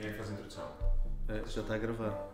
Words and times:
Quem 0.00 0.08
é 0.08 0.12
que 0.12 0.16
faz 0.18 0.30
a 0.30 0.32
introdução? 0.32 0.70
É, 1.28 1.42
já 1.46 1.60
está 1.60 1.74
a 1.74 1.78
gravar. 1.78 2.28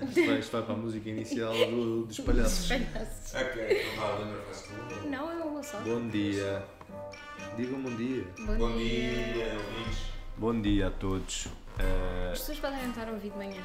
Isto 0.00 0.26
vai, 0.26 0.38
isto 0.38 0.52
vai 0.52 0.62
para 0.62 0.74
a 0.74 0.76
música 0.76 1.08
inicial 1.10 1.52
do, 1.54 2.06
dos 2.08 2.20
palhaços. 2.20 2.68
Palhaços. 2.68 3.34
Ok, 3.34 3.82
então 3.92 3.96
vá, 4.02 4.14
Leonor, 4.18 4.40
faz 4.44 4.62
tu. 4.62 5.08
Não, 5.08 5.30
eu 5.32 5.50
vou 5.52 5.62
só. 5.62 5.78
Bom 5.80 6.08
dia. 6.08 6.64
Digam 7.56 7.80
bom 7.82 7.94
dia. 7.96 8.24
Bom 8.38 8.76
dia, 8.76 9.52
ouvintes. 9.54 10.02
Bom 10.38 10.60
dia 10.60 10.86
a 10.88 10.90
todos. 10.90 11.48
Eh, 11.78 12.30
As 12.32 12.38
pessoas 12.40 12.58
podem 12.60 12.88
estar 12.88 13.08
a 13.08 13.12
ouvir 13.12 13.30
de 13.30 13.36
manhã. 13.36 13.62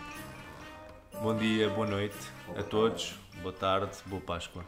bom 1.21 1.35
dia, 1.37 1.69
boa 1.69 1.87
noite 1.87 2.17
a 2.57 2.63
todos. 2.63 3.15
Boa 3.41 3.53
tarde, 3.53 3.91
boa 4.07 4.21
Páscoa. 4.21 4.65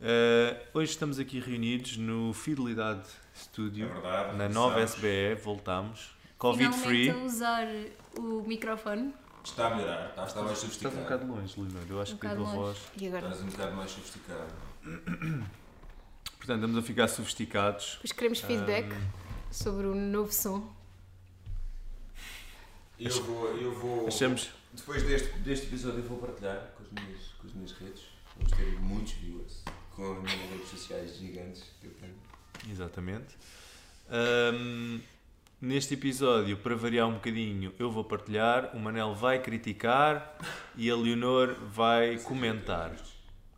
Eh, 0.00 0.56
hoje 0.74 0.90
estamos 0.92 1.18
aqui 1.18 1.40
reunidos 1.40 1.96
no 1.96 2.32
Fidelidade 2.34 3.00
É 3.34 3.38
Studio, 3.38 3.88
verdade. 3.88 4.36
na 4.36 4.48
nova. 4.48 4.80
SBE. 4.82 5.34
Voltamos. 5.42 6.16
Covid 6.38 6.72
Finalmente 6.72 6.86
free. 6.86 7.10
a 7.10 7.16
usar 7.24 7.66
o 8.18 8.42
microfone. 8.46 9.12
Está 9.44 9.68
a 9.68 9.74
melhorar, 9.76 10.10
está, 10.10 10.24
está 10.24 10.42
mais 10.42 10.52
Estás 10.52 10.58
sofisticado. 10.58 10.96
um 10.98 11.02
bocado 11.02 11.26
longe, 11.26 11.60
Leonor. 11.60 11.82
Eu 11.88 12.00
acho 12.02 12.14
Um 12.14 12.18
que 12.18 12.26
a 12.26 12.30
bocado 12.34 12.50
tua 12.50 12.60
longe. 12.60 12.78
voz. 12.80 12.92
E 13.00 13.06
agora? 13.08 13.26
Estás 13.28 13.42
um 13.42 13.46
bocado 13.50 13.76
mais 13.76 13.90
sofisticado. 13.90 14.54
Portanto, 16.38 16.60
estamos 16.64 16.76
a 16.78 16.82
ficar 16.82 17.08
sofisticados. 17.08 17.92
Depois 17.94 18.12
queremos 18.12 18.40
feedback 18.40 18.94
sobre 19.50 19.86
o 19.86 19.94
novo 19.94 20.32
som. 20.32 20.70
Eu 22.98 23.22
vou, 23.24 23.48
eu 23.56 23.72
vou. 23.78 24.06
Achamos. 24.08 24.50
Depois 24.72 25.02
deste, 25.02 25.32
deste 25.38 25.66
episódio, 25.66 26.00
eu 26.00 26.04
vou 26.08 26.18
partilhar 26.18 26.72
com 26.76 26.82
as, 26.84 26.90
minhas, 26.92 27.22
com 27.40 27.46
as 27.46 27.52
minhas 27.54 27.72
redes. 27.72 28.02
Vamos 28.36 28.52
ter 28.52 28.80
muitos 28.80 29.12
viewers 29.14 29.62
com 29.94 30.12
as 30.12 30.18
minhas 30.22 30.50
redes 30.50 30.68
sociais 30.68 31.16
gigantes 31.16 31.64
que 31.80 31.86
eu 31.86 31.92
tenho. 31.94 32.14
Exatamente. 32.70 33.36
Ahm, 34.10 35.00
neste 35.60 35.94
episódio, 35.94 36.56
para 36.56 36.74
variar 36.76 37.08
um 37.08 37.14
bocadinho, 37.14 37.74
eu 37.78 37.90
vou 37.90 38.04
partilhar, 38.04 38.74
o 38.76 38.78
Manel 38.78 39.14
vai 39.14 39.40
criticar 39.42 40.36
e 40.76 40.90
a 40.90 40.96
Leonor 40.96 41.54
vai 41.66 42.18
comentar 42.18 42.94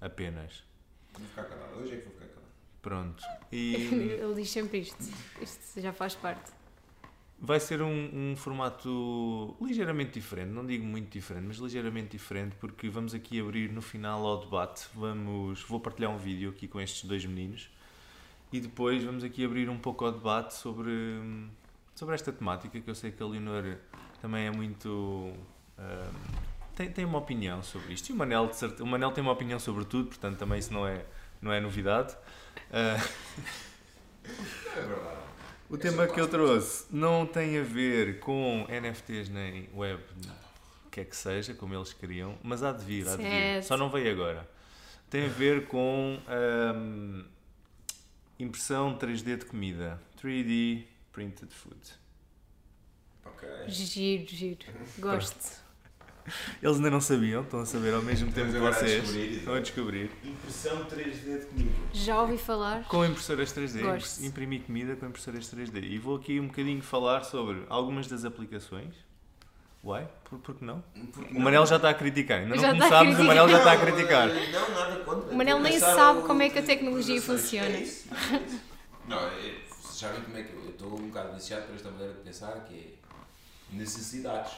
apenas. 0.00 0.64
Vou 1.12 1.26
ficar 1.28 1.44
calado. 1.44 1.78
Hoje 1.78 1.94
é 1.94 1.96
que 1.98 2.04
vou 2.04 2.12
ficar 2.14 2.26
calado. 2.26 2.46
Pronto. 2.80 3.22
E 3.52 3.74
Ele 4.20 4.34
diz 4.34 4.50
sempre 4.50 4.78
isto. 4.78 5.02
Isto 5.40 5.80
já 5.80 5.92
faz 5.92 6.14
parte. 6.14 6.50
vai 7.38 7.60
ser 7.60 7.82
um, 7.82 8.10
um 8.32 8.36
formato 8.36 9.56
ligeiramente 9.60 10.12
diferente, 10.12 10.50
não 10.50 10.64
digo 10.64 10.84
muito 10.84 11.10
diferente, 11.10 11.46
mas 11.46 11.56
ligeiramente 11.58 12.08
diferente, 12.10 12.56
porque 12.58 12.88
vamos 12.88 13.14
aqui 13.14 13.40
abrir 13.40 13.70
no 13.72 13.82
final 13.82 14.24
ao 14.26 14.40
debate. 14.40 14.86
Vamos, 14.94 15.62
vou 15.64 15.80
partilhar 15.80 16.10
um 16.10 16.18
vídeo 16.18 16.50
aqui 16.50 16.66
com 16.66 16.80
estes 16.80 17.04
dois 17.04 17.24
meninos 17.24 17.70
e 18.52 18.60
depois 18.60 19.02
vamos 19.04 19.22
aqui 19.22 19.44
abrir 19.44 19.68
um 19.68 19.78
pouco 19.78 20.04
ao 20.04 20.12
debate 20.12 20.54
sobre, 20.54 20.90
sobre 22.00 22.14
esta 22.14 22.32
temática 22.32 22.80
que 22.80 22.88
eu 22.88 22.94
sei 22.94 23.12
que 23.12 23.22
a 23.22 23.26
Leonor 23.26 23.76
também 24.22 24.46
é 24.46 24.50
muito. 24.50 25.34
tem, 26.74 26.90
tem 26.90 27.04
uma 27.04 27.18
opinião 27.18 27.62
sobre 27.62 27.92
isto. 27.92 28.08
E 28.08 28.12
o 28.14 28.16
Manel, 28.16 28.46
de 28.48 28.56
certe- 28.56 28.82
o 28.82 28.86
Manel 28.86 29.12
tem 29.12 29.20
uma 29.22 29.32
opinião 29.32 29.58
sobre 29.58 29.84
tudo, 29.84 30.08
portanto 30.08 30.38
também 30.38 30.58
isso 30.58 30.72
não 30.72 30.86
é, 30.86 31.04
não 31.42 31.52
é 31.52 31.60
novidade. 31.60 32.16
Ah, 32.72 32.96
É 34.24 34.80
verdade. 34.80 35.18
o 35.68 35.74
É 35.74 35.78
tema 35.78 36.06
que 36.06 36.18
eu 36.20 36.26
trouxe 36.28 36.86
não 36.90 37.26
tem 37.26 37.58
a 37.58 37.62
ver 37.62 38.18
com 38.20 38.66
NFTs 38.68 39.28
nem 39.28 39.68
web, 39.74 40.02
o 40.86 40.90
que 40.90 41.00
é 41.00 41.04
que 41.04 41.14
seja, 41.16 41.52
como 41.52 41.74
eles 41.74 41.92
queriam, 41.92 42.38
mas 42.42 42.62
há 42.62 42.72
de 42.72 42.82
vir, 42.84 43.06
há 43.08 43.16
de 43.16 43.22
vir. 43.22 43.62
Só 43.62 43.76
não 43.76 43.90
veio 43.90 44.10
agora. 44.10 44.48
Tem 45.10 45.26
a 45.26 45.28
ver 45.28 45.66
com 45.66 46.18
impressão 48.38 48.96
3D 48.96 49.36
de 49.38 49.44
comida. 49.44 50.00
3D 50.22 50.84
printed 51.12 51.52
food. 51.52 51.78
Ok. 53.24 53.48
Giro, 53.68 54.26
giro. 54.28 54.58
Gosto. 54.98 55.60
Eles 56.62 56.76
ainda 56.76 56.90
não 56.90 57.00
sabiam, 57.00 57.42
estão 57.42 57.60
a 57.60 57.66
saber 57.66 57.94
ao 57.94 58.02
mesmo 58.02 58.30
tempo 58.30 58.52
que 58.52 58.58
vocês. 58.58 59.02
descobrir, 59.02 59.32
Estão 59.38 59.54
a 59.54 59.60
descobrir. 59.60 60.10
Impressão 60.22 60.84
3D 60.84 61.40
de 61.40 61.46
comida. 61.46 61.70
Já 61.92 62.22
ouvi 62.22 62.38
falar. 62.38 62.84
Com 62.84 63.04
impressoras 63.04 63.52
3D, 63.52 63.80
Gosto. 63.82 64.24
imprimir 64.24 64.62
comida 64.62 64.94
com 64.96 65.06
impressoras 65.06 65.46
3D. 65.52 65.82
E 65.82 65.98
vou 65.98 66.16
aqui 66.16 66.38
um 66.38 66.46
bocadinho 66.46 66.82
falar 66.82 67.24
sobre 67.24 67.64
algumas 67.68 68.06
das 68.06 68.24
aplicações. 68.24 68.94
Uai, 69.82 70.06
por, 70.28 70.38
por 70.40 70.54
que 70.56 70.64
não? 70.64 70.84
Porque 71.12 71.30
O 71.30 71.34
não- 71.34 71.40
Manel 71.40 71.64
já 71.66 71.76
está 71.76 71.88
a 71.88 71.94
criticar. 71.94 72.40
Ainda 72.40 72.54
não 72.54 72.62
Já 72.62 72.72
começámos, 72.74 73.18
o 73.18 73.24
Manel 73.24 73.48
já 73.48 73.58
está 73.58 73.72
a 73.72 73.76
criticar. 73.78 74.28
Não, 74.28 74.34
não, 74.68 74.70
nada 74.74 75.04
contra. 75.04 75.30
O 75.32 75.36
Manel 75.36 75.58
nem 75.58 75.80
sabe 75.80 76.20
como 76.22 76.42
é 76.42 76.50
que 76.50 76.58
a 76.58 76.62
tecnologia 76.62 77.20
funciona. 77.22 77.66
É 77.68 77.76
é 77.78 77.82
isso. 77.82 78.08
Não, 79.08 79.18
é, 79.18 79.54
vocês 80.00 80.12
sabem 80.12 80.22
como 80.22 80.36
é 80.38 80.42
que 80.42 80.52
eu 80.54 80.60
eu 80.64 80.70
estou 80.70 80.88
um 80.98 81.08
bocado 81.08 81.34
viciado 81.34 81.66
por 81.66 81.74
esta 81.76 81.90
maneira 81.90 82.14
de 82.14 82.20
pensar, 82.20 82.52
que 82.66 82.74
é 82.74 83.76
necessidades. 83.76 84.52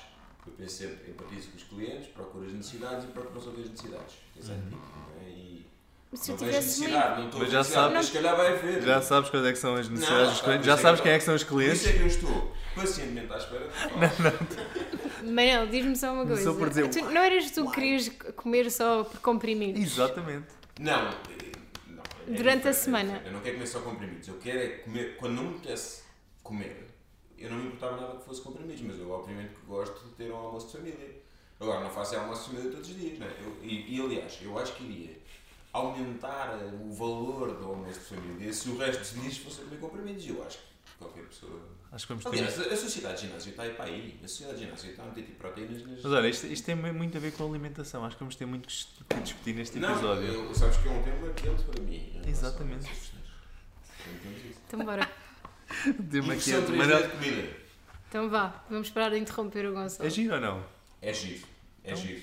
Eu 0.47 0.53
penso 0.53 0.75
sempre, 0.77 1.11
empatizo 1.11 1.51
com 1.51 1.57
os 1.57 1.63
clientes, 1.65 2.09
procuro 2.09 2.47
as 2.47 2.53
necessidades 2.53 3.05
e 3.05 3.09
procuro 3.09 3.35
resolver 3.39 3.63
as 3.63 3.71
necessidades. 3.71 4.15
É 4.37 4.41
tipo, 4.41 4.57
não 4.61 5.27
é? 5.27 5.29
E 5.31 5.67
Se 6.15 6.31
eu 6.31 6.37
não 6.37 6.39
tivesse 6.47 6.67
necessidade, 6.81 7.19
não 7.21 7.27
estou 7.27 7.41
Mas 7.41 7.51
já 7.51 7.63
viciado, 7.63 7.83
sabe- 7.83 7.95
mas 7.95 8.07
se 8.07 8.13
calhar 8.13 8.37
vai 8.37 8.53
haver. 8.53 8.83
Já 8.83 9.03
sabes 9.03 9.31
quais 9.31 9.47
é 9.47 9.53
que 9.53 9.59
são 9.59 9.75
as 9.77 9.89
necessidades 9.89 10.25
Não, 10.27 10.33
dos 10.33 10.41
clientes? 10.43 10.61
por 10.63 10.67
Já 10.67 10.73
é 10.75 10.83
sabes 10.83 11.01
que- 11.01 11.07
quem 11.07 11.13
é 11.13 11.19
que 11.19 11.25
são 11.25 11.35
os 11.35 11.45
Por 11.45 11.49
clientes? 11.57 11.81
isso 11.81 11.89
é 11.89 11.93
que 11.93 11.99
eu 12.01 12.07
estou 12.07 12.53
pacientemente 12.75 13.33
à 13.33 13.37
espera 13.39 13.69
de 13.69 13.75
falar. 13.75 15.33
Manel, 15.33 15.67
diz-me 15.69 15.97
só 15.97 16.13
uma 16.13 16.27
coisa. 16.27 16.43
Só 16.43 16.55
por 16.55 16.69
dizer- 16.69 16.89
Tu- 16.91 17.05
não 17.11 17.21
eras 17.23 17.51
tu 17.51 17.67
que 17.69 17.75
querias 17.75 18.09
comer 18.37 18.71
só 18.71 19.05
por 19.05 19.21
comprimidos? 19.21 19.81
Exatamente. 19.83 20.47
Não, 20.81 21.05
não, 21.05 21.13
é 22.27 22.31
Durante 22.31 22.67
a 22.67 22.71
é 22.71 22.73
semana. 22.73 23.23
Eu 23.25 23.33
não 23.33 23.41
quero 23.41 23.55
comer 23.55 23.67
só 23.67 23.81
comprimidos. 23.81 24.29
Eu 24.29 24.39
quero 24.39 24.59
é 24.59 24.69
comer. 24.79 25.17
Quando 25.17 25.35
não 25.35 25.45
me 25.45 25.57
apetece 25.57 26.03
comer, 26.43 26.89
eu 27.39 27.51
não 27.51 27.59
me 27.59 27.67
importava 27.67 28.01
nada 28.01 28.19
que 28.19 28.25
fosse 28.25 28.41
comprimidos, 28.43 28.81
mas 28.83 28.99
eu 28.99 29.11
obviamente 29.11 29.55
que 29.55 29.67
gosto 29.67 30.05
de 30.07 30.15
ter 30.15 30.31
um 30.33 30.37
almoço 30.37 30.67
de 30.69 30.73
família. 30.79 31.23
Agora, 31.61 31.81
não 31.81 31.91
faço 31.91 32.17
almoço 32.17 32.43
de 32.45 32.57
família 32.57 32.73
todos 32.73 32.89
os 32.89 32.97
dias, 32.97 33.19
não 33.19 33.27
é? 33.27 33.31
Eu- 33.41 33.57
e, 33.63 33.97
e, 33.97 34.01
aliás, 34.01 34.39
eu 34.43 34.59
acho 34.59 34.75
que 34.75 34.85
iria 34.85 35.17
aumentar 35.73 36.59
o 36.81 36.93
valor 36.93 37.55
do 37.57 37.65
almoço 37.67 37.99
de 38.01 38.07
família 38.07 38.53
se 38.53 38.69
o 38.69 38.77
resto 38.77 39.01
dos 39.01 39.23
dias 39.23 39.37
fosse 39.39 39.63
comer 39.63 39.79
comprimidos. 39.81 40.27
Eu 40.29 40.45
acho 40.45 40.59
que 40.59 40.65
qualquer 40.99 41.25
pessoa. 41.27 41.61
Acho 41.93 42.07
que 42.07 42.13
vamos 42.15 42.25
ter. 42.25 42.31
Aliás, 42.31 42.59
a, 42.59 42.73
a 42.73 42.77
sociedade 42.77 43.21
de 43.21 43.27
ginásio 43.27 43.51
está 43.51 43.63
aí 43.65 43.75
para 43.75 43.85
aí. 43.85 44.19
A 44.25 44.29
sociedade 44.29 44.59
de 44.59 44.65
ginásio 44.65 44.91
está 44.91 45.03
a 45.03 45.07
meter 45.07 45.23
tipo 45.25 45.37
proteínas 45.39 45.83
nas. 45.87 46.03
Mas 46.03 46.13
olha, 46.13 46.29
isto, 46.29 46.47
isto 46.47 46.65
tem 46.65 46.75
muito 46.75 47.17
a 47.17 47.21
ver 47.21 47.33
com 47.33 47.49
alimentação. 47.49 48.05
Acho 48.05 48.17
que 48.17 48.21
vamos 48.21 48.35
ter 48.37 48.47
muito 48.47 48.67
que 48.67 48.75
dis- 48.75 48.89
que 49.09 49.21
discutir 49.21 49.55
neste 49.55 49.79
Não, 49.79 49.93
episódio. 49.93 50.25
eu, 50.25 50.55
sabes 50.55 50.77
que 50.79 50.89
é 50.89 50.91
um 50.91 51.03
tema 51.03 51.31
quente 51.35 51.63
para 51.65 51.83
mim. 51.83 52.21
a 52.25 52.29
Exatamente. 52.29 52.87
Então, 52.87 54.15
temos 54.23 54.45
isso. 54.45 54.61
Então 54.67 54.85
bora. 54.85 55.07
Tema 56.11 56.33
aqui 56.35 56.51
Impressão 56.51 56.63
3D 56.63 56.77
Manel- 56.77 57.03
de 57.03 57.09
comida. 57.09 57.57
Então 58.09 58.31
vá. 58.31 58.65
Vamos 58.71 58.91
parar 58.91 59.11
de 59.11 59.19
interromper 59.19 59.67
o 59.67 59.73
Gonçalo. 59.75 60.07
É 60.07 60.11
giro 60.11 60.35
ou 60.35 60.41
não? 60.41 60.65
É 61.01 61.13
giro. 61.15 61.47
É 61.85 61.93
Então, 61.93 62.03
giro. 62.03 62.23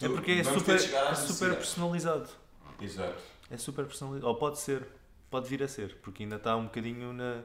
É 0.00 0.08
porque 0.08 0.32
é 0.32 0.44
super, 0.44 0.74
é 0.76 1.14
super 1.14 1.54
personalizado. 1.56 2.28
Exato. 2.80 3.22
É 3.50 3.56
super 3.56 3.84
personalizado. 3.86 4.28
Ou 4.28 4.36
pode 4.36 4.58
ser. 4.58 4.86
Pode 5.30 5.48
vir 5.48 5.62
a 5.62 5.68
ser. 5.68 5.96
Porque 6.02 6.22
ainda 6.24 6.36
está 6.36 6.56
um 6.56 6.64
bocadinho 6.64 7.12
na, 7.12 7.42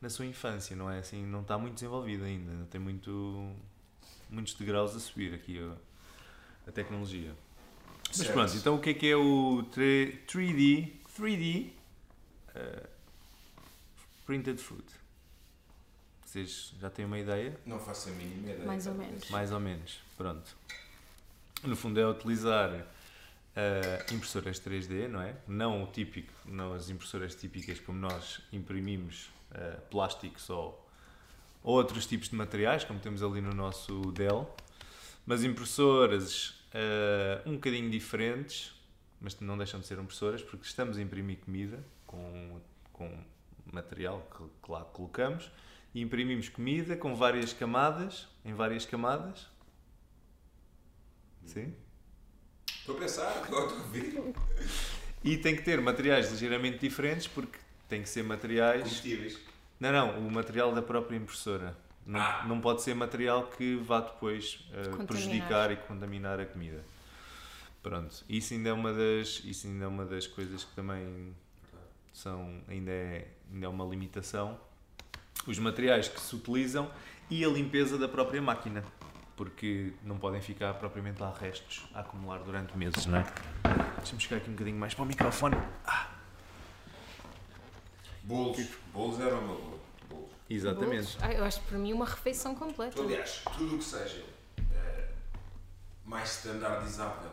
na 0.00 0.08
sua 0.10 0.26
infância, 0.26 0.74
não 0.76 0.90
é? 0.90 0.98
Assim, 0.98 1.24
não 1.24 1.40
está 1.42 1.56
muito 1.58 1.74
desenvolvido 1.74 2.24
ainda. 2.24 2.50
Ainda 2.52 2.64
tem 2.66 2.80
muito, 2.80 3.54
muitos 4.30 4.54
degraus 4.54 4.94
a 4.94 5.00
subir 5.00 5.34
aqui 5.34 5.58
a, 5.58 6.68
a 6.68 6.72
tecnologia. 6.72 7.34
Mas 8.08 8.18
Certo. 8.18 8.32
pronto, 8.32 8.56
então 8.56 8.74
o 8.76 8.80
que 8.80 8.90
é 8.90 8.94
que 8.94 9.06
é 9.10 9.16
o 9.16 9.64
3- 9.74 10.24
3D, 10.26 10.92
3D 11.18 11.70
eh, 12.54 12.86
Printed 14.24 14.58
Food? 14.60 14.84
Vocês 16.24 16.74
já 16.80 16.88
têm 16.90 17.04
uma 17.04 17.18
ideia? 17.18 17.58
Não 17.66 17.78
faço 17.80 18.08
a 18.08 18.12
mínima 18.12 18.50
ideia. 18.50 18.66
Mais 18.66 18.86
ou 18.86 18.94
menos. 18.94 19.30
Mais 19.30 19.52
ou 19.52 19.60
menos, 19.60 20.00
pronto. 20.16 20.56
No 21.64 21.74
fundo 21.74 21.98
é 21.98 22.06
utilizar 22.06 22.86
eh, 23.56 24.06
impressoras 24.12 24.60
3D, 24.60 25.08
não 25.08 25.20
é? 25.20 25.34
Não 25.48 25.82
o 25.82 25.86
típico, 25.86 26.32
não 26.44 26.74
as 26.74 26.90
impressoras 26.90 27.34
típicas 27.34 27.80
como 27.80 27.98
nós 27.98 28.40
imprimimos 28.52 29.30
eh, 29.56 29.80
plásticos 29.90 30.50
ou, 30.50 30.86
ou 31.62 31.76
outros 31.76 32.06
tipos 32.06 32.28
de 32.28 32.36
materiais, 32.36 32.84
como 32.84 33.00
temos 33.00 33.22
ali 33.22 33.40
no 33.40 33.54
nosso 33.54 34.12
Dell, 34.12 34.54
mas 35.24 35.42
impressoras 35.42 36.62
eh, 36.74 37.40
um 37.46 37.54
bocadinho 37.54 37.90
diferentes, 37.90 38.74
mas 39.18 39.40
não 39.40 39.56
deixam 39.56 39.80
de 39.80 39.86
ser 39.86 39.98
impressoras 39.98 40.42
porque 40.42 40.66
estamos 40.66 40.98
a 40.98 41.00
imprimir 41.00 41.38
comida 41.38 41.82
com, 42.06 42.60
com 42.92 43.10
material 43.72 44.28
que, 44.30 44.44
que 44.62 44.70
lá 44.70 44.84
colocamos 44.84 45.50
e 45.94 46.02
imprimimos 46.02 46.50
comida 46.50 46.94
com 46.94 47.14
várias 47.14 47.54
camadas, 47.54 48.28
em 48.44 48.52
várias 48.52 48.84
camadas. 48.84 49.46
Sim. 51.46 51.74
Estou 52.68 52.94
a 52.96 52.98
pensar, 53.00 53.40
estou 53.42 53.58
a 53.58 53.62
ouvir. 53.62 54.34
E 55.24 55.38
tem 55.38 55.56
que 55.56 55.62
ter 55.62 55.80
materiais 55.80 56.30
ligeiramente 56.30 56.78
diferentes 56.78 57.26
porque 57.26 57.58
tem 57.88 58.02
que 58.02 58.08
ser 58.08 58.22
materiais. 58.24 58.82
Combustíveis. 58.82 59.38
Não, 59.78 59.92
não, 59.92 60.18
o 60.26 60.30
material 60.30 60.72
da 60.74 60.82
própria 60.82 61.16
impressora. 61.16 61.76
Não, 62.06 62.20
Ah. 62.20 62.44
não 62.46 62.60
pode 62.60 62.82
ser 62.82 62.94
material 62.94 63.48
que 63.48 63.76
vá 63.76 64.00
depois 64.00 64.64
Contaminar. 64.72 65.06
prejudicar 65.06 65.70
e 65.72 65.76
contaminar 65.76 66.38
a 66.40 66.46
comida. 66.46 66.84
Pronto, 67.82 68.24
isso 68.28 68.54
ainda 68.54 68.68
é 68.70 68.72
uma 68.72 68.92
das, 68.92 69.42
isso 69.44 69.66
ainda 69.66 69.84
é 69.84 69.88
uma 69.88 70.04
das 70.04 70.26
coisas 70.26 70.64
que 70.64 70.74
também 70.74 71.34
são, 72.12 72.60
ainda 72.68 72.90
é, 72.90 73.28
ainda 73.52 73.66
é 73.66 73.68
uma 73.68 73.84
limitação. 73.84 74.58
os 75.46 75.58
materiais 75.60 76.08
que 76.08 76.18
se 76.20 76.34
utilizam 76.34 76.90
e 77.30 77.44
a 77.44 77.48
limpeza 77.48 77.96
da 77.98 78.08
própria 78.08 78.40
máquina. 78.42 78.82
Porque 79.36 79.92
não 80.02 80.16
podem 80.18 80.40
ficar 80.40 80.72
propriamente 80.74 81.20
lá 81.20 81.32
restos 81.38 81.86
a 81.94 82.00
acumular 82.00 82.38
durante 82.38 82.76
meses, 82.76 83.04
não 83.06 83.18
é? 83.18 83.24
Deixa-me 83.98 84.20
chegar 84.20 84.38
aqui 84.38 84.48
um 84.48 84.54
bocadinho 84.54 84.78
mais 84.78 84.94
para 84.94 85.02
o 85.04 85.06
microfone. 85.06 85.56
Ah, 85.86 86.08
Bolos. 88.26 88.66
Bolos 88.92 89.20
era 89.20 89.36
o 89.36 89.46
meu 89.46 89.56
bolo. 89.56 89.80
Bolos. 90.08 90.30
exatamente. 90.50 91.16
Bolos. 91.16 91.18
Ah, 91.22 91.32
eu 91.32 91.44
acho 91.44 91.60
que 91.60 91.68
para 91.68 91.78
mim 91.78 91.92
uma 91.92 92.04
refeição 92.04 92.54
completa. 92.54 93.00
Aliás, 93.00 93.42
tudo 93.56 93.76
o 93.76 93.78
que 93.78 93.84
seja 93.84 94.24
eh, 94.74 95.08
mais 96.04 96.30
standardizável, 96.30 97.30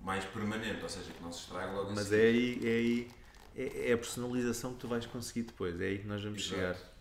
mais 0.00 0.24
permanente, 0.24 0.82
ou 0.82 0.88
seja, 0.88 1.12
que 1.12 1.22
não 1.22 1.32
se 1.32 1.40
estraga 1.40 1.72
logo 1.72 1.92
Mas 1.94 2.06
seguir. 2.08 2.20
é 2.20 2.26
aí, 2.26 2.60
é 2.62 2.68
aí, 2.78 3.10
é, 3.56 3.90
é 3.90 3.92
a 3.92 3.98
personalização 3.98 4.72
que 4.72 4.80
tu 4.80 4.88
vais 4.88 5.04
conseguir 5.06 5.42
depois, 5.42 5.78
é 5.80 5.84
aí 5.84 5.98
que 5.98 6.06
nós 6.06 6.22
vamos 6.22 6.38
Exato. 6.40 6.54
chegar. 6.54 6.94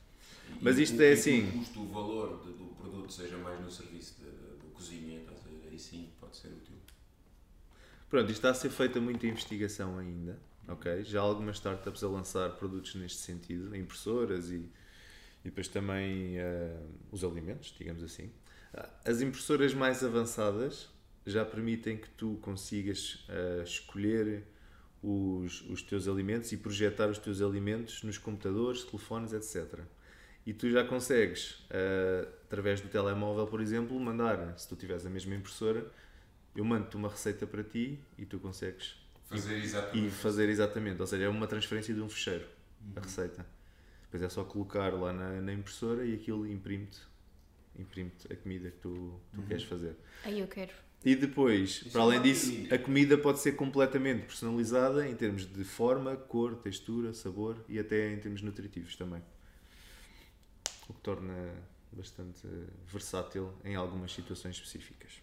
E 0.49 0.63
Mas 0.63 0.77
o- 0.77 0.81
isto 0.81 0.95
é 1.01 1.07
que 1.07 1.13
assim. 1.13 1.47
O 1.49 1.51
custo, 1.59 1.81
o 1.81 1.87
valor 1.87 2.43
de- 2.45 2.51
do 2.53 2.65
produto 2.75 3.11
seja 3.13 3.37
mais 3.37 3.59
no 3.61 3.71
serviço 3.71 4.15
da 4.21 4.69
cozinha, 4.73 5.19
ver? 5.19 5.69
aí 5.71 5.79
sim 5.79 6.09
pode 6.19 6.35
ser 6.35 6.49
útil. 6.49 6.75
Pronto, 8.09 8.25
isto 8.29 8.39
está 8.39 8.49
a 8.51 8.53
ser 8.53 8.69
feita 8.69 8.99
muita 9.01 9.25
investigação 9.25 9.97
ainda, 9.97 10.37
ok? 10.68 11.04
Já 11.04 11.21
algumas 11.21 11.57
startups 11.57 12.04
a 12.04 12.07
lançar 12.07 12.50
produtos 12.51 12.95
neste 12.95 13.19
sentido, 13.19 13.75
impressoras 13.75 14.50
e, 14.51 14.56
e 14.56 14.71
depois 15.45 15.68
também 15.68 16.38
eh, 16.39 16.77
os 17.12 17.24
alimentos, 17.24 17.74
digamos 17.77 18.04
assim. 18.04 18.31
Ah, 18.74 18.89
As 19.06 19.21
impressoras 19.21 19.74
mais 19.74 20.04
avançadas 20.04 20.89
já 21.25 21.45
permitem 21.45 21.98
que 21.98 22.10
tu 22.10 22.38
consigas 22.42 23.25
eh, 23.30 23.62
escolher 23.63 24.44
os, 25.01 25.62
os 25.69 25.81
teus 25.81 26.07
alimentos 26.07 26.51
e 26.51 26.57
projetar 26.57 27.10
os 27.10 27.18
teus 27.18 27.42
alimentos 27.42 28.04
nos 28.04 28.18
computadores, 28.18 28.83
telefones, 28.83 29.33
etc. 29.33 29.86
E 30.45 30.54
tu 30.54 30.69
já 30.69 30.83
consegues, 30.86 31.65
eh, 31.69 32.27
através 32.45 32.81
do 32.81 32.89
telemóvel, 32.89 33.48
por 33.48 33.62
exemplo, 33.62 34.00
mandar, 34.00 34.57
se 34.57 34.68
tu 34.68 34.75
tiveres 34.75 35.06
a 35.06 35.10
mesma 35.10 35.36
impressora, 35.36 35.86
eu 36.56 36.63
mando-te 36.65 36.95
uma 36.95 37.10
receita 37.10 37.48
para 37.48 37.63
ti 37.63 38.00
e 38.18 38.25
tu 38.25 38.39
consegues 38.39 38.95
Fazer 39.41 39.57
e 39.57 39.63
exatamente. 39.63 40.12
fazer 40.12 40.50
exatamente, 40.50 41.01
ou 41.01 41.07
seja, 41.07 41.24
é 41.24 41.30
uma 41.30 41.47
transferência 41.47 41.94
de 41.94 42.01
um 42.01 42.09
fecheiro, 42.09 42.45
a 42.95 43.00
receita. 43.00 43.45
Depois 44.03 44.24
é 44.24 44.30
só 44.30 44.44
colocar 44.44 44.94
lá 44.94 45.12
na, 45.12 45.41
na 45.41 45.53
impressora 45.53 46.06
e 46.06 46.13
aquilo 46.13 46.47
imprime-te 46.47 47.00
imprime 47.77 48.12
a 48.30 48.35
comida 48.35 48.69
que 48.69 48.77
tu, 48.77 49.19
tu 49.33 49.41
queres 49.44 49.63
fazer. 49.63 49.95
Aí 50.24 50.39
eu 50.39 50.47
quero. 50.47 50.71
E 51.03 51.15
depois, 51.15 51.81
Isso 51.81 51.89
para 51.89 52.01
é 52.01 52.03
além 52.03 52.21
disso, 52.21 52.51
a 52.74 52.77
comida 52.77 53.18
pode 53.18 53.39
ser 53.39 53.53
completamente 53.53 54.25
personalizada 54.25 55.07
em 55.07 55.15
termos 55.15 55.45
de 55.45 55.63
forma, 55.63 56.15
cor, 56.15 56.56
textura, 56.56 57.13
sabor 57.13 57.57
e 57.68 57.77
até 57.77 58.13
em 58.13 58.19
termos 58.19 58.41
nutritivos 58.41 58.95
também. 58.95 59.21
O 60.88 60.94
que 60.94 61.01
torna 61.01 61.33
bastante 61.91 62.47
versátil 62.88 63.53
em 63.65 63.75
algumas 63.75 64.13
situações 64.13 64.56
específicas. 64.56 65.21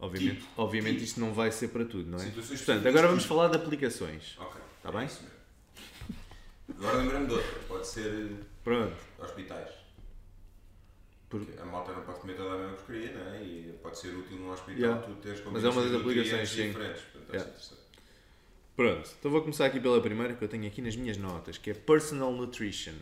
Obviamente, 0.00 0.40
Tipo, 0.40 0.62
obviamente 0.62 0.92
tipo. 0.94 1.04
isto 1.04 1.20
não 1.20 1.32
vai 1.34 1.52
ser 1.52 1.68
para 1.68 1.84
tudo, 1.84 2.10
não 2.10 2.18
é? 2.18 2.22
Situações 2.24 2.62
Portanto, 2.62 2.88
agora 2.88 3.08
vamos 3.08 3.24
falar 3.24 3.48
de 3.48 3.56
aplicações. 3.56 4.36
Ok. 4.38 4.60
Tá 4.82 4.88
é 4.88 4.92
bem? 4.92 5.04
isso 5.06 5.22
mesmo. 5.22 5.38
Agora 6.78 6.96
lembrei-me 6.98 7.26
de 7.26 7.32
outra. 7.34 7.58
Pode 7.68 7.86
ser 7.86 8.32
Pronto. 8.64 8.96
eh, 9.18 9.22
hospitais. 9.24 9.68
Por- 11.28 11.44
Porque 11.44 11.60
A 11.60 11.64
malta 11.66 11.92
não 11.92 12.02
pode 12.02 12.18
comer 12.20 12.34
toda 12.36 12.54
a 12.54 12.58
mesma 12.58 12.72
porcaria, 12.76 13.12
não 13.12 13.34
é? 13.34 13.42
E 13.44 13.78
pode 13.82 13.98
ser 13.98 14.08
útil 14.16 14.36
num 14.38 14.50
hospital 14.50 14.78
Yeah. 14.80 15.02
tu 15.06 15.14
teres 15.16 15.42
Mas 15.52 15.64
é 15.64 15.68
uma 15.68 15.82
das 15.82 15.94
aplicações, 16.00 16.48
sim. 16.48 16.68
diferentes. 16.68 17.02
Portanto, 17.02 17.28
Yeah. 17.34 17.50
interessante. 17.50 17.80
Pronto, 18.76 19.10
então 19.18 19.30
vou 19.30 19.40
começar 19.42 19.66
aqui 19.66 19.78
pela 19.78 20.00
primeira 20.00 20.32
que 20.34 20.42
eu 20.42 20.48
tenho 20.48 20.66
aqui 20.66 20.80
nas 20.80 20.96
minhas 20.96 21.18
notas, 21.18 21.58
que 21.58 21.70
é 21.70 21.74
Personal 21.74 22.32
Nutrition. 22.32 22.94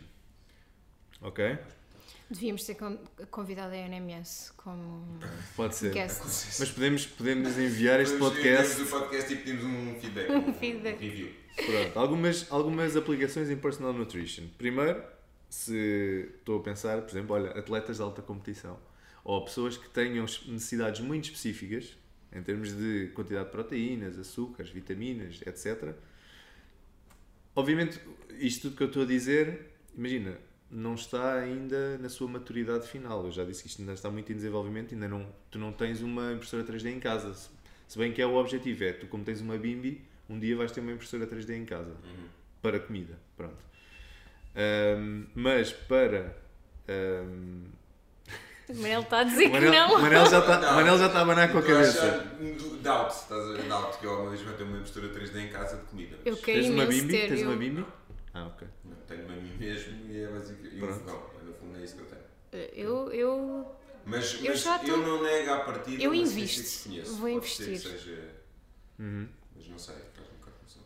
Ok? 1.21 1.57
Devíamos 2.29 2.63
ter 2.63 2.75
con- 2.75 2.99
convidado 3.31 3.73
a 3.73 3.77
NMS 3.77 4.51
como 4.55 5.19
Pode 5.55 5.75
ser. 5.75 5.91
guest. 5.93 6.21
Mas 6.59 6.69
podemos, 6.71 7.05
podemos 7.07 7.57
enviar 7.57 7.99
este 7.99 8.17
Podemos 8.17 8.37
podcast. 8.37 8.81
o 8.81 8.85
podcast 8.85 9.33
e 9.33 9.35
pedimos 9.37 9.63
um 9.63 9.99
feedback. 9.99 10.29
Um 10.31 10.53
feedback. 10.53 10.99
review. 10.99 11.31
Pronto, 11.55 11.99
algumas, 11.99 12.51
algumas 12.51 12.95
aplicações 12.95 13.49
em 13.49 13.57
Personal 13.57 13.93
Nutrition. 13.93 14.45
Primeiro, 14.59 15.03
se 15.49 16.29
estou 16.37 16.59
a 16.59 16.63
pensar, 16.63 17.01
por 17.01 17.09
exemplo, 17.09 17.35
olha, 17.35 17.49
atletas 17.51 17.97
de 17.97 18.03
alta 18.03 18.21
competição 18.21 18.79
ou 19.23 19.43
pessoas 19.43 19.75
que 19.77 19.89
tenham 19.89 20.23
necessidades 20.47 21.01
muito 21.01 21.25
específicas 21.25 21.97
em 22.31 22.43
termos 22.43 22.71
de 22.73 23.07
quantidade 23.15 23.45
de 23.45 23.51
proteínas, 23.51 24.19
açúcares, 24.19 24.71
vitaminas, 24.71 25.41
etc. 25.45 25.95
Obviamente, 27.55 27.99
isto 28.37 28.69
tudo 28.69 28.77
que 28.77 28.83
eu 28.83 28.87
estou 28.87 29.01
a 29.03 29.05
dizer, 29.07 29.71
imagina, 29.97 30.37
não 30.71 30.93
está 30.95 31.35
ainda 31.35 31.97
na 31.97 32.09
sua 32.09 32.27
maturidade 32.27 32.87
final. 32.87 33.25
Eu 33.25 33.31
já 33.31 33.43
disse 33.43 33.63
que 33.63 33.69
isto 33.69 33.79
ainda 33.81 33.93
está 33.93 34.09
muito 34.09 34.31
em 34.31 34.35
desenvolvimento, 34.35 34.93
ainda 34.93 35.07
não, 35.07 35.25
tu 35.49 35.57
não 35.59 35.71
tens 35.71 36.01
uma 36.01 36.31
impressora 36.33 36.63
3D 36.63 36.87
em 36.95 36.99
casa. 36.99 37.33
Se- 37.87 37.97
bem 37.97 38.11
que 38.11 38.21
é 38.21 38.25
o 38.25 38.35
objetivo, 38.35 38.83
é 38.83 38.93
tu 38.93 39.07
como 39.07 39.23
tens 39.23 39.41
uma 39.41 39.57
Bimbi, 39.57 40.01
um 40.29 40.39
dia 40.39 40.55
vais 40.55 40.71
ter 40.71 40.79
uma 40.81 40.91
impressora 40.91 41.25
3D 41.25 41.55
em 41.55 41.65
casa 41.65 41.95
para 42.61 42.79
comida, 42.79 43.17
pronto. 43.35 43.57
Ahm, 44.55 45.25
mas 45.35 45.71
para 45.71 46.35
O 48.69 48.73
Manel 48.75 49.01
está 49.01 49.19
a 49.19 49.23
dizer 49.23 49.49
Manel, 49.49 49.71
que 49.71 49.77
não. 49.77 50.01
Manel 50.01 50.25
já 50.27 50.39
está, 50.39 50.59
Não. 50.59 50.73
Manel 50.75 50.97
já 50.99 51.07
está 51.07 51.19
a 51.19 51.21
abanar 51.23 51.51
com 51.51 51.57
a 51.57 51.61
cabeça. 51.63 52.25
Doubt, 52.83 53.13
estás 53.13 53.41
a 53.41 53.53
ver? 53.53 53.63
Doubt, 53.63 53.97
que 53.99 54.05
eu 54.05 54.11
alguma 54.11 54.29
vez 54.29 54.41
vou 54.43 54.53
ter 54.53 54.63
uma 54.63 54.77
mistura 54.77 55.09
3D 55.09 55.39
em 55.39 55.49
casa 55.49 55.77
de 55.77 55.83
comida. 55.83 56.15
mas 56.23 56.27
Eu 56.27 56.37
quero 56.37 56.61
Tens 56.61 56.69
uma 56.71 56.85
Bimbi? 56.85 57.13
Tens 57.27 57.41
uma 57.41 57.55
Bimbi? 57.55 57.85
Ah, 58.33 58.47
ok. 58.47 58.67
Não, 58.85 58.95
tenho 59.07 59.25
uma 59.25 59.35
mim 59.35 59.57
mesmo 59.57 60.05
e 60.11 60.19
é 60.23 60.27
basicamente. 60.27 60.75
E 60.75 60.83
um 60.83 60.93
fogão. 60.93 61.29
É, 61.39 61.43
no 61.43 61.53
fundo 61.53 61.77
é 61.77 61.83
isso 61.83 61.95
que 61.95 62.01
eu 62.01 62.05
tenho. 62.07 62.69
Eu, 62.73 63.11
eu, 63.11 63.75
Mas, 64.05 64.33
Eu 64.43 64.51
mas 64.51 64.61
já 64.61 64.81
eu, 64.83 64.85
tô- 64.95 64.97
não 64.97 65.23
nego 65.23 65.51
à 65.51 65.59
partida 65.61 66.01
Eu 66.03 66.13
invisto. 66.13 66.83
que 66.83 66.89
conheço. 66.89 67.15
Vou 67.17 67.33
Pode 67.33 67.47
ser 67.49 67.63
que 67.65 67.69
investir. 67.71 67.91
seja. 67.99 68.35
Uhum. 68.99 69.29
Mas 69.55 69.67
não 69.67 69.77
sei, 69.79 69.95
faz-me 69.95 70.33
um 70.35 70.39
bocado 70.39 70.51
de 70.57 70.59
confusão. 70.61 70.83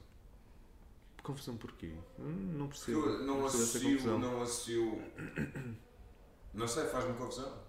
Confusão 1.23 1.57
porquê? 1.57 1.93
Hum, 2.19 2.53
Não 2.57 2.67
Porque 2.67 2.91
percebo. 2.91 3.07
eu 3.09 3.19
não 3.25 3.41
percebo 3.41 3.63
essa 3.63 3.77
associo, 3.77 4.19
não 4.19 4.41
associo. 4.41 5.01
Não 6.53 6.67
sei, 6.67 6.85
faz-me 6.87 7.13
confusão. 7.17 7.63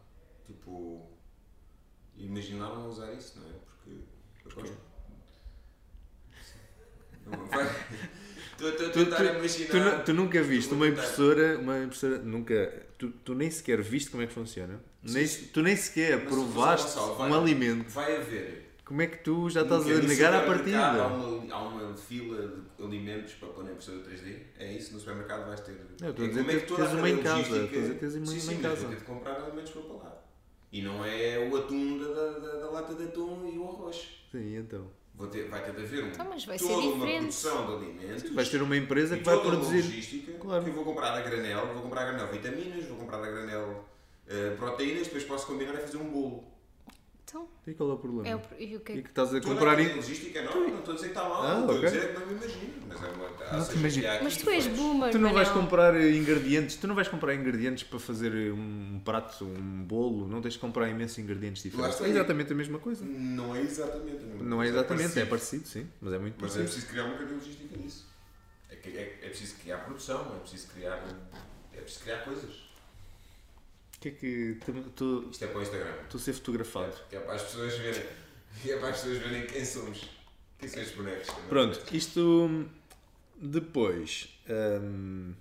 Tipo. 0.44 1.10
Imaginaram 2.16 2.88
usar 2.88 3.12
isso, 3.12 3.40
não 3.40 3.48
é? 3.48 3.52
Porque. 3.52 3.90
Eu 3.90 4.50
gosto. 4.54 4.58
Não, 4.58 4.64
vai. 4.64 4.93
Estou 8.52 8.68
a 8.68 8.72
Tu, 8.72 8.90
tentar 8.90 9.24
imaginar. 9.24 9.98
tu 10.00 10.04
tu 10.06 10.14
nunca 10.14 10.42
viste 10.42 10.72
uma 10.72 10.86
impressora, 10.86 11.58
uma 11.58 11.82
impressora, 11.82 12.18
nunca, 12.18 12.86
tu, 12.96 13.10
tu 13.24 13.34
nem 13.34 13.50
sequer 13.50 13.80
viste 13.82 14.10
como 14.10 14.22
é 14.22 14.26
que 14.26 14.32
funciona, 14.32 14.80
nem, 15.02 15.26
Sim. 15.26 15.46
tu 15.52 15.60
nem 15.62 15.74
sequer 15.76 16.18
Mas, 16.24 16.28
provaste 16.32 16.86
Gonçalo, 16.94 17.14
vai- 17.16 17.30
um 17.30 17.34
alimento, 17.34 17.88
Vai 17.90 18.16
haver. 18.16 18.74
como 18.84 19.02
é 19.02 19.06
que 19.08 19.18
tu 19.18 19.50
já 19.50 19.62
estás 19.62 19.84
Nunca 19.84 19.98
a 19.98 20.02
negar 20.02 20.32
à 20.34 20.40
supermercado 20.42 21.00
Há 21.00 21.08
partida? 21.08 21.26
uma, 21.26 21.54
há 21.54 21.62
uma 21.68 21.96
fila 21.96 22.64
de 22.78 22.84
alimentos 22.84 23.32
para 23.34 23.48
pôr 23.48 23.64
na 23.64 23.70
impressora 23.72 23.98
3D. 23.98 24.36
É 24.58 24.72
isso, 24.72 24.92
no 24.92 25.00
supermercado 25.00 25.46
vais 25.48 25.60
ter. 25.60 25.76
Não, 26.00 26.10
estou 26.10 26.24
a 26.24 26.26
é 26.26 26.28
dizer 26.30 26.40
como 26.44 26.50
é 26.56 26.60
que 26.60 26.66
tens 26.74 26.80
a 26.92 26.94
uma 26.96 27.10
em 27.10 27.22
casa, 27.22 27.40
estou 27.40 27.56
a 27.58 27.82
dizer 27.82 27.94
tens 27.98 28.14
uma- 28.14 28.26
sim, 28.26 28.32
uma 28.34 28.40
sim, 28.40 28.54
em 28.54 28.60
casa. 28.62 28.86
de 28.88 28.96
comprar 29.04 29.34
alimentos 29.42 29.72
para 29.72 29.82
lá. 29.96 30.22
E 30.70 30.82
não 30.82 31.04
é 31.04 31.38
o 31.50 31.56
atum 31.56 31.98
da, 31.98 32.06
da, 32.08 32.38
da- 32.38 32.58
da 32.60 32.70
lata 32.70 32.94
de 32.94 33.04
atum 33.04 33.50
e 33.52 33.58
o 33.58 33.64
arroz. 33.68 34.10
Sim, 34.30 34.56
então. 34.58 34.88
Vou 35.16 35.28
ter, 35.28 35.48
vai 35.48 35.62
ter 35.64 35.72
de 35.72 35.82
haver 35.82 36.04
um, 36.04 36.08
Então, 36.08 36.26
mas 36.28 36.44
vai 36.44 36.58
ser 36.58 36.66
toda 36.66 36.86
uma 36.88 37.06
produção 37.06 37.66
de 37.66 37.72
alimentos. 37.72 38.30
Vais 38.34 38.48
ter 38.48 38.60
uma 38.62 38.76
empresa 38.76 39.16
que 39.16 39.22
vai 39.22 39.40
produzir. 39.40 39.76
logística 39.82 40.32
Claro. 40.32 40.64
que 40.64 40.70
eu 40.70 40.74
vou 40.74 40.84
comprar 40.84 41.12
a 41.16 41.20
granel, 41.20 41.72
vou 41.72 41.82
comprar 41.82 42.02
a 42.02 42.04
granel 42.10 42.28
vitaminas, 42.32 42.84
vou 42.86 42.98
comprar 42.98 43.18
a 43.18 43.30
granel 43.30 43.84
eh, 44.26 44.54
proteínas, 44.58 45.04
depois 45.04 45.22
posso 45.24 45.46
combinar 45.46 45.74
e 45.74 45.78
fazer 45.78 45.98
um 45.98 46.10
bolo. 46.10 46.44
E 47.66 47.74
qual 47.74 47.90
é 47.90 47.92
o 47.94 47.96
problema? 47.98 48.28
é 48.28 48.36
o, 48.36 48.40
e 48.62 48.76
o 48.76 48.80
que 48.80 48.92
é 48.92 48.96
E 48.96 49.02
que- 49.02 49.08
estás 49.08 49.34
a 49.34 49.40
comprar 49.40 49.74
em... 49.74 49.84
cadeia 49.84 49.96
logística 49.96 50.42
não, 50.42 50.68
não 50.68 50.78
estou 50.78 50.92
a 50.92 50.94
dizer 50.96 51.08
que 51.12 51.18
está 51.18 51.28
mal, 51.28 51.42
Ah, 51.42 51.60
estou 51.60 51.76
ok. 51.76 51.88
a 51.88 51.90
dizer 51.90 52.08
que 52.14 52.18
não 52.20 52.26
me 52.26 52.32
imagino. 52.34 52.74
Mas 52.88 53.02
é 53.02 53.06
uma. 53.08 53.24
Não 53.52 53.64
seja, 53.64 53.78
imagino. 53.78 54.08
Mas 54.22 54.36
tu 54.36 54.50
és 54.50 54.66
boomer, 54.68 55.10
Tu 55.12 55.18
não 55.18 55.32
vais 55.32 55.48
Manel. 55.48 55.62
comprar 55.62 56.00
ingredientes, 56.00 56.76
tu 56.76 56.86
não 56.86 56.94
vais 56.94 57.08
comprar 57.08 57.34
ingredientes 57.34 57.82
para 57.84 57.98
fazer 57.98 58.52
um 58.52 59.00
prato, 59.04 59.44
um 59.44 59.84
bolo, 59.84 60.26
não 60.28 60.40
tens 60.40 60.54
de 60.54 60.60
comprar 60.60 60.88
imensos 60.88 61.18
ingredientes 61.18 61.62
diferentes. 61.62 62.00
É 62.00 62.08
exatamente 62.08 62.52
a 62.52 62.56
mesma 62.56 62.78
coisa. 62.78 63.04
Não 63.04 63.54
é 63.54 63.60
exatamente 63.62 64.16
a 64.22 64.26
mesma 64.26 64.44
Não 64.44 64.62
é 64.62 64.66
coisa, 64.66 64.78
exatamente, 64.78 65.18
é 65.20 65.26
parecido. 65.26 65.62
parecido, 65.62 65.68
sim, 65.68 65.86
mas 66.00 66.12
é 66.12 66.18
muito 66.18 66.36
Mas 66.40 66.52
é 66.52 66.54
parecido. 66.58 66.64
preciso 66.72 66.86
criar 66.88 67.04
uma 67.04 67.18
cadeia 67.18 67.36
logística 67.36 67.78
disso. 67.78 68.06
É, 68.70 68.74
é, 68.74 69.18
é 69.22 69.28
preciso 69.28 69.54
criar 69.56 69.78
produção, 69.78 70.34
é 70.36 70.38
preciso 70.40 70.68
criar. 70.68 71.04
É 71.72 71.80
preciso 71.80 72.04
criar 72.04 72.18
coisas. 72.24 72.63
Que 74.04 74.08
é 74.10 74.12
que 74.12 74.58
tu- 74.94 75.28
Isto 75.30 75.44
é 75.44 75.48
para 75.48 75.58
o 75.60 75.62
Instagram. 75.62 75.94
estou 76.02 76.18
a 76.18 76.22
ser 76.22 76.32
fotografado? 76.34 76.94
Que 77.08 77.16
é 77.16 77.20
para 77.20 77.34
as 77.36 77.42
pessoas 77.42 77.74
verem. 77.78 78.02
Que 78.60 78.70
é 78.72 78.76
para 78.76 78.90
as 78.90 79.00
pessoas 79.00 79.16
verem 79.16 79.46
quem 79.46 79.64
somos. 79.64 80.10
Quem 80.58 80.68
são 80.68 80.82
estes 80.82 80.94
bonecos. 80.94 81.30
Pronto, 81.48 81.80
isto 81.90 82.68
depois. 83.40 84.28
hum, 84.82 85.32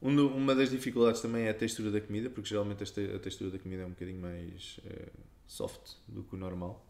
um 0.00 0.26
uma 0.28 0.54
das 0.54 0.70
dificuldades 0.70 1.20
também 1.20 1.44
é 1.44 1.50
a 1.50 1.54
textura 1.54 1.90
da 1.90 2.00
comida, 2.00 2.30
porque 2.30 2.48
geralmente 2.48 2.82
a 2.82 3.18
textura 3.18 3.50
da 3.50 3.58
comida 3.58 3.82
é 3.82 3.84
um 3.84 3.90
bocadinho 3.90 4.22
mais 4.22 4.80
eh, 4.86 5.08
soft 5.46 5.96
do 6.06 6.22
que 6.22 6.34
o 6.34 6.38
normal. 6.38 6.82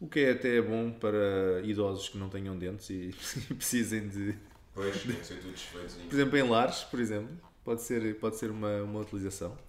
O 0.00 0.08
que 0.08 0.20
é 0.20 0.30
até 0.30 0.62
bom 0.62 0.90
para 0.90 1.60
idosos 1.64 2.08
que 2.08 2.16
não 2.16 2.30
tenham 2.30 2.56
dentes 2.58 2.88
e, 2.88 3.14
e 3.50 3.54
precisem 3.54 4.08
de. 4.08 4.34
Pois, 4.72 5.02
que 5.02 5.22
ser 5.22 5.34
tudo 5.40 5.52
desfeitos. 5.52 5.96
Por 5.96 6.14
exemplo, 6.14 6.38
em 6.38 6.48
lares, 6.48 6.84
por 6.84 6.98
exemplo, 6.98 7.38
pode 7.62 7.82
ser, 7.82 8.18
pode 8.18 8.36
ser 8.36 8.50
uma, 8.50 8.82
uma 8.82 9.00
utilização. 9.00 9.65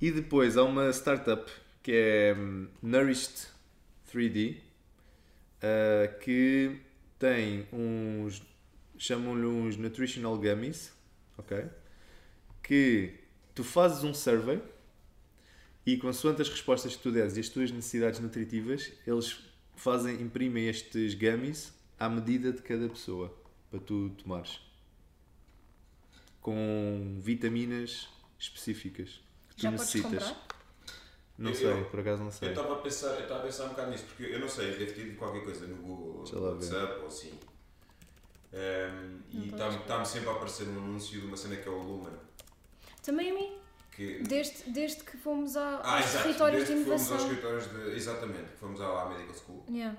E 0.00 0.12
depois 0.12 0.56
há 0.56 0.62
uma 0.62 0.92
startup 0.92 1.50
que 1.82 1.92
é 1.92 2.34
hum, 2.38 2.68
Nourished 2.80 3.48
3D 4.12 4.58
uh, 5.58 6.18
que 6.20 6.80
tem 7.18 7.66
uns 7.72 8.40
chamam-lhe 8.96 9.46
uns 9.46 9.76
nutritional 9.76 10.36
gummies, 10.36 10.92
ok? 11.36 11.66
Que 12.62 13.14
tu 13.54 13.64
fazes 13.64 14.04
um 14.04 14.14
survey 14.14 14.62
e 15.86 15.96
consoante 15.96 16.42
as 16.42 16.48
respostas 16.48 16.94
que 16.94 17.02
tu 17.02 17.10
deres 17.10 17.36
e 17.36 17.40
as 17.40 17.48
tuas 17.48 17.70
necessidades 17.70 18.20
nutritivas, 18.20 18.92
eles 19.06 19.40
fazem, 19.74 20.20
imprimem 20.20 20.68
estes 20.68 21.14
gummies 21.14 21.72
à 21.98 22.08
medida 22.08 22.52
de 22.52 22.62
cada 22.62 22.88
pessoa 22.88 23.36
para 23.70 23.80
tu 23.80 24.10
tomares. 24.10 24.60
Com 26.40 27.18
vitaminas 27.20 28.08
específicas 28.38 29.20
tu 29.58 29.62
Já 29.62 29.70
necessitas. 29.72 30.10
comprar? 30.24 30.46
Não 31.38 31.50
Eu- 31.50 31.56
sei, 31.56 31.70
eu- 31.72 31.84
por 31.86 32.00
acaso 32.00 32.18
não 32.20 32.26
Eu 32.26 32.32
sei. 32.32 32.48
estava 32.48 32.72
a 32.74 32.76
pensar, 32.78 33.08
eu 33.14 33.20
estava 33.22 33.40
a 33.40 33.42
pensar 33.44 33.64
um 33.64 33.68
bocado 33.68 33.90
nisso, 33.92 34.04
porque 34.06 34.24
eu 34.34 34.40
não 34.40 34.48
sei, 34.48 34.72
eu 34.74 34.78
devo 34.78 34.92
ter 34.94 35.16
qualquer 35.16 35.44
coisa 35.44 35.66
no 35.66 35.76
Google, 35.76 36.24
no. 36.32 36.42
WhatsApp 36.54 37.00
ou 37.00 37.06
assim. 37.06 37.38
Ehm, 38.52 39.20
Não 39.32 39.42
e 39.44 39.48
está-me 39.50 39.76
está-me 39.76 40.06
sempre 40.06 40.28
a 40.30 40.32
aparecer 40.32 40.66
um 40.68 40.78
anúncio 40.78 41.20
de 41.20 41.26
uma 41.26 41.36
cena 41.36 41.56
que 41.56 41.68
é 41.68 41.70
o 41.70 41.78
Lumen. 41.78 42.12
Também 43.02 43.30
a 43.30 43.34
mim, 43.34 43.58
Que... 43.92 44.22
desde, 44.22 44.70
desde 44.70 45.02
que 45.04 45.16
fomos 45.18 45.56
a, 45.56 45.80
ah, 45.84 45.96
aos 45.98 46.06
exato, 46.06 46.24
territórios 46.24 46.66
de 46.66 46.74
desde 46.74 46.84
que 46.84 46.90
fomos 46.90 47.12
aos 47.12 47.20
inovação. 47.22 47.56
escritórios 47.58 47.70
de. 47.90 47.96
Exatamente, 47.96 48.48
fomos 48.58 48.80
à, 48.80 49.02
à 49.02 49.08
Medical 49.10 49.34
School. 49.34 49.64
Yeah. 49.70 49.96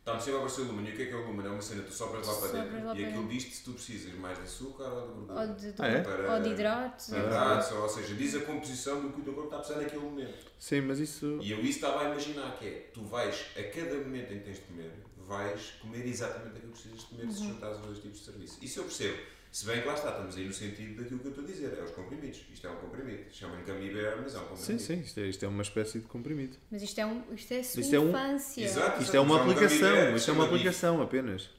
Está-me 0.00 0.18
sempre 0.20 0.32
a 0.34 0.36
aparecer 0.38 0.60
o 0.62 0.64
Lumen. 0.64 0.86
E 0.86 0.92
o 0.92 0.96
que 0.96 1.02
é 1.02 1.06
que 1.06 1.12
é 1.12 1.16
o 1.16 1.26
Lumen? 1.26 1.46
É 1.46 1.50
uma 1.50 1.60
cena, 1.62 1.82
tu 1.82 1.92
sopras 1.92 2.26
lá 2.26 2.34
para 2.34 2.48
dentro 2.62 2.86
lá 2.86 2.96
e 2.96 3.04
aquilo 3.04 3.28
diz-te 3.28 3.54
se 3.54 3.64
tu 3.64 3.72
precisas 3.72 4.14
mais 4.14 4.38
de 4.38 4.44
açúcar 4.44 4.84
ou 4.88 5.06
de 5.08 5.12
gordura. 5.14 5.40
Ou 5.40 5.54
de, 5.54 5.74
Ah, 5.78 5.86
é? 5.86 6.00
Para- 6.00 6.34
ou 6.34 6.42
de 6.42 6.48
hidratos. 6.48 7.08
hidratos, 7.08 7.72
ou, 7.72 7.82
ou 7.82 7.88
seja, 7.88 8.14
diz 8.14 8.34
a 8.34 8.40
composição 8.40 9.00
do 9.02 9.10
que 9.10 9.20
o 9.20 9.24
teu 9.24 9.34
corpo 9.34 9.48
está 9.48 9.56
a 9.56 9.60
precisar 9.60 9.80
naquele 9.82 10.02
momento. 10.02 10.46
Sim, 10.58 10.80
mas 10.82 10.98
isso. 10.98 11.38
E 11.42 11.50
eu 11.52 11.60
isso 11.60 11.68
estava 11.84 12.00
a 12.00 12.10
imaginar 12.10 12.56
que 12.58 12.66
é, 12.66 12.90
tu 12.94 13.02
vais, 13.04 13.46
a 13.56 13.62
cada 13.64 13.94
momento 13.96 14.32
em 14.32 14.38
que 14.38 14.44
tens 14.44 14.56
de 14.56 14.62
comer, 14.64 14.90
vais 15.30 15.70
comer 15.80 16.04
exatamente 16.06 16.56
aquilo 16.58 16.72
que 16.72 16.80
precisas 16.82 16.98
de 17.00 17.06
comer 17.06 17.32
se 17.32 17.44
juntares 17.44 17.78
os 17.78 17.84
dois 17.86 17.98
tipos 18.00 18.18
de 18.18 18.24
serviço. 18.24 18.58
Isso 18.60 18.80
eu 18.80 18.84
percebo. 18.84 19.18
Se 19.52 19.66
bem 19.66 19.80
que 19.80 19.86
lá 19.88 19.94
está, 19.94 20.10
estamos 20.10 20.36
aí 20.36 20.44
no 20.46 20.52
sentido 20.52 21.02
daquilo 21.02 21.18
que 21.20 21.26
eu 21.26 21.30
estou 21.30 21.44
a 21.44 21.46
dizer, 21.46 21.76
é 21.78 21.82
os 21.82 21.90
comprimidos. 21.90 22.40
Isto 22.52 22.66
é 22.66 22.70
um 22.70 22.76
comprimido. 22.76 23.24
Chamam-lhe 23.32 23.90
bear, 23.92 24.16
mas 24.22 24.34
é 24.34 24.38
um 24.38 24.42
Sim, 24.42 24.48
comprimido. 24.48 24.82
sim, 24.82 25.00
isto 25.00 25.20
é, 25.20 25.26
isto 25.28 25.44
é 25.44 25.48
uma 25.48 25.62
espécie 25.62 25.98
de 25.98 26.06
comprimido. 26.06 26.56
Mas 26.70 26.82
isto 26.82 26.98
é, 27.00 27.06
um, 27.06 27.22
isto 27.34 27.52
é 27.52 27.58
a 27.60 27.64
sua 27.64 27.80
Isto 27.80 27.94
é 27.96 28.00
um- 28.00 28.08
infância. 28.10 28.64
Exato. 28.64 29.02
Isto 29.02 29.16
é 29.16 29.20
uma 29.20 29.34
é 29.34 29.38
um 29.38 29.42
aplicação, 29.42 29.92
bear, 29.92 30.14
isto 30.16 30.30
é 30.30 30.34
uma 30.34 30.44
aplicação 30.44 31.02
apenas. 31.02 31.50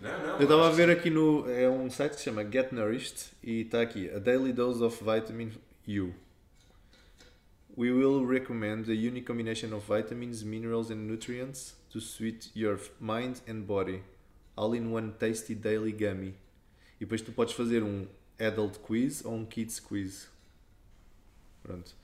Não, 0.00 0.18
não. 0.26 0.36
Eu 0.36 0.42
estava 0.44 0.68
a 0.68 0.70
ver 0.70 0.90
aqui 0.90 1.10
no. 1.10 1.48
É 1.50 1.68
um 1.68 1.90
site 1.90 2.12
que 2.12 2.18
se 2.18 2.24
chama 2.24 2.42
Get 2.48 2.70
Nourished 2.72 3.32
e 3.42 3.62
está 3.62 3.82
aqui: 3.82 4.08
A 4.10 4.18
Daily 4.18 4.52
Dose 4.52 4.82
of 4.82 5.02
Vitamin 5.04 5.52
U. 5.88 6.14
We 7.76 7.92
will 7.92 8.24
recommend 8.26 8.88
a 8.90 8.94
unique 8.94 9.26
combination 9.26 9.74
of 9.74 9.86
vitamins, 9.92 10.42
minerals 10.42 10.90
and 10.90 10.96
nutrients 11.06 11.74
to 11.90 12.00
suit 12.00 12.50
your 12.54 12.78
mind 12.98 13.40
and 13.46 13.62
body. 13.62 14.02
All 14.56 14.74
in 14.74 14.92
one 14.92 15.12
tasty 15.18 15.54
daily 15.54 15.92
gummy. 15.92 16.34
E 17.00 17.04
depois 17.04 17.22
tu 17.22 17.32
podes 17.32 17.54
fazer 17.54 17.82
um 17.82 18.06
adult 18.38 18.78
quiz 18.80 19.24
ou 19.24 19.34
um 19.34 19.44
kids 19.44 19.80
quiz. 19.80 20.28
Pronto. 21.62 21.94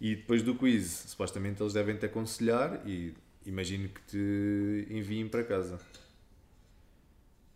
E 0.00 0.14
depois 0.14 0.42
do 0.42 0.54
quiz, 0.54 1.04
supostamente 1.08 1.62
eles 1.62 1.72
devem 1.72 1.96
te 1.96 2.06
aconselhar 2.06 2.80
e 2.86 3.14
imagino 3.44 3.88
que 3.88 4.00
te 4.02 4.86
enviem 4.90 5.28
para 5.28 5.42
casa. 5.42 5.80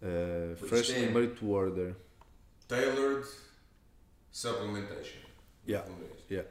Uh, 0.02 0.56
freshly 0.56 1.08
made 1.10 1.34
to 1.36 1.50
order. 1.50 1.94
Tailored 2.66 3.24
supplementation. 4.32 5.20
Yeah. 5.64 5.84
Yeah. 6.28 6.48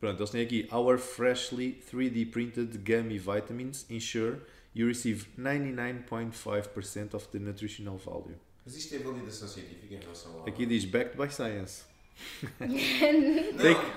Pronto, 0.00 0.20
eles 0.20 0.30
têm 0.30 0.42
aqui 0.42 0.68
Our 0.72 0.98
freshly 0.98 1.80
3D 1.90 2.30
printed 2.30 2.78
gummy 2.78 3.18
vitamins 3.18 3.86
ensure 3.88 4.40
you 4.74 4.86
receive 4.86 5.28
99.5% 5.38 7.14
of 7.14 7.28
the 7.28 7.38
nutritional 7.38 7.96
value. 7.98 8.36
Mas 8.64 8.76
isto 8.76 8.94
é 8.94 8.98
validação 8.98 9.46
científica 9.46 9.94
em 9.94 9.98
relação 9.98 10.40
ao. 10.40 10.48
Aqui 10.48 10.66
diz 10.66 10.84
backed 10.84 11.16
by 11.16 11.30
science. 11.30 11.84
Não, 12.60 12.68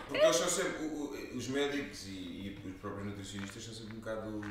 porque 0.08 0.24
eles 0.24 0.36
são 0.36 0.48
sempre. 0.48 0.88
os 1.36 1.48
médicos 1.48 2.08
e, 2.08 2.10
e 2.10 2.62
os 2.66 2.76
próprios 2.78 3.06
nutricionistas 3.06 3.64
são 3.64 3.74
sempre 3.74 3.96
um 3.96 4.00
bocado 4.00 4.42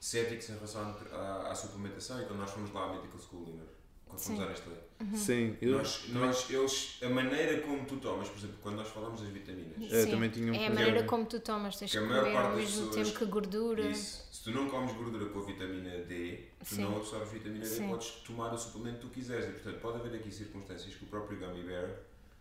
céticos 0.00 0.48
em 0.50 0.54
relação 0.54 0.96
à, 1.12 1.50
à, 1.50 1.54
suplementação. 1.54 2.22
E 2.22 2.26
quando 2.26 2.38
nós 2.38 2.50
fomos 2.50 2.72
lá 2.72 2.84
à 2.84 2.92
Medical 2.94 3.20
School, 3.20 3.44
Lina, 3.46 3.64
quando 4.08 4.20
fomos 4.20 4.40
Sim. 4.40 4.44
à 4.46 4.48
Nestlé, 4.48 4.74
Sim, 5.14 5.56
eu 5.62 5.78
nós, 5.78 6.08
nós, 6.08 6.50
eles, 6.50 6.98
a 7.02 7.08
maneira 7.08 7.60
como 7.60 7.84
tu 7.84 7.96
tomas, 7.98 8.28
por 8.28 8.38
exemplo, 8.38 8.56
quando 8.62 8.76
nós 8.76 8.88
falamos 8.88 9.20
das 9.20 9.30
vitaminas, 9.30 9.92
É, 9.92 10.02
Sim. 10.04 10.10
também 10.10 10.28
tinha 10.30 10.50
um 10.52 10.54
É 10.56 10.66
a 10.66 10.70
maneira 10.70 11.04
como 11.04 11.24
tu 11.24 11.38
tomas, 11.38 11.76
tens 11.76 11.92
Que 11.92 11.98
que 11.98 12.04
comer 12.04 12.18
ao 12.18 12.24
das 12.24 12.56
mesmo 12.56 12.86
pessoas- 12.88 12.94
tempo 13.08 13.18
que 13.18 13.24
gordura. 13.26 13.82
isso, 13.88 14.26
se 14.32 14.42
tu 14.44 14.50
não 14.50 14.68
comes 14.68 14.92
gordura 14.94 15.26
com 15.26 15.38
a 15.38 15.44
vitamina 15.44 15.98
D, 16.04 16.40
tu 16.58 16.64
Sim. 16.74 16.82
não 16.82 16.96
absorves 16.96 17.30
vitamina 17.30 17.60
D, 17.64 17.66
Sim. 17.70 17.88
podes 17.88 18.08
tomar 18.26 18.52
o 18.52 18.58
suplemento 18.58 18.96
que 18.98 19.06
tu 19.06 19.08
quiseres. 19.10 19.44
E, 19.48 19.52
portanto, 19.52 19.80
pode 19.80 19.98
haver 19.98 20.18
aqui 20.18 20.32
circunstâncias 20.32 20.94
que 20.94 21.04
o 21.04 21.06
próprio 21.06 21.38
Gummy 21.38 21.62
Bear 21.62 21.90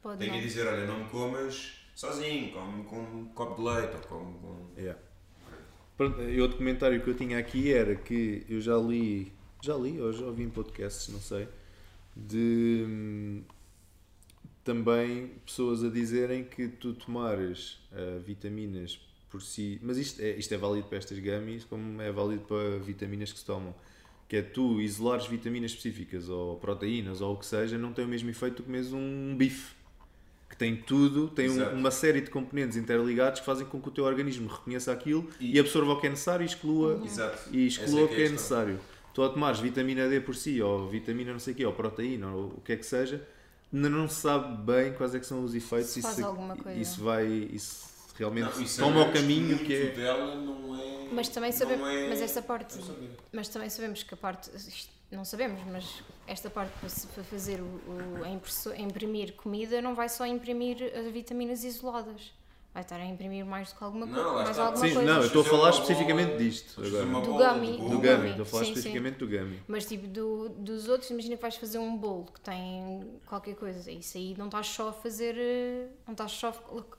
Pode 0.02 0.18
tem 0.20 0.32
que 0.32 0.42
dizer: 0.42 0.66
olha, 0.68 0.86
não 0.88 1.04
me 1.04 1.10
comas 1.10 1.74
sozinho, 1.96 2.52
come 2.54 2.84
com 2.86 3.00
um 3.02 3.26
copo 3.36 3.56
de 3.62 3.68
leite 3.70 3.96
ou 3.96 4.02
come 4.02 4.40
com. 4.40 4.68
Yeah. 4.80 5.00
Pronto, 5.96 6.22
e 6.24 6.40
outro 6.42 6.58
comentário 6.58 7.02
que 7.04 7.10
eu 7.10 7.16
tinha 7.16 7.38
aqui 7.40 7.72
era 7.74 7.96
que 7.96 8.46
eu 8.48 8.62
já 8.62 8.78
li, 8.78 9.34
já 9.64 9.76
li 9.76 10.00
ou 10.00 10.14
já 10.14 10.26
ouvi 10.28 10.44
em 10.44 10.50
podcasts, 10.50 11.10
não 11.10 11.20
sei, 11.20 11.48
de 12.28 12.84
hum, 12.88 13.42
também 14.64 15.32
pessoas 15.46 15.84
a 15.84 15.90
dizerem 15.90 16.44
que 16.44 16.68
tu 16.68 16.94
tomares 16.94 17.80
ah, 17.92 18.20
vitaminas 18.26 19.00
por 19.30 19.42
si, 19.42 19.80
mas 19.82 19.98
isto 19.98 20.22
é, 20.22 20.32
isto 20.32 20.54
é 20.54 20.58
válido 20.58 20.88
para 20.88 20.98
estas 20.98 21.20
gummies 21.20 21.64
como 21.66 22.02
é 22.02 22.12
válido 22.12 22.42
para 22.44 22.78
vitaminas 22.80 23.32
que 23.32 23.40
se 23.40 23.46
tomam, 23.46 23.74
que 24.28 24.36
é 24.38 24.42
tu 24.42 24.82
isolares 24.82 25.26
vitaminas 25.28 25.72
específicas 25.72 26.28
ou 26.30 26.58
proteínas 26.58 27.22
ou 27.22 27.34
o 27.34 27.38
que 27.38 27.46
seja, 27.46 27.78
não 27.78 27.94
tem 27.94 28.06
o 28.06 28.08
mesmo 28.08 28.30
efeito 28.30 28.58
que 28.58 28.64
comes 28.64 28.92
um 28.94 29.36
bife. 29.38 29.76
Que 30.50 30.56
tem 30.56 30.78
tudo, 30.78 31.28
tem 31.28 31.50
um- 31.50 31.74
uma 31.74 31.92
série 31.92 32.22
de 32.22 32.30
componentes 32.30 32.78
interligados 32.78 33.42
que 33.42 33.46
fazem 33.46 33.68
com 33.68 33.82
que 33.82 33.90
o 33.90 33.92
teu 33.92 34.06
organismo 34.06 34.48
reconheça 34.48 34.94
aquilo 34.94 35.30
e, 35.42 35.58
E- 35.58 35.60
absorva 35.60 35.92
o 35.92 36.00
que 36.00 36.08
é 36.08 36.10
necessário 36.10 36.44
e 36.44 36.46
exclua, 36.46 37.02
Exato. 37.06 37.50
e 37.54 37.68
exclua 37.68 38.06
o 38.06 38.08
que 38.08 38.16
é 38.16 38.26
é 38.26 38.30
necessário. 38.30 38.80
Tu 39.18 39.24
ao 39.24 39.32
tomares 39.34 39.60
vitamina 39.60 40.08
D 40.08 40.22
por 40.22 40.36
si, 40.36 40.62
ou 40.62 40.88
vitamina 40.88 41.32
não 41.32 41.40
sei 41.40 41.52
o 41.52 41.58
quê, 41.58 41.66
ou 41.66 41.74
proteína, 41.74 42.32
ou 42.32 42.50
o 42.50 42.62
que 42.62 42.74
é 42.74 42.78
que 42.78 42.86
seja, 42.86 43.28
ainda 43.74 43.90
não 43.90 44.08
se 44.08 44.22
sabe 44.22 44.56
bem 44.62 44.94
quais 44.94 45.16
é 45.16 45.20
que 45.20 45.26
são 45.26 45.44
os 45.44 45.56
efeitos. 45.56 45.90
Se 45.90 46.04
faz 46.04 46.20
alguma 46.22 46.56
coisa. 46.56 46.80
Isso 46.80 47.04
vai, 47.04 47.26
isso 47.26 47.90
realmente 48.16 48.44
Não, 48.56 48.62
e 48.62 48.70
toma 48.70 49.00
o 49.02 49.06
sabemos 49.06 49.14
caminho 49.20 49.58
que 49.58 49.74
é... 49.74 49.86
dela 49.90 50.36
não 50.36 50.80
é. 50.80 51.08
Mas 51.12 51.30
também 51.30 51.52
sabemos, 51.52 51.88
é- 51.88 52.10
mas 52.10 52.22
essa 52.22 52.44
parte, 52.44 52.78
mas 53.34 53.48
também 53.50 53.72
sabemos 53.72 54.04
que 54.04 54.14
a 54.14 54.18
parte, 54.18 54.52
isto 54.56 54.92
não 55.12 55.26
sabemos, 55.26 55.62
mas 55.72 56.04
esta 56.28 56.48
parte 56.52 56.72
para, 56.80 57.24
fazer 57.24 57.60
o, 57.60 57.64
o- 57.66 58.24
a 58.24 58.80
imprimir 58.80 59.34
comida 59.34 59.82
não 59.82 59.96
vai 59.96 60.10
só 60.10 60.28
imprimir 60.28 60.78
as 60.96 61.12
vitaminas 61.12 61.64
isoladas, 61.64 62.32
vai 62.78 62.84
estar 62.84 62.98
a 62.98 63.06
imprimir 63.08 63.44
mais 63.44 63.72
do 63.74 63.78
que 63.80 63.84
alguma 63.84 64.06
Não, 64.06 64.14
coisa, 64.24 64.44
mais 64.44 64.60
alguma 64.60 64.88
Sim, 64.88 64.94
coisa. 64.94 65.12
não, 65.12 65.20
eu 65.22 65.26
estou 65.26 65.42
a 65.42 65.44
Fazer 65.46 65.58
falar 65.58 65.70
especificamente 65.72 66.28
bola- 66.28 66.38
disto 66.38 66.74
fazer 66.76 67.02
agora. 67.02 67.26
Do 67.26 67.34
gummy, 67.34 67.78
Do 67.78 67.88
gummy, 68.00 68.30
estou 68.30 68.42
a 68.42 68.46
falar 68.46 68.64
sim, 68.66 68.66
sim. 68.66 68.72
especificamente 68.80 69.18
do 69.18 69.28
gummy. 69.28 69.64
Mas 69.68 69.86
tipo 69.88 70.08
do, 70.08 70.50
dos 70.50 70.88
outros, 70.88 71.10
imagina 71.10 71.36
que 71.38 71.42
vais 71.42 71.56
fazer 71.56 71.80
um 71.80 71.98
bolo 71.98 72.26
que 72.32 72.40
tem 72.42 73.20
qualquer 73.26 73.56
coisa, 73.56 73.90
isso 73.92 74.16
aí 74.20 74.36
não 74.38 74.46
estás 74.46 74.68
só 74.68 74.90
a 74.90 74.94
fazer, 74.94 75.34
eh, 75.40 75.88
não 76.06 76.12
estás 76.12 76.32
só 76.34 76.50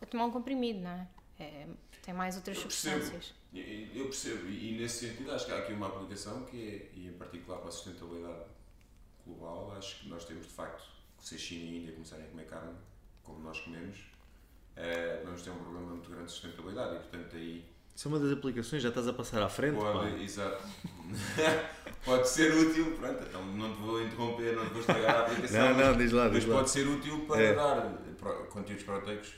a 0.02 0.06
tomar 0.06 0.24
um 0.26 0.32
comprimido, 0.32 0.80
não 0.80 0.90
é? 0.90 1.06
É, 1.38 1.66
tem 2.02 2.12
mais 2.12 2.34
outras 2.34 2.56
Eu 2.56 2.62
percebo. 2.64 2.96
substâncias. 2.96 3.34
E- 3.54 3.92
Eu 3.94 4.06
percebo, 4.06 4.48
e 4.48 4.74
e 4.74 4.80
nesse 4.80 5.06
sentido 5.06 5.30
acho 5.30 5.46
que 5.46 5.52
há 5.52 5.58
aqui 5.58 5.72
uma 5.72 5.86
aplicação 5.86 6.44
que 6.46 6.56
é, 6.56 6.98
e 6.98 7.06
em 7.06 7.12
particular 7.12 7.58
para 7.58 7.68
a 7.68 7.70
sustentabilidade 7.70 8.42
global, 9.24 9.72
acho 9.78 10.00
que 10.00 10.08
nós 10.08 10.24
temos 10.24 10.44
de 10.44 10.52
facto, 10.52 10.82
se 11.20 11.36
a 11.36 11.38
China 11.38 11.64
e 11.66 11.68
a 11.68 11.78
Índia 11.82 11.92
começarem 11.92 12.24
a 12.24 12.28
comer 12.30 12.46
carne, 12.46 12.74
como 13.22 13.38
nós 13.44 13.60
comemos, 13.60 13.96
eh, 14.78 15.20
vamos 15.24 15.42
ter 15.42 15.50
um 15.50 15.56
problema 15.56 15.86
muito 15.88 16.08
grande 16.10 16.26
de 16.26 16.32
sustentabilidade 16.32 16.94
e 16.96 16.98
portanto 17.00 17.36
aí 17.36 17.64
Isso 17.94 18.08
é 18.08 18.10
uma 18.10 18.18
das 18.20 18.32
aplicações, 18.32 18.82
já 18.82 18.88
estás 18.90 19.08
a 19.08 19.12
passar 19.12 19.42
à 19.42 19.48
frente, 19.48 19.76
pá. 19.78 19.92
pode, 19.92 20.22
exato, 20.22 20.62
pode 22.04 22.28
ser 22.28 22.54
útil, 22.54 22.96
pronto, 22.96 23.22
então 23.28 23.44
não 23.44 23.74
te 23.74 23.80
vou 23.80 24.02
interromper, 24.02 24.54
não 24.56 24.64
te 24.66 24.70
vou 24.72 24.80
estragar 24.80 25.16
a 25.16 25.20
aplicação, 25.26 25.74
Não, 25.74 25.86
não, 25.92 25.96
diz 25.96 26.12
lá, 26.12 26.24
mas 26.28 26.32
diz 26.34 26.46
lá. 26.46 26.56
pode 26.56 26.70
ser 26.70 26.86
útil 26.86 27.26
para 27.26 27.42
É. 27.42 27.54
dar 27.54 27.98
conteúdos 28.50 28.84
proteicos 28.84 29.32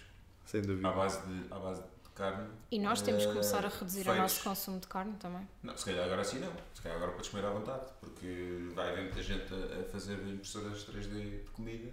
Sem 0.45 0.63
dúvida. 0.63 0.89
à 0.89 0.93
base 0.93 1.21
de, 1.27 1.53
à 1.53 1.59
base 1.59 1.81
de 1.83 2.11
carne. 2.15 2.49
E 2.71 2.79
nós 2.79 3.01
temos 3.01 3.23
que 3.25 3.31
eh, 3.31 3.33
começar 3.33 3.65
a 3.65 3.69
reduzir 3.69 4.01
o 4.01 4.05
feitos. 4.05 4.21
nosso 4.21 4.45
consumo 4.45 4.79
de 4.81 4.87
carne 4.89 5.15
também. 5.19 5.49
Não, 5.63 5.75
se 5.77 5.85
calhar 5.87 6.05
agora 6.05 6.23
sim 6.25 6.39
não. 6.41 6.53
Se 6.75 6.83
calhar 6.83 6.97
agora 6.99 7.13
podes 7.13 7.31
comer 7.31 7.45
à 7.47 7.51
vontade, 7.51 7.85
porque 8.01 8.69
vai 8.75 8.91
haver 8.91 9.05
muita 9.05 9.23
gente 9.23 9.47
a, 9.55 9.81
a 9.81 9.85
fazer 9.85 10.15
impressoras 10.29 10.85
3D 10.87 11.45
de 11.45 11.51
comida 11.53 11.89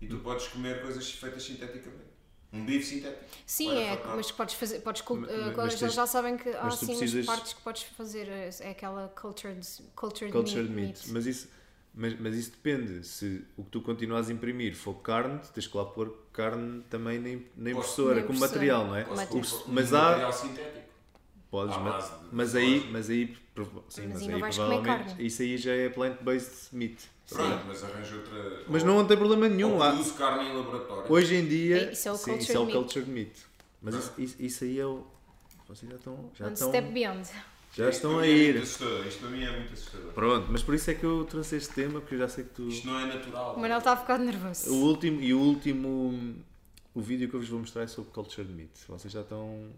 e 0.00 0.06
tu 0.06 0.18
podes 0.18 0.48
comer 0.48 0.82
coisas 0.82 1.10
feitas 1.12 1.42
sinteticamente. 1.42 2.09
Um 2.52 2.64
bife 2.64 2.84
sintético. 2.84 3.24
Sim, 3.46 3.76
é, 3.76 4.00
mas 4.06 4.30
podes 4.32 4.54
fazer, 4.56 4.80
podes 4.80 5.02
cult- 5.02 5.20
Mas- 5.20 5.30
eh, 5.30 5.36
mas 5.36 5.54
coisas- 5.54 5.70
tens- 5.74 5.82
eles 5.82 5.94
já 5.94 6.06
sabem 6.06 6.36
que 6.36 6.48
há 6.50 6.64
mas 6.64 6.74
assim 6.74 6.86
precisas- 6.98 7.26
partes 7.26 7.52
que 7.52 7.60
podes 7.62 7.82
fazer, 7.82 8.28
eh, 8.28 8.50
é 8.60 8.70
aquela 8.70 9.08
cultured, 9.08 9.60
cultured, 9.94 10.32
Cultured 10.32 10.68
meat. 10.68 10.98
meat. 10.98 11.08
Mas 11.12 11.26
isso, 11.26 11.48
Mas, 11.92 12.18
mas 12.20 12.34
isso 12.36 12.52
depende. 12.52 13.04
Se 13.04 13.44
o 13.56 13.64
que 13.64 13.70
tu 13.70 13.80
continuas 13.80 14.30
a 14.30 14.32
imprimir 14.32 14.76
for 14.76 14.94
carne, 14.94 15.40
tens 15.52 15.66
que 15.66 15.76
lá 15.76 15.84
pôr 15.84 16.16
carne 16.32 16.82
também 16.88 17.18
na, 17.18 17.40
na 17.56 17.70
impressora, 17.72 18.22
como 18.22 18.38
material, 18.38 18.86
não 18.86 18.94
é? 18.94 19.02
Posso 19.02 19.64
mas 19.66 19.92
um 19.92 19.96
há. 19.96 20.00
material 20.02 20.32
sintético. 20.32 20.89
Podes, 21.50 21.74
à 21.74 21.78
mas, 21.80 22.12
mas 22.30 22.54
aí, 22.54 22.88
mas 22.92 23.10
aí, 23.10 23.26
sim, 23.88 24.06
Mas 24.08 24.08
mas 24.08 24.22
aí 24.22 24.40
provavelmente 24.40 25.26
isso 25.26 25.42
aí 25.42 25.56
já 25.58 25.72
é 25.72 25.88
plant-based 25.88 26.68
meat. 26.72 26.96
Pronto, 27.28 27.64
mas 27.66 27.82
arranja 27.84 28.16
outra. 28.16 28.62
Mas 28.68 28.82
ou- 28.82 28.88
não 28.88 29.04
tem 29.06 29.16
problema 29.16 29.48
nenhum 29.48 29.76
lá. 29.76 29.90
produz 29.92 30.12
carne 30.12 30.48
em 30.48 30.56
laboratório. 30.56 31.12
Hoje 31.12 31.34
em 31.36 31.46
dia, 31.46 31.88
É, 31.88 31.92
isso 31.92 32.08
é 32.08 32.12
o 32.12 32.16
sim, 32.16 32.36
isso 32.36 32.52
cultured 32.52 32.56
é 32.56 32.58
o 32.60 32.64
meat. 32.66 32.76
cultured 32.78 33.10
meat. 33.10 33.30
Mas 33.82 33.94
isso, 33.94 34.12
isso, 34.18 34.36
isso 34.38 34.64
aí 34.64 34.78
é 34.80 34.86
o. 34.86 35.04
Vocês 35.68 35.90
já 35.90 35.96
estão. 35.96 36.30
Já 36.34 36.44
One 36.46 36.54
estão, 36.54 36.68
step 36.68 36.92
beyond. 36.92 37.24
já 37.72 37.88
Isto 37.88 37.88
estão 37.90 38.10
para 38.14 38.20
a 38.20 38.26
mim 38.26 38.28
é 38.32 38.36
ir. 38.36 38.52
muito 38.54 38.62
assustador. 38.64 39.06
Isto 39.06 39.20
para 39.20 39.30
mim 39.30 39.42
é 39.44 39.50
muito 39.56 39.72
assustador. 39.72 40.12
Pronto, 40.12 40.46
mas 40.50 40.62
por 40.62 40.74
isso 40.74 40.90
é 40.90 40.94
que 40.94 41.04
eu 41.04 41.24
trouxe 41.24 41.56
este 41.56 41.72
tema, 41.74 42.00
porque 42.00 42.14
eu 42.14 42.18
já 42.20 42.28
sei 42.28 42.44
que 42.44 42.50
tu. 42.50 42.68
Isto 42.68 42.86
não 42.86 42.98
é 43.00 43.06
natural. 43.06 43.54
O 43.56 43.60
Manel 43.60 43.78
está 43.78 43.92
a 43.92 43.96
ficar 43.96 44.18
nervoso. 44.18 44.70
O 44.72 44.76
último, 44.86 45.20
e 45.20 45.32
o 45.34 45.40
último. 45.40 46.34
O 46.92 47.00
vídeo 47.00 47.28
que 47.28 47.34
eu 47.34 47.40
vos 47.40 47.48
vou 47.48 47.60
mostrar 47.60 47.82
é 47.82 47.86
sobre 47.86 48.10
cultured 48.12 48.52
meat. 48.52 48.70
Vocês 48.88 49.12
já 49.12 49.20
estão. 49.20 49.68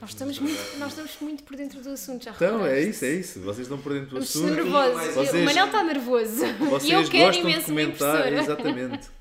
Nós 0.00 0.10
estamos, 0.10 0.38
muito, 0.38 0.78
nós 0.78 0.90
estamos 0.90 1.16
muito 1.20 1.42
por 1.42 1.56
dentro 1.56 1.80
do 1.80 1.90
assunto, 1.90 2.24
já 2.24 2.30
Então, 2.30 2.64
é 2.64 2.80
isso, 2.82 3.04
é 3.04 3.10
isso. 3.14 3.40
Vocês 3.40 3.66
estão 3.66 3.78
por 3.78 3.92
dentro 3.92 4.10
do 4.10 4.18
Estamos 4.22 4.46
assunto. 4.50 4.62
nervosos. 4.64 5.14
Vocês- 5.14 5.42
O 5.42 5.44
Manel 5.44 5.66
está 5.66 5.82
nervoso. 5.84 6.34
Vocês 6.58 6.84
e 6.84 6.92
eu 6.92 7.04
quero 7.08 7.24
gostam 7.24 7.30
de 7.32 7.38
imenso 7.40 7.72
uma 7.72 7.80
comentar, 7.82 8.16
impressora. 8.32 8.40
exatamente. 8.40 9.10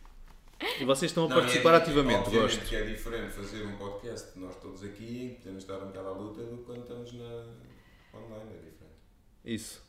E 0.82 0.86
vocês 0.86 1.12
estão 1.12 1.26
a 1.26 1.30
Não, 1.30 1.36
participar 1.38 1.74
é, 1.76 1.78
ativamente, 1.78 2.20
obviamente 2.20 2.56
gosto. 2.56 2.68
que 2.68 2.76
é 2.76 2.82
diferente 2.84 3.32
fazer 3.32 3.64
um 3.64 3.76
podcast, 3.78 4.40
nós 4.40 4.56
todos 4.56 4.84
aqui, 4.84 5.38
podemos 5.38 5.62
estar 5.62 5.76
um 5.78 5.88
bocado 5.88 6.08
à 6.08 6.12
luta, 6.14 6.42
do 6.42 6.58
que 6.58 6.64
quando 6.64 6.82
estamos 6.82 7.14
na 7.14 7.26
online, 8.16 8.50
é 8.54 8.58
diferente. 8.66 8.98
Isso. 9.46 9.87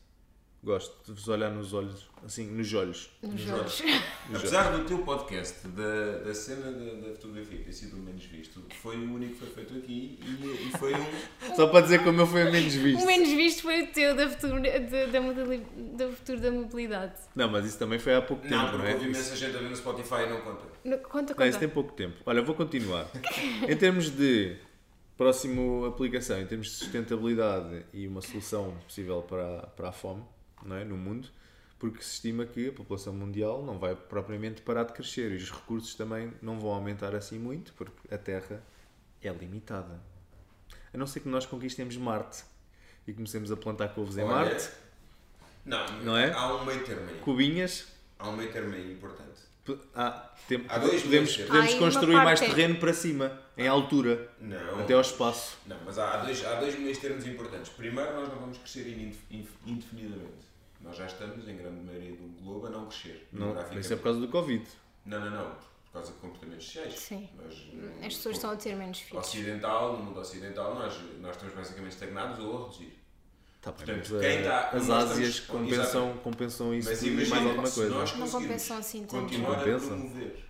Gosto 0.61 0.93
de 1.07 1.13
vos 1.13 1.29
olhar 1.29 1.51
nos 1.53 1.73
olhos, 1.73 2.05
assim, 2.25 2.51
nos 2.51 2.75
olhos. 2.75 3.09
Nos 3.23 3.45
Nos 3.47 3.53
olhos. 3.53 3.83
Apesar 4.35 4.77
do 4.77 4.85
teu 4.85 4.99
podcast, 4.99 5.67
da, 5.69 6.19
da 6.19 6.35
cena 6.35 6.73
da, 6.73 7.07
da 7.09 7.15
fotografia 7.15 7.61
ter 7.63 7.73
sido 7.73 7.95
o 7.97 8.01
menos 8.01 8.25
visto, 8.25 8.61
foi 8.83 8.97
o 8.97 9.15
único 9.15 9.35
que 9.35 9.39
foi 9.39 9.49
feito 9.51 9.75
aqui 9.79 10.19
e, 10.21 10.67
e 10.69 10.79
foi 10.79 10.95
um. 10.95 11.07
Só 11.55 11.69
para 11.69 11.83
dizer 11.83 12.03
como 12.03 12.21
eu 12.21 12.27
fui 12.27 12.43
a 12.43 12.51
menos 12.51 12.75
visto. 12.75 13.01
O 13.05 13.07
menos 13.07 13.29
visto 13.29 13.63
foi 13.63 13.83
o 13.85 13.87
teu 13.87 14.17
da 14.17 14.29
futuro 14.29 14.61
da, 14.61 15.07
da, 15.07 15.21
modali- 15.21 15.67
da, 15.97 16.09
futuro 16.11 16.41
da 16.41 16.51
mobilidade. 16.51 17.15
Não, 17.37 17.49
mas 17.49 17.65
isso 17.65 17.79
também 17.79 18.01
foi 18.01 18.17
há 18.17 18.21
pouco 18.21 18.43
Não, 18.43 18.51
tempo, 18.51 18.63
não 18.65 18.71
porque 18.73 18.89
é? 18.89 18.95
houve 18.95 19.05
imensa 19.07 19.37
gente 19.37 19.57
a 19.57 19.61
ver 19.61 19.71
no 19.71 19.77
Spotify 19.77 20.23
e 20.27 20.31
não 20.31 20.41
conta. 20.41 20.65
No- 20.85 20.99
Conta, 20.99 21.35
Não, 21.39 21.47
isso 21.47 21.53
conta. 21.53 21.59
tem 21.61 21.69
pouco 21.69 21.93
tempo. 21.93 22.17
Olha, 22.27 22.43
vou 22.43 22.57
continuar. 22.57 23.07
em 23.69 23.77
termos 23.77 24.11
de 24.11 24.57
próximo 25.17 25.85
aplicação, 25.87 26.41
em 26.41 26.47
termos 26.47 26.67
de 26.67 26.73
sustentabilidade 26.75 27.85
e 27.93 28.09
uma 28.09 28.21
solução 28.21 28.75
possível 28.87 29.23
para, 29.23 29.69
para 29.77 29.89
a 29.91 29.93
fome 29.93 30.23
não 30.69 30.77
é? 30.77 30.85
no 30.85 30.97
mundo, 30.97 31.29
porque 31.79 32.03
se 32.03 32.15
estima 32.15 32.45
que 32.45 32.69
a 32.69 32.73
população 32.73 33.13
mundial 33.15 33.65
não 33.65 33.79
vai 33.79 33.95
propriamente 33.95 34.63
parar 34.63 34.85
de 34.85 34.93
crescer 34.93 35.31
e 35.33 35.37
os 35.37 35.51
recursos 35.51 35.95
também 35.95 36.33
não 36.43 36.59
vão 36.61 36.71
aumentar 36.73 37.15
assim 37.15 37.39
muito, 37.39 37.73
porque 37.75 38.13
a 38.15 38.19
Terra 38.19 38.63
é 39.23 39.31
limitada. 39.33 40.01
A 40.93 40.99
não 40.99 41.07
ser 41.07 41.21
que 41.21 41.29
nós 41.29 41.47
conquistemos 41.47 41.97
Marte 41.97 42.43
e 43.07 43.13
comecemos 43.13 43.51
a 43.53 43.57
plantar 43.57 43.89
couves 43.89 44.17
em 44.17 44.23
Olha, 44.23 44.35
Marte, 44.51 44.69
Não, 45.65 46.01
Não 46.03 46.17
é? 46.17 46.33
há 46.33 46.55
um 46.57 46.65
meio 46.65 46.85
termo 46.85 47.09
aí. 47.09 47.19
cubinhas. 47.21 47.87
Há 48.19 48.29
um 48.31 48.37
meio 48.37 48.51
termo 48.53 48.75
aí 48.75 48.93
importante. 48.93 49.29
Ah, 49.95 50.33
tem- 50.49 50.65
Há 50.67 50.79
dois 50.79 51.03
podemos, 51.03 51.37
podemos 51.37 51.75
Há 51.75 51.79
construir 51.79 52.15
mais 52.17 52.41
terreno 52.41 52.77
para 52.77 52.95
cima, 52.95 53.39
em 53.55 53.69
altura, 53.69 54.31
Não. 54.41 54.81
até 54.81 54.95
ao 54.95 55.03
espaço. 55.03 55.59
Não, 55.67 55.77
mas 55.85 55.99
há 55.99 56.15
há 56.15 56.25
dois, 56.25 56.43
há 56.43 56.55
dois 56.59 56.79
meios 56.79 56.97
termos 56.97 57.27
importantes. 57.27 57.71
Primeiro, 57.71 58.15
nós 58.15 58.29
não 58.31 58.37
vamos 58.37 58.57
crescer 58.57 58.89
indefinidamente. 59.67 60.48
Nós 60.81 60.97
já 60.97 61.07
estamos, 61.07 61.49
em 61.49 61.57
grande 61.57 61.81
maioria 61.85 62.13
do 62.17 62.29
globo, 62.43 62.67
a 62.67 62.71
não 62.71 62.87
crescer. 62.87 63.29
Não, 63.33 63.55
isso 63.79 63.93
é 63.93 63.97
por 63.97 64.05
causa 64.05 64.21
do 64.21 64.29
Covid. 64.29 64.65
Não, 65.05 65.21
não, 65.21 65.31
não. 65.31 65.51
Por 65.87 65.93
causa 65.93 66.13
de 66.13 66.19
comportamentos 66.19 66.67
sociais. 66.67 66.95
Sim. 66.99 67.29
Nós, 67.37 67.55
As 68.07 68.15
pessoas 68.15 68.37
estão 68.37 68.51
a 68.51 68.57
ter 68.57 68.77
menos 68.77 69.01
filhos. 69.01 69.27
Ocidental, 69.27 69.97
no 69.97 70.05
mundo 70.05 70.21
ocidental, 70.21 70.75
nós, 70.75 70.95
nós 71.21 71.35
estamos 71.35 71.55
basicamente 71.55 71.93
estagnados 71.93 72.39
ou 72.39 72.57
a 72.57 72.63
reduzir. 72.67 72.99
Tá 73.61 73.73
Portanto, 73.73 74.09
mas, 74.13 74.21
quem 74.21 74.31
eh, 74.31 74.41
está- 74.41 74.69
as 74.69 74.87
nós 74.87 75.11
Ásias 75.11 75.29
estamos- 75.31 75.63
compensam, 75.71 76.17
compensam 76.19 76.75
isso 76.75 76.89
Mas 76.91 77.03
e 77.03 77.11
mais 77.11 77.29
imagina, 77.29 77.51
alguma 77.51 77.71
coisa. 77.71 77.89
nós 77.89 78.17
Não 78.17 78.29
compensam 78.31 78.79
assim 78.79 79.01
tanto. 79.01 79.11
continuar 79.23 79.55
a 79.55 79.59
Compensa. 79.59 79.87
promover 79.89 80.45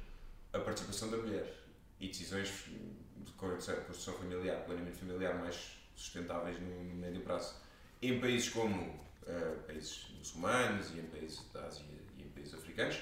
a 0.53 0.59
participação 0.59 1.11
da 1.11 1.17
mulher 1.17 1.55
e 1.99 2.09
decisões 2.09 2.49
de 3.17 3.33
construção 3.33 4.15
familiar, 4.15 4.57
planeamento 4.67 4.99
familiar 4.99 5.35
mais 5.39 5.57
sustentáveis 5.97 6.61
no, 6.61 6.85
no 6.85 6.95
médio 6.97 7.23
prazo, 7.23 7.55
em 8.03 8.21
países 8.21 8.51
como 8.51 9.01
eh, 9.29 9.57
países 9.67 10.07
muçulmanos 10.17 10.91
e 10.91 11.01
em 11.01 11.05
países 11.07 11.43
da 11.53 11.65
Ásia 11.67 11.85
e 12.19 12.23
em 12.23 12.29
países 12.31 12.55
africanos, 12.55 12.99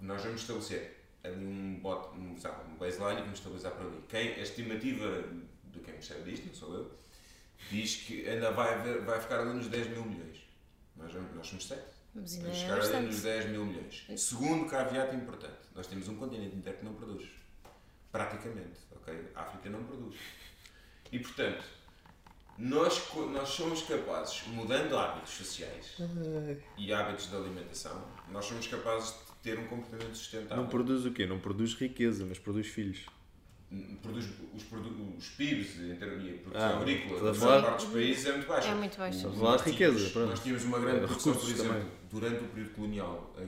nós 0.00 0.22
vamos 0.22 0.42
estabelecer 0.42 1.04
ali 1.24 1.44
um, 1.44 1.80
bot, 1.80 2.08
um, 2.16 2.36
um 2.36 2.76
baseline 2.76 3.20
e 3.20 3.22
vamos 3.22 3.38
estabilizar 3.38 3.72
para 3.72 3.86
ali. 3.86 4.00
Quem, 4.08 4.34
a 4.34 4.38
estimativa 4.42 5.22
de 5.64 5.80
quem 5.80 5.94
percebe 5.94 6.30
disto, 6.30 6.46
não 6.46 6.54
sou 6.54 6.74
eu, 6.74 6.98
diz 7.70 7.96
que 7.96 8.28
ainda 8.28 8.50
vai, 8.52 8.74
haver, 8.74 9.02
vai 9.02 9.20
ficar 9.20 9.40
ali 9.40 9.54
nos 9.54 9.68
10 9.68 9.88
mil 9.88 10.04
milhões. 10.04 10.38
Nós, 10.96 11.12
vamos- 11.12 11.34
nós 11.34 11.46
somos 11.46 11.66
7. 11.66 11.82
Mas 12.14 12.32
ainda 12.34 12.44
Vamos 12.44 12.56
é 12.58 12.60
chegar 12.62 12.74
ali 12.80 13.06
nos 13.06 13.14
bastante. 13.16 13.22
10 13.22 13.46
mil 13.50 13.66
milhões. 13.66 14.06
Segundo 14.16 14.66
caveat 14.70 15.14
importante, 15.14 15.58
nós 15.74 15.86
temos 15.86 16.08
um 16.08 16.16
continente 16.16 16.54
inteiro 16.56 16.78
que 16.78 16.84
não 16.84 16.94
produz. 16.94 17.28
Praticamente, 18.12 18.80
ok? 18.92 19.30
A 19.34 19.42
África 19.42 19.68
não 19.68 19.84
produz. 19.84 20.16
E 21.12 21.18
portanto, 21.18 21.64
nós, 22.58 23.02
nós 23.32 23.48
somos 23.48 23.82
capazes, 23.82 24.42
mudando 24.48 24.96
hábitos 24.96 25.32
sociais 25.34 25.94
e 26.78 26.92
hábitos 26.92 27.28
de 27.30 27.36
alimentação, 27.36 28.02
nós 28.30 28.44
somos 28.44 28.66
capazes 28.66 29.10
de 29.10 29.16
ter 29.42 29.58
um 29.58 29.66
comportamento 29.66 30.14
sustentável. 30.16 30.56
Não 30.64 30.66
produz 30.70 31.04
o 31.04 31.10
quê? 31.12 31.26
Não 31.26 31.38
produz 31.38 31.74
riqueza, 31.74 32.24
mas 32.26 32.38
produz 32.38 32.66
filhos. 32.66 33.00
Produz 34.00 34.26
os, 34.54 34.62
produ- 34.62 35.14
os 35.18 35.28
PIBs 35.30 35.80
em 35.80 35.96
termos 35.96 36.22
de 36.22 36.30
produção 36.34 36.68
Ah, 36.68 36.76
agrícola, 36.80 37.32
da 37.32 37.38
maior 37.38 37.62
parte 37.64 37.84
dos 37.84 37.92
países 37.94 38.26
é 38.26 38.32
muito 38.32 38.46
baixa. 38.46 38.68
É 38.68 38.74
muito 38.74 38.96
baixo. 38.96 39.16
Estás 39.18 39.34
a 39.34 39.38
falar 39.38 39.56
de 39.56 39.70
riqueza, 39.70 40.10
pronto. 40.10 40.28
Nós 40.30 40.40
tínhamos 40.42 40.64
uma 40.64 40.78
grande 40.78 40.96
Eh, 40.98 41.06
produção, 41.06 41.34
por 41.34 41.50
exemplo, 41.50 41.72
também. 41.74 41.88
durante 42.10 42.44
o 42.44 42.48
período 42.48 42.70
colonial, 42.74 43.34
a 43.36 43.40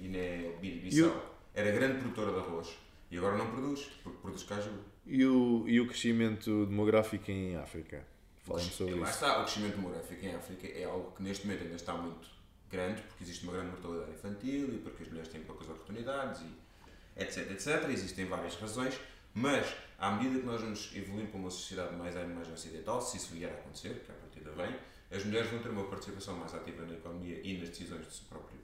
Guiné-Bissau 0.00 1.36
era 1.54 1.70
grande 1.70 1.98
produtora 2.00 2.32
de 2.32 2.38
arroz 2.38 2.68
e 3.10 3.18
agora 3.18 3.36
não 3.36 3.50
produz, 3.50 3.80
porque 4.02 4.18
produz 4.20 4.42
caju. 4.44 4.70
E 5.06 5.24
o, 5.24 5.64
e 5.68 5.80
o 5.80 5.86
crescimento 5.86 6.66
demográfico 6.66 7.30
em 7.30 7.56
África? 7.56 8.04
Falamos 8.46 8.72
sobre 8.74 8.94
Lá 8.94 9.10
isso. 9.10 9.14
está, 9.14 9.40
o 9.40 9.42
crescimento 9.44 9.74
demográfico 9.76 10.24
em 10.24 10.34
África 10.34 10.68
é 10.68 10.84
algo 10.84 11.10
que 11.12 11.22
neste 11.22 11.46
momento 11.46 11.62
ainda 11.64 11.74
está 11.74 11.94
muito 11.94 12.28
grande, 12.70 13.02
porque 13.02 13.24
existe 13.24 13.42
uma 13.42 13.52
grande 13.52 13.70
mortalidade 13.72 14.12
infantil 14.12 14.74
e 14.74 14.78
porque 14.78 15.02
as 15.02 15.08
mulheres 15.08 15.28
têm 15.30 15.40
poucas 15.42 15.68
oportunidades 15.68 16.42
e 16.42 17.20
etc, 17.20 17.50
etc. 17.50 17.88
Existem 17.90 18.24
várias 18.26 18.54
razões, 18.54 18.94
mas 19.34 19.66
à 19.98 20.12
medida 20.12 20.38
que 20.40 20.46
nós 20.46 20.60
vamos 20.60 20.94
evoluindo 20.94 21.30
para 21.30 21.40
uma 21.40 21.50
sociedade 21.50 21.96
mais, 21.96 22.14
mais 22.14 22.48
ocidental, 22.48 23.02
se 23.02 23.16
isso 23.16 23.34
vier 23.34 23.50
a 23.50 23.54
acontecer, 23.54 24.02
que 24.04 24.12
à 24.12 24.14
partida 24.14 24.50
vem, 24.52 24.76
as 25.10 25.24
mulheres 25.24 25.50
vão 25.50 25.60
ter 25.60 25.68
uma 25.70 25.84
participação 25.84 26.36
mais 26.36 26.54
ativa 26.54 26.84
na 26.84 26.94
economia 26.94 27.40
e 27.42 27.58
nas 27.58 27.68
decisões 27.70 28.06
do 28.06 28.12
seu 28.12 28.26
próprio 28.28 28.58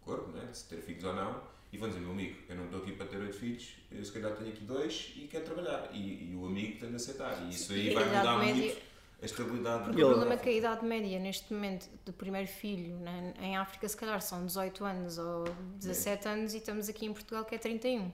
corpo, 0.00 0.30
né? 0.32 0.46
de 0.50 0.56
se 0.56 0.68
ter 0.68 0.80
filhos 0.80 1.04
ou 1.04 1.14
não, 1.14 1.42
e 1.70 1.76
vão 1.76 1.88
dizer, 1.88 2.00
meu 2.00 2.12
amigo, 2.12 2.38
eu 2.48 2.56
não 2.56 2.64
estou 2.64 2.80
aqui 2.80 2.92
para 2.92 3.06
ter 3.06 3.18
oito 3.18 3.36
filhos, 3.36 3.74
eu 3.90 4.02
se 4.02 4.12
calhar 4.12 4.32
tenho 4.36 4.50
aqui 4.50 4.64
dois 4.64 5.12
e 5.16 5.26
quero 5.26 5.44
trabalhar. 5.44 5.90
E, 5.92 6.30
e 6.30 6.34
o 6.34 6.46
amigo 6.46 6.78
tem 6.80 6.88
de 6.88 6.96
aceitar. 6.96 7.42
E 7.42 7.50
isso 7.50 7.72
aí 7.72 7.88
E 7.88 7.96
a 7.96 8.00
vai 8.00 8.04
mudar 8.06 8.38
muito 8.38 8.87
a 9.20 9.24
estabilidade 9.24 9.84
Porque 9.84 10.00
E 10.00 10.04
o 10.04 10.08
problema 10.08 10.34
é 10.34 10.36
que 10.36 10.48
a 10.48 10.52
idade 10.52 10.84
média 10.84 11.18
neste 11.18 11.52
momento 11.52 11.88
do 12.04 12.12
primeiro 12.12 12.48
filho 12.48 12.96
né, 12.98 13.34
em 13.40 13.56
África 13.56 13.88
se 13.88 13.96
calhar 13.96 14.20
são 14.22 14.46
18 14.46 14.84
anos 14.84 15.18
ou 15.18 15.44
17 15.76 16.28
anos 16.28 16.54
e 16.54 16.58
estamos 16.58 16.88
aqui 16.88 17.06
em 17.06 17.12
Portugal 17.12 17.44
que 17.44 17.54
é 17.54 17.58
31. 17.58 18.12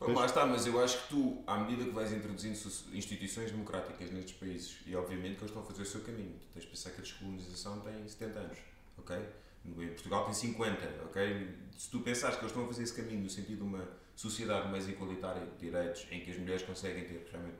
Bom, 0.00 0.12
lá 0.12 0.26
está, 0.26 0.44
mas 0.44 0.66
eu 0.66 0.82
acho 0.82 1.02
que 1.02 1.08
tu, 1.08 1.42
à 1.46 1.56
medida 1.58 1.84
que 1.84 1.90
vais 1.90 2.12
introduzindo 2.12 2.58
instituições 2.92 3.52
democráticas 3.52 4.10
nestes 4.10 4.36
países, 4.36 4.80
e 4.86 4.94
obviamente 4.94 5.36
que 5.36 5.42
eles 5.42 5.50
estão 5.50 5.62
a 5.62 5.64
fazer 5.64 5.82
o 5.82 5.86
seu 5.86 6.00
caminho, 6.00 6.34
tu 6.40 6.46
tens 6.52 6.62
de 6.64 6.68
pensar 6.68 6.90
que 6.90 6.98
a 6.98 7.02
descolonização 7.02 7.80
tem 7.80 8.06
70 8.06 8.38
anos, 8.38 8.58
ok? 8.98 9.16
Em 9.64 9.88
Portugal 9.88 10.24
tem 10.24 10.34
50, 10.34 11.04
ok? 11.06 11.56
Se 11.78 11.90
tu 11.90 12.00
pensares 12.00 12.36
que 12.36 12.42
eles 12.42 12.50
estão 12.50 12.64
a 12.64 12.66
fazer 12.66 12.82
esse 12.82 12.92
caminho 12.92 13.22
no 13.22 13.30
sentido 13.30 13.58
de 13.58 13.62
uma 13.62 13.88
sociedade 14.14 14.68
mais 14.68 14.86
igualitária 14.88 15.46
de 15.46 15.56
direitos, 15.58 16.06
em 16.10 16.20
que 16.20 16.30
as 16.32 16.36
mulheres 16.36 16.62
conseguem 16.62 17.04
ter 17.04 17.26
realmente 17.30 17.56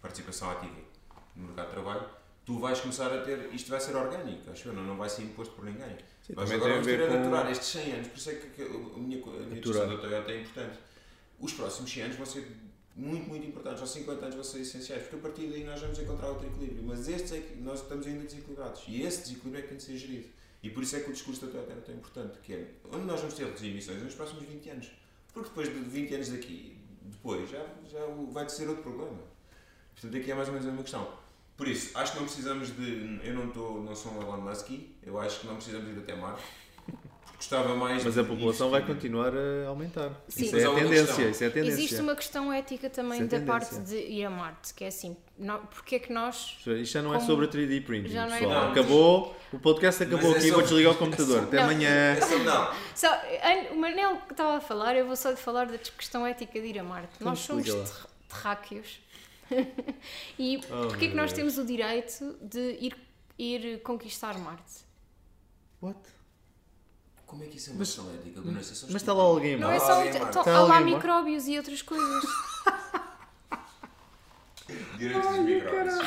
participação 0.00 0.50
ativa 0.50 0.93
no 1.36 1.44
mercado 1.46 1.66
de 1.66 1.72
trabalho, 1.72 2.06
tu 2.44 2.58
vais 2.58 2.80
começar 2.80 3.12
a 3.12 3.22
ter, 3.22 3.48
isto 3.54 3.70
vai 3.70 3.80
ser 3.80 3.96
orgânico, 3.96 4.50
acho 4.50 4.68
eu, 4.68 4.72
não, 4.74 4.84
não 4.84 4.96
vai 4.96 5.08
ser 5.08 5.22
imposto 5.22 5.54
por 5.54 5.64
ninguém. 5.64 5.96
Sim, 6.22 6.34
também 6.34 6.54
agora 6.54 6.72
vamos 6.72 6.86
ter 6.86 7.02
a 7.02 7.06
com- 7.08 7.14
naturar 7.14 7.50
estes 7.50 7.68
100 7.68 7.92
anos, 7.92 8.08
por 8.08 8.18
isso 8.18 8.30
é 8.30 8.34
que, 8.34 8.62
a 8.62 8.68
minha, 8.98 9.22
a 9.22 9.30
minha 9.30 9.60
discussão 9.60 9.88
da 9.88 9.96
Toyota 9.98 10.32
é 10.32 10.40
importante. 10.40 10.78
Os 11.40 11.52
próximos 11.52 11.92
100 11.92 12.02
anos 12.04 12.16
vão 12.16 12.26
ser 12.26 12.46
muito, 12.96 13.28
muito 13.28 13.46
importantes, 13.46 13.80
aos 13.80 13.90
50 13.90 14.22
anos 14.22 14.34
vão 14.36 14.44
ser 14.44 14.60
essenciais, 14.60 15.02
porque 15.02 15.16
a 15.16 15.18
partir 15.18 15.46
daí 15.48 15.64
nós 15.64 15.80
vamos 15.80 15.98
encontrar 15.98 16.28
outro 16.28 16.46
equilíbrio, 16.46 16.82
mas 16.84 17.08
estes 17.08 17.32
é 17.32 17.40
que 17.40 17.56
nós 17.60 17.80
estamos 17.82 18.06
ainda 18.06 18.22
desequilibrados, 18.24 18.84
e 18.86 19.02
esse 19.02 19.22
desequilíbrio 19.22 19.58
é 19.58 19.62
que 19.62 19.68
tem 19.68 19.76
de 19.78 19.82
ser 19.82 19.96
gerido. 19.96 20.28
E 20.62 20.70
por 20.70 20.82
isso 20.82 20.96
é 20.96 21.00
que 21.00 21.10
o 21.10 21.12
discurso 21.12 21.44
da 21.44 21.52
Toyota 21.52 21.72
é 21.72 21.76
tão 21.76 21.94
importante, 21.94 22.38
que 22.42 22.54
é 22.54 22.66
onde 22.90 23.04
nós 23.04 23.20
vamos 23.20 23.34
ter 23.34 23.44
reduzir 23.44 23.68
emissões 23.68 24.02
nos 24.02 24.14
próximos 24.14 24.44
20 24.44 24.70
anos. 24.70 24.90
Porque 25.32 25.48
depois 25.48 25.68
de 25.68 25.74
20 25.74 26.14
anos 26.14 26.28
daqui, 26.28 26.78
depois, 27.02 27.50
já, 27.50 27.66
já 27.90 28.00
vai 28.30 28.48
ser 28.48 28.68
outro 28.68 28.82
problema. 28.84 29.18
Portanto, 29.92 30.16
aqui 30.16 30.30
é 30.30 30.34
mais 30.34 30.48
ou 30.48 30.54
menos 30.54 30.66
a 30.66 30.70
mesma 30.70 30.82
questão. 30.82 31.23
Por 31.56 31.68
isso, 31.68 31.96
acho 31.96 32.12
que 32.12 32.18
não 32.18 32.26
precisamos 32.26 32.74
de. 32.76 33.20
Eu 33.22 33.34
não, 33.34 33.48
tô, 33.48 33.78
não 33.80 33.94
sou 33.94 34.12
um 34.12 34.20
Elon 34.22 34.38
Musk, 34.38 34.70
eu 35.04 35.20
acho 35.20 35.40
que 35.40 35.46
não 35.46 35.54
precisamos 35.54 35.88
ir 35.88 35.98
até 36.00 36.16
Marte, 36.16 36.42
porque 36.84 37.08
gostava 37.36 37.76
mais. 37.76 38.02
Mas 38.02 38.14
de 38.14 38.20
a 38.20 38.24
população 38.24 38.70
vai 38.70 38.84
continuar 38.84 39.32
a 39.36 39.68
aumentar. 39.68 40.10
Sim. 40.26 40.46
Isso 40.46 40.56
é 40.56 40.64
a 40.64 40.74
tendência. 40.74 41.22
Isso 41.30 41.44
é 41.44 41.46
a 41.46 41.50
tendência. 41.52 41.74
Existe 41.74 42.00
uma 42.00 42.16
questão 42.16 42.52
ética 42.52 42.90
também 42.90 43.20
é 43.22 43.24
da 43.26 43.40
parte 43.40 43.78
de 43.82 43.94
ir 43.96 44.24
a 44.24 44.30
Marte, 44.30 44.74
que 44.74 44.82
é 44.82 44.88
assim, 44.88 45.16
nó- 45.38 45.58
porque 45.58 45.94
é 45.94 45.98
que 46.00 46.12
nós. 46.12 46.56
Isto 46.66 46.84
já 46.84 47.02
não 47.02 47.12
é 47.14 47.18
Como- 47.18 47.26
sobre 47.28 47.46
3D 47.46 47.80
printing, 47.82 48.08
Já 48.08 48.26
não 48.26 48.34
é 48.34 48.38
pessoal. 48.40 48.60
nada. 48.60 48.72
Acabou, 48.72 49.36
o 49.52 49.58
podcast 49.60 50.02
acabou 50.02 50.34
é 50.34 50.38
aqui, 50.38 50.50
vou 50.50 50.60
sobre- 50.60 50.64
desligar 50.64 50.92
o 50.92 50.96
é 50.96 50.98
computador. 50.98 51.34
sobre- 51.40 51.46
Até 51.46 51.56
Não. 51.58 51.64
amanhã. 51.64 51.88
É 52.16 52.20
só- 52.20 52.38
não, 52.40 52.74
Só, 52.96 53.08
o 53.70 53.76
Manel 53.76 54.16
que 54.26 54.32
estava 54.32 54.56
a 54.56 54.60
falar, 54.60 54.96
eu 54.96 55.06
vou 55.06 55.14
só 55.14 55.30
lhe 55.30 55.36
falar 55.36 55.66
da 55.66 55.78
questão 55.78 56.26
ética 56.26 56.60
de 56.60 56.66
ir 56.66 56.80
a 56.80 56.82
Marte. 56.82 57.10
Então 57.14 57.28
nós 57.28 57.38
somos 57.38 57.64
terráqueos. 58.28 58.98
e 60.38 60.58
Oh, 60.70 60.88
porquê 60.88 61.06
é 61.06 61.08
que 61.08 61.14
nós 61.14 61.32
Deus. 61.32 61.54
temos 61.54 61.58
o 61.58 61.64
direito 61.66 62.36
de 62.42 62.78
ir, 62.80 62.96
ir 63.38 63.82
conquistar 63.82 64.38
Marte? 64.38 64.84
What? 65.82 65.98
como 67.26 67.42
é 67.42 67.46
que 67.46 67.56
isso 67.56 67.70
é 67.70 67.72
uma 67.72 67.78
questão 67.80 68.08
ética? 68.14 68.40
Não, 68.42 68.60
isso 68.60 68.84
é 68.86 68.92
Mas 68.92 69.02
está 69.02 69.12
lá 69.12 69.24
alguém 69.24 69.58
Não 69.58 69.70
é 69.70 69.80
só. 69.80 69.94
alguém 69.94 70.12
Marte. 70.20 70.38
há 70.38 70.42
Tá 70.44 70.50
lá 70.52 70.58
alguém 70.60 70.80
mal? 70.80 70.84
micróbios 70.96 71.48
e 71.48 71.56
outras 71.58 71.82
coisas. 71.82 72.24
Direitos 74.98 75.28
dos 75.30 75.38
micróbios. 75.40 75.98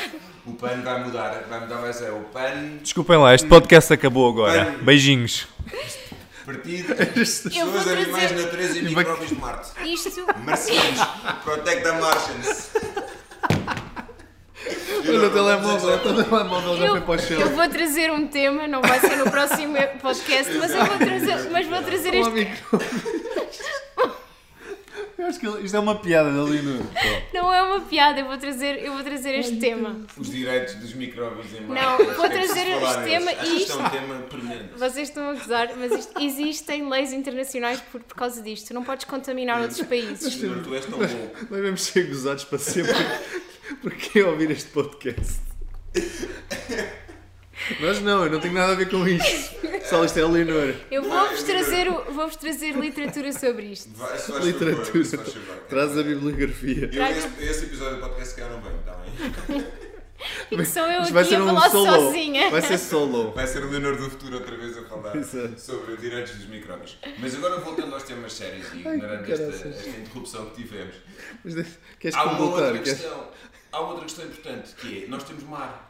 O 0.46 0.54
PAN 0.54 0.82
vai 0.82 1.04
mudar, 1.04 1.44
vai 1.48 1.60
mudar, 1.60 1.78
vai 1.78 1.94
ser 1.94 2.12
o 2.12 2.22
PAN, 2.26 2.78
Desculpem 2.82 3.18
lá, 3.18 3.36
este 3.36 3.48
podcast 3.48 3.94
acabou 3.94 4.30
agora. 4.30 4.66
Bem. 4.72 4.84
Beijinhos. 4.84 5.48
Partido, 6.46 6.96
Pessoas, 7.14 7.88
Animais, 7.88 8.32
Natureza 8.32 8.80
e 8.80 8.82
Micróbios 8.84 9.30
de 9.30 9.36
Marte. 9.36 9.72
isto. 9.86 10.26
Marcianos, 10.46 11.00
Protect 11.44 11.84
the 11.84 11.92
Martians. 12.00 12.72
Olha 15.16 15.28
o 15.28 15.32
telemóvel, 15.32 15.96
o 15.96 16.00
telemóvel 16.24 16.78
já 16.78 16.86
Eu, 16.86 16.92
foi 16.92 17.02
para 17.02 17.14
o 17.14 17.20
chão. 17.20 17.40
eu 17.40 17.50
vou 17.52 17.70
trazer 17.70 18.12
um 18.12 18.28
tema, 18.28 18.68
não 18.68 18.82
vai 18.82 19.00
ser 19.00 19.16
no 19.18 19.30
próximo 19.32 19.76
podcast, 20.02 20.54
mas 20.58 20.72
eu 20.72 20.86
vou 20.86 20.98
trazer, 20.98 21.50
mas 21.52 21.68
vou 21.68 21.82
trazer 21.84 22.14
este. 22.14 22.32
micro. 22.32 22.58
Eu 25.18 25.26
acho 25.26 25.40
que 25.40 25.48
isto 25.66 25.76
é 25.76 25.80
uma 25.80 25.96
piada 25.96 26.32
da 26.32 26.44
Linur. 26.44 26.80
Não 27.34 27.52
é 27.52 27.60
uma 27.64 27.80
piada, 27.82 28.20
eu 28.20 28.28
vou 28.28 28.38
trazer, 28.38 28.86
eu 28.86 28.94
vou 28.94 29.04
trazer 29.04 29.34
este 29.40 29.56
tema. 29.58 30.00
Os 30.16 30.30
direitos 30.30 30.76
dos 30.76 30.94
micróbios 30.94 31.48
em. 31.56 31.62
Não, 31.62 31.98
vou 31.98 32.30
trazer 32.30 32.68
este 32.84 33.04
tema 33.04 33.32
e 33.32 33.36
que 33.36 33.48
isto 33.56 33.72
é 33.72 33.76
um 33.78 33.80
isto- 33.86 33.90
tema 33.90 34.16
premente. 34.30 34.70
Vocês 34.78 35.10
estão 35.10 35.30
a 35.32 35.34
gozar, 35.34 35.70
mas 35.76 35.92
isto- 35.92 36.22
existem 36.22 36.88
leis 36.88 37.12
internacionais 37.14 37.82
por, 37.92 38.00
por 38.04 38.16
causa 38.16 38.44
disto. 38.44 38.68
Tu 38.68 38.74
não 38.76 38.84
podes 38.84 39.06
contaminar 39.06 39.60
outros 39.60 39.82
países. 39.82 40.34
Senhor, 40.36 40.62
tu 40.64 40.76
és 40.76 40.86
tão 40.86 41.00
bom. 41.00 41.06
Nós 41.50 41.62
vamos 41.64 41.82
ser 41.82 42.04
gozados 42.08 42.44
para 42.44 42.60
sempre. 42.60 42.94
Porquê 43.82 44.24
ouvir 44.24 44.52
este 44.52 44.70
podcast? 44.70 45.40
Nós 47.82 48.00
não, 48.02 48.24
eu 48.26 48.32
não 48.32 48.40
tenho 48.40 48.54
nada 48.54 48.74
a 48.74 48.76
ver 48.76 48.90
com 48.90 49.06
isto. 49.08 49.56
Só 49.86 50.04
isto 50.06 50.20
é 50.20 50.22
a 50.22 50.28
Leonor. 50.28 50.74
Eu 50.92 51.04
vou-vos 51.04 51.44
trazer, 51.44 51.90
vou-vos 51.90 52.36
trazer 52.36 52.74
literatura 52.76 53.32
sobre 53.34 53.66
isto. 53.68 53.90
Vai, 53.96 54.18
se 54.18 54.32
faz 54.32 54.46
Literatura. 54.46 54.86
favor, 54.86 55.06
se 55.06 55.18
faz 55.18 55.34
favor. 55.34 55.56
Traz 55.68 55.98
a 55.98 56.04
bibliografia. 56.04 56.90
Eu, 56.94 57.06
esse, 57.06 57.28
esse 57.44 57.66
episódio 57.66 57.96
do 57.96 58.02
podcast 58.02 58.36
que 58.36 58.42
eu 58.42 58.50
não 58.50 58.62
venho, 58.62 58.80
está 58.80 58.94
bem? 58.94 59.68
E 60.50 60.66
sou 60.66 60.84
eu 60.84 61.02
aqui 61.02 61.36
a 61.36 61.44
um 61.44 61.46
falar 61.46 61.70
solo. 61.70 61.86
sozinha. 62.08 62.50
Vai 62.50 62.62
ser 62.64 62.80
solo. 62.80 63.32
Vai 63.34 63.46
ser 63.46 63.64
o 63.64 63.70
Leonor 63.70 63.96
do 63.98 64.10
futuro 64.10 64.38
outra 64.38 64.58
vez 64.58 64.76
a 64.76 64.82
falar 64.86 65.16
Exato. 65.16 65.60
sobre 65.62 65.96
direitos 65.98 66.34
dos 66.34 66.48
micróbios. 66.48 66.98
Mas 67.20 67.36
agora 67.36 67.58
voltando 67.60 67.94
aos 67.94 68.02
temas 68.02 68.34
sérios 68.34 68.66
e 68.74 68.78
ignorando 68.80 69.24
que 69.24 69.32
esta, 69.32 69.44
esta 69.68 69.90
interrupção 69.90 70.48
que 70.48 70.64
tivemos. 70.64 70.96
Mas 71.46 71.54
Queres 72.00 72.18
Há 72.18 72.24
uma 72.24 72.40
outra 72.42 72.72
Queres- 72.80 72.94
questão. 73.00 73.30
Há 73.72 73.80
outra 73.82 74.04
questão 74.06 74.26
importante 74.26 74.74
que 74.76 75.04
é, 75.04 75.08
nós 75.08 75.24
temos 75.24 75.44
mar. 75.44 75.86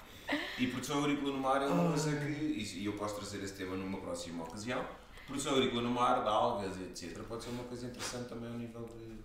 E 0.57 0.67
produção 0.67 0.99
agrícola 1.03 1.31
no 1.31 1.39
mar 1.39 1.61
é 1.61 1.67
uma 1.67 1.89
coisa 1.89 2.11
que, 2.17 2.25
e 2.25 2.85
eu 2.85 2.93
posso 2.93 3.15
trazer 3.15 3.41
esse 3.43 3.53
tema 3.53 3.75
numa 3.77 3.97
próxima 3.99 4.43
ocasião, 4.43 4.85
produção 5.25 5.53
agrícola 5.53 5.81
no 5.83 5.91
mar, 5.91 6.21
de 6.21 6.27
algas, 6.27 6.75
etc. 6.81 7.17
Pode 7.23 7.43
ser 7.43 7.49
uma 7.51 7.63
coisa 7.63 7.85
interessante 7.87 8.27
também 8.27 8.49
ao 8.51 8.57
nível 8.57 8.81
de 8.81 9.15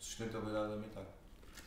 sustentabilidade 0.00 0.72
alimentar. 0.72 1.02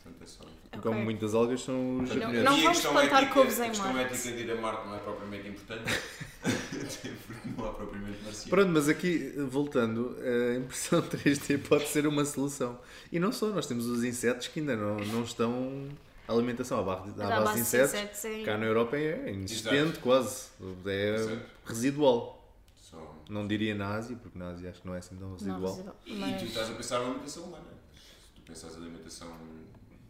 Portanto, 0.02 0.22
é 0.22 0.26
só... 0.26 0.44
Como 0.82 0.94
Ok. 0.94 1.04
muitas 1.04 1.34
algas 1.34 1.62
são 1.62 1.96
os 2.02 2.08
Não- 2.10 2.16
japoneses. 2.18 2.44
não 2.44 2.52
a 2.52 2.56
vamos 2.56 2.68
questão 2.72 2.92
plantar 2.92 3.30
couves 3.30 3.58
em 3.58 3.62
A 3.62 3.68
questão 3.70 3.92
Marte. 3.92 4.12
ética 4.14 4.36
de 4.36 4.42
ir 4.42 4.50
a 4.50 4.54
Marte 4.60 4.86
não 4.86 4.94
é 4.94 4.98
propriamente 4.98 5.48
importante, 5.48 6.00
porque 6.42 7.12
não 7.56 7.68
há 7.68 7.72
propriamente 7.72 8.22
marciano. 8.22 8.50
Pronto, 8.50 8.68
mas 8.70 8.88
aqui, 8.88 9.32
voltando, 9.50 10.14
a 10.20 10.56
impressão 10.58 11.00
3D 11.08 11.58
pode 11.66 11.88
ser 11.88 12.06
uma 12.06 12.24
solução. 12.26 12.78
E 13.10 13.18
não 13.18 13.32
só, 13.32 13.46
nós 13.46 13.66
temos 13.66 13.86
os 13.86 14.04
insetos 14.04 14.46
que 14.48 14.60
ainda 14.60 14.76
não, 14.76 14.96
não 14.98 15.22
estão. 15.22 15.88
A 16.28 16.32
alimentação 16.32 16.78
à 16.80 16.82
base, 16.82 17.10
à 17.10 17.26
Dá 17.26 17.40
base 17.40 17.54
de 17.54 17.60
insetos, 17.60 17.94
insetos 17.94 18.24
é- 18.26 18.44
cá 18.44 18.58
na 18.58 18.66
Europa 18.66 18.96
é 18.98 19.32
inexistente 19.32 19.98
quase. 19.98 20.48
É 20.86 21.14
Exato. 21.14 21.40
residual. 21.64 22.54
Só- 22.76 23.14
Não 23.30 23.46
diria 23.48 23.74
na 23.74 23.94
Ásia, 23.94 24.14
porque 24.16 24.38
na 24.38 24.50
Ásia 24.50 24.70
acho 24.70 24.80
que 24.82 24.86
não 24.86 24.94
é 24.94 24.98
assim 24.98 25.16
tão 25.16 25.28
Não, 25.28 25.34
residual. 25.36 25.60
residual. 25.72 25.96
E 26.06 26.10
tu 26.12 26.18
Mas 26.20 26.42
estás 26.42 26.70
a 26.70 26.74
pensar 26.74 26.98
na 27.00 27.04
alimentação 27.06 27.44
humana. 27.44 27.64
Se 27.94 28.32
tu 28.34 28.42
pensas 28.42 28.76
na 28.76 28.82
alimentação 28.82 29.38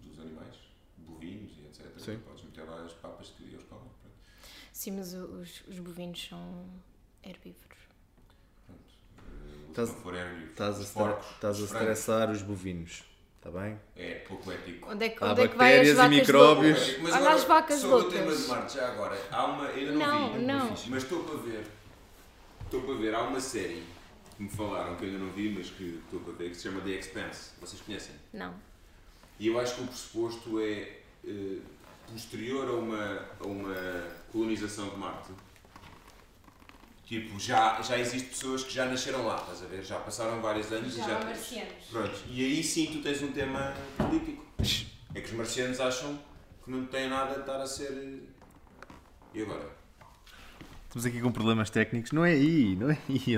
dos 0.02 0.18
animais, 0.18 0.54
bovinos 0.98 1.52
e 1.58 1.66
etc. 1.66 1.86
Sim. 1.98 2.18
Podes 2.18 2.44
meter 2.44 2.64
lá 2.64 2.84
as 2.84 2.92
papas 2.94 3.28
que 3.36 3.44
eles 3.44 3.64
comem. 3.64 3.84
Sim, 4.72 4.92
mas 4.92 5.12
os, 5.14 5.62
os 5.68 5.78
bovinos 5.80 6.28
são 6.28 6.64
herbívoros. 7.24 7.78
Pronto. 8.66 8.80
Eh, 9.18 9.70
Estás- 9.70 9.88
não 9.88 9.96
for 9.96 10.14
herbívoro, 10.14 10.50
Estás 10.50 10.80
a, 10.80 10.84
porcos, 10.94 11.30
estás 11.32 11.58
estressar 11.60 12.30
os 12.30 12.42
bovinos, 12.42 13.04
está 13.48 13.60
bem? 13.60 13.78
É 13.96 14.14
pouco 14.26 14.50
ético. 14.52 14.90
Onde 14.90 15.04
é 15.06 15.08
que, 15.08 15.24
Há 15.24 15.30
onde 15.32 15.40
é 15.42 15.48
que 15.48 15.56
vai 15.56 15.80
as 15.80 15.86
bactérias 15.86 15.88
e 15.88 15.94
vacas 15.94 16.16
micróbios. 16.18 16.78
loucas? 16.78 16.98
Mas 17.02 17.12
Olha 17.12 17.16
agora, 17.20 17.34
as 17.34 17.44
vacas 17.44 17.80
sobre 17.80 18.06
o 18.06 18.10
tema 18.10 18.34
de 18.36 18.42
Marte, 18.48 18.74
já 18.74 18.88
agora, 18.88 19.18
há 19.30 19.44
uma. 19.46 19.68
Ainda 19.68 19.92
não, 19.92 19.98
Não, 19.98 20.32
vi, 20.38 20.44
não. 20.44 20.68
mas 20.88 21.02
estou 21.02 21.24
para 21.24 21.36
ver. 21.38 21.66
Estou 22.64 22.82
para 22.82 22.94
ver, 22.94 23.14
há 23.14 23.22
uma 23.22 23.40
série 23.40 23.82
que 24.36 24.42
me 24.42 24.48
falaram 24.50 24.94
que 24.96 25.04
eu 25.04 25.08
ainda 25.08 25.24
não 25.24 25.32
vi, 25.32 25.48
mas 25.56 25.70
que 25.70 26.00
estou 26.04 26.20
para 26.20 26.32
ver, 26.34 26.50
que 26.50 26.54
se 26.56 26.62
chama 26.64 26.80
The 26.82 26.90
Expanse. 26.90 27.50
Vocês 27.60 27.80
conhecem? 27.82 28.14
Não. 28.32 28.54
E 29.40 29.46
eu 29.48 29.58
acho 29.58 29.76
que 29.76 29.82
o 29.82 29.86
pressuposto 29.86 30.60
é 30.60 30.98
eh, 31.26 31.58
posterior 32.12 32.68
a 32.68 32.72
uma, 32.72 33.24
a 33.40 33.46
uma 33.46 34.04
colonização 34.32 34.90
de 34.90 34.96
Marte. 34.96 35.32
Tipo, 37.08 37.40
já, 37.40 37.80
já 37.80 37.98
existem 37.98 38.28
pessoas 38.28 38.62
que 38.62 38.70
já 38.74 38.84
nasceram 38.84 39.24
lá, 39.24 39.36
estás 39.36 39.62
a 39.62 39.66
ver? 39.66 39.82
Já 39.82 39.98
passaram 39.98 40.42
vários 40.42 40.70
anos 40.70 40.94
e 40.94 40.98
já. 40.98 41.18
Pronto. 41.90 42.14
E 42.28 42.44
aí 42.44 42.62
sim 42.62 42.86
tu 42.92 43.00
tens 43.00 43.22
um 43.22 43.32
tema 43.32 43.72
político. 43.96 44.44
É 45.14 45.20
que 45.22 45.26
os 45.28 45.32
marcianos 45.32 45.80
acham 45.80 46.18
que 46.62 46.70
não 46.70 46.84
têm 46.84 47.08
nada 47.08 47.36
a 47.36 47.40
estar 47.40 47.56
a 47.62 47.66
ser. 47.66 47.90
eh, 47.92 48.92
E 49.32 49.40
agora? 49.40 49.70
Estamos 50.86 51.06
aqui 51.06 51.18
com 51.22 51.32
problemas 51.32 51.70
técnicos. 51.70 52.12
Não 52.12 52.26
é 52.26 52.32
aí, 52.32 52.76
não 52.76 52.90
é 52.90 52.98
aí, 53.08 53.36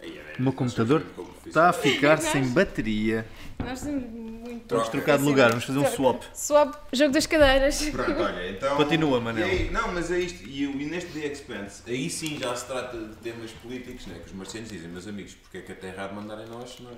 é, 0.00 0.36
O 0.38 0.42
meu 0.42 0.52
computador 0.52 1.04
Está 1.44 1.70
a 1.70 1.72
ficar 1.72 2.18
sem 2.22 2.48
bateria. 2.50 3.26
Nós 3.58 3.82
temos 3.82 4.04
muito. 4.42 4.74
Vamos 4.74 4.88
trocar 4.88 5.18
de 5.18 5.24
lugar, 5.24 5.48
vamos 5.50 5.64
fazer 5.64 5.78
um 5.78 5.86
swap. 5.86 6.22
Swap, 6.34 6.74
jogo 6.92 7.12
das 7.12 7.26
cadeiras. 7.26 7.82
Pronto, 7.90 8.10
olha, 8.22 8.50
então. 8.50 8.76
Continua, 8.76 9.20
Manel. 9.20 9.46
E 9.46 9.50
aí- 9.50 9.70
não, 9.70 9.92
mas 9.92 10.10
é 10.10 10.18
isto. 10.18 10.46
E, 10.48 10.64
eu- 10.64 10.72
e 10.72 10.84
neste 10.86 11.10
The 11.12 11.26
Expanse, 11.26 11.82
aí 11.86 12.10
sim 12.10 12.38
já 12.38 12.54
se 12.54 12.66
trata 12.66 12.98
de 12.98 13.16
temas 13.16 13.50
políticos, 13.52 14.06
né? 14.06 14.18
que 14.20 14.26
os 14.26 14.32
marcianos 14.32 14.70
dizem, 14.70 14.88
meus 14.88 15.06
amigos, 15.06 15.34
porque 15.34 15.58
é 15.58 15.60
que 15.62 15.72
a 15.72 15.76
Terra 15.76 16.04
há 16.04 16.08
de 16.08 16.14
mandar 16.14 16.42
em 16.42 16.48
nós, 16.48 16.76
nós. 16.80 16.96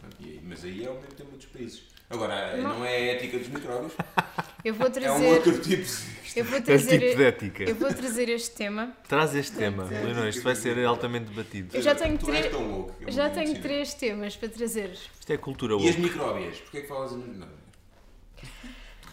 Pronto, 0.00 0.16
e 0.20 0.24
aí- 0.24 0.40
mas 0.42 0.64
aí 0.64 0.84
é 0.84 0.90
o 0.90 0.94
mesmo 0.94 1.14
tema 1.16 1.30
dos 1.32 1.46
países. 1.46 1.82
Agora, 2.10 2.56
não, 2.56 2.78
Não. 2.78 2.84
é 2.84 2.88
a 2.96 3.00
ética 3.14 3.38
dos 3.38 3.48
micróbios, 3.48 3.92
Eu 4.64 4.74
vou 4.74 4.86
é 4.86 4.90
um 4.90 4.92
trazer. 4.92 5.26
outro 5.26 5.52
tipo 5.60 5.82
de. 5.84 6.18
Eu 6.38 6.44
vou 6.44 6.54
Esse 6.58 6.66
trazer. 6.66 6.98
tipo 7.00 7.16
de 7.16 7.24
ética. 7.24 7.62
Eu 7.64 7.74
vou 7.74 7.92
trazer 7.94 8.28
este 8.28 8.50
tema. 8.54 8.92
Traz 9.08 9.34
este 9.34 9.56
tema, 9.56 9.84
Leonor, 9.84 10.28
isto 10.28 10.42
vai 10.42 10.54
ser 10.54 10.84
altamente 10.86 11.26
debatido. 11.26 11.76
Eu 11.76 11.82
já 11.82 11.94
tenho 11.94 12.16
tu 12.18 12.26
três- 12.26 12.44
és 12.44 12.52
tão 12.54 12.70
louco. 12.70 12.94
é 13.00 13.08
Eu 13.08 13.12
já 13.12 13.30
tenho 13.30 13.60
três 13.60 13.94
temas 13.94 14.36
para 14.36 14.48
trazer. 14.48 14.90
Isto 15.18 15.32
é 15.32 15.36
cultura 15.36 15.74
E 15.76 15.88
as 15.88 15.96
micróbias? 15.96 16.58
Porquê 16.60 16.78
é 16.78 16.80
que 16.82 16.86
falas 16.86 17.12
em. 17.12 17.16
Não. 17.18 17.48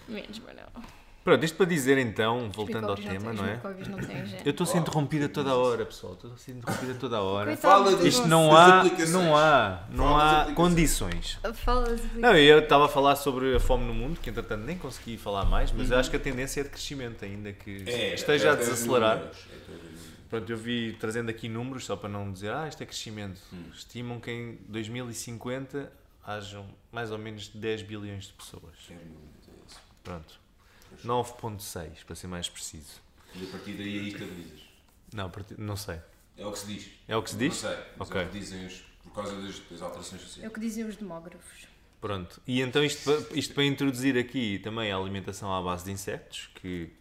Menos, 0.07 0.39
Manel. 0.39 0.67
Pronto, 1.25 1.43
isto 1.43 1.57
para 1.57 1.65
dizer 1.65 1.97
então, 1.97 2.51
voltando 2.51 2.87
ao 2.87 2.95
tema, 2.95 3.33
não 3.33 3.43
é? 3.43 3.59
Eu 4.45 4.51
estou 4.51 4.63
a 4.63 4.67
ser 4.67 4.77
interrompida 4.77 5.27
toda 5.27 5.49
a 5.49 5.55
hora, 5.55 5.83
pessoal. 5.83 6.13
Estou 6.13 6.31
a 6.31 6.37
ser 6.37 6.51
interrompida 6.51 6.93
toda 6.93 7.17
a 7.17 7.21
hora. 7.23 7.57
Fala 7.57 7.91
Isto 8.07 8.27
não 8.27 8.55
há, 8.55 8.83
não 9.09 9.35
há, 9.35 9.85
não 9.89 10.19
há 10.19 10.51
condições. 10.53 11.39
Não, 12.13 12.35
eu 12.37 12.59
estava 12.59 12.85
a 12.85 12.87
falar 12.87 13.15
sobre 13.15 13.55
a 13.55 13.59
fome 13.59 13.85
no 13.85 13.93
mundo, 13.95 14.19
que 14.21 14.29
entretanto 14.29 14.65
nem 14.65 14.77
consegui 14.77 15.17
falar 15.17 15.45
mais, 15.45 15.71
mas 15.71 15.89
eu 15.89 15.97
acho 15.97 16.11
que 16.11 16.15
a 16.15 16.19
tendência 16.19 16.61
é 16.61 16.63
de 16.63 16.69
crescimento, 16.69 17.25
ainda 17.25 17.51
que 17.51 17.71
esteja 18.13 18.51
a 18.51 18.53
é 18.53 18.55
dez 18.57 18.69
desacelerar. 18.69 19.17
números, 19.17 19.37
é 19.49 19.71
números. 19.71 20.01
Pronto, 20.29 20.51
eu 20.51 20.57
vi, 20.57 20.95
trazendo 20.99 21.31
aqui 21.31 21.49
números, 21.49 21.85
só 21.85 21.95
para 21.95 22.07
não 22.09 22.31
dizer, 22.31 22.53
ah, 22.53 22.67
isto 22.67 22.83
é 22.83 22.85
crescimento. 22.85 23.41
Hum. 23.51 23.63
Estimam 23.73 24.19
que 24.19 24.29
em 24.29 24.59
2050 24.69 25.91
hajam 26.23 26.67
mais 26.91 27.09
ou 27.09 27.17
menos 27.17 27.47
10 27.47 27.81
bilhões 27.81 28.25
de 28.25 28.33
pessoas. 28.33 28.75
É 28.91 28.93
é. 28.93 28.97
Pronto. 30.03 30.44
9.6, 31.03 32.05
para 32.05 32.15
ser 32.15 32.27
mais 32.27 32.47
preciso. 32.49 33.01
E 33.33 33.45
a 33.47 33.51
partir 33.51 33.73
daí 33.73 33.99
aí 33.99 34.07
estabilizas. 34.09 34.61
Não, 35.13 35.31
não 35.57 35.75
sei. 35.75 35.99
É 36.37 36.45
o 36.45 36.51
que 36.51 36.59
se 36.59 36.67
diz. 36.67 36.89
É 37.07 37.15
o 37.17 37.23
que 37.23 37.29
se 37.29 37.37
diz? 37.37 37.63
Não 37.63 37.69
sei, 37.71 37.79
é 38.19 38.23
o 38.25 38.29
que 38.29 38.39
dizem 38.39 38.65
os, 38.65 38.83
por 39.03 39.13
causa 39.13 39.41
das, 39.41 39.59
das 39.59 39.81
alterações 39.81 40.21
É 40.21 40.25
o 40.25 40.27
sociais. 40.27 40.53
que 40.53 40.59
dizem 40.59 40.83
os 40.85 40.95
demógrafos. 40.95 41.67
Pronto. 42.01 42.41
E 42.45 42.61
então 42.61 42.83
isto, 42.83 43.09
isto 43.33 43.53
para 43.53 43.63
introduzir 43.63 44.17
aqui 44.17 44.59
também 44.59 44.91
a 44.91 44.97
alimentação 44.97 45.53
à 45.53 45.61
base 45.61 45.85
de 45.85 45.91
insetos, 45.91 46.49
que 46.55 46.91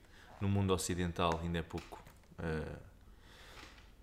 no 0.41 0.49
mundo 0.49 0.73
ocidental 0.73 1.41
ainda 1.43 1.59
é 1.59 1.63
pouco, 1.63 2.03
eh, 2.39 2.77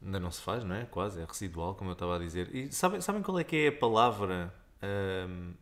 ainda 0.03 0.19
não 0.19 0.29
se 0.31 0.41
faz, 0.41 0.63
não 0.63 0.75
é? 0.75 0.85
Quase, 0.85 1.19
é 1.21 1.25
residual, 1.25 1.75
como 1.75 1.89
eu 1.89 1.93
estava 1.93 2.17
a 2.17 2.19
dizer. 2.19 2.53
E 2.53 2.71
sabem, 2.71 3.01
sabem 3.01 3.21
qual 3.21 3.39
é 3.39 3.43
que 3.43 3.55
é 3.55 3.67
a 3.69 3.71
palavra 3.71 4.53
ahm, 4.81 5.53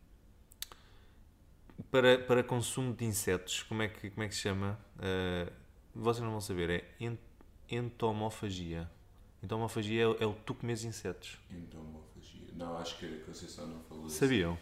para, 1.90 2.18
para 2.18 2.42
consumo 2.42 2.92
de 2.94 3.04
insetos? 3.04 3.62
Como 3.64 3.82
é 3.82 3.88
que, 3.88 4.10
como 4.10 4.22
é 4.22 4.28
que 4.28 4.34
se 4.34 4.40
chama? 4.42 4.78
Ah, 4.98 5.50
vocês 5.94 6.22
não 6.22 6.30
vão 6.32 6.40
saber, 6.40 6.70
é 6.70 6.84
ent- 7.00 7.18
entomofagia. 7.70 8.88
Entomofagia 9.42 10.02
é, 10.04 10.22
é 10.24 10.26
o 10.26 10.34
tu 10.34 10.54
comes 10.54 10.84
insetos. 10.84 11.38
Entomofagia. 11.50 12.48
Não, 12.54 12.76
acho 12.78 12.98
que 12.98 13.06
a 13.06 13.24
Conceição 13.26 13.66
não 13.66 13.80
falou 13.84 14.06
isso. 14.06 14.16
Sabiam? 14.16 14.58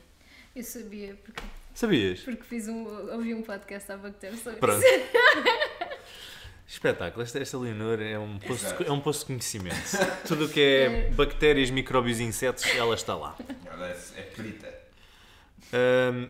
Eu 0.54 0.62
sabia, 0.64 1.14
porque, 1.16 1.42
Sabias? 1.74 2.20
porque 2.20 2.42
fiz 2.42 2.66
um, 2.68 2.84
ouvi 3.12 3.34
um 3.34 3.42
podcast 3.42 3.92
há 3.92 3.98
pouco 3.98 4.16
tempo 4.18 4.36
sobre 4.36 4.58
Pronto. 4.58 4.82
isso. 4.84 5.98
Espetáculo. 6.66 7.22
Esta, 7.22 7.38
esta 7.38 7.56
Leonor 7.58 8.00
é 8.02 8.18
um, 8.18 8.38
poço 8.38 8.66
Exato. 8.66 8.82
é 8.82 8.92
um 8.92 9.00
poço 9.00 9.20
de 9.20 9.26
conhecimento. 9.26 9.76
Tudo 10.26 10.44
o 10.46 10.48
que 10.48 10.60
é 10.60 11.10
bactérias, 11.12 11.70
micróbios 11.70 12.20
e 12.20 12.24
insetos, 12.24 12.64
ela 12.74 12.94
está 12.94 13.14
lá. 13.14 13.36
Ela 13.64 13.88
é, 13.88 13.98
é 14.16 14.22
perita. 14.22 14.68
Ahm, 15.72 16.28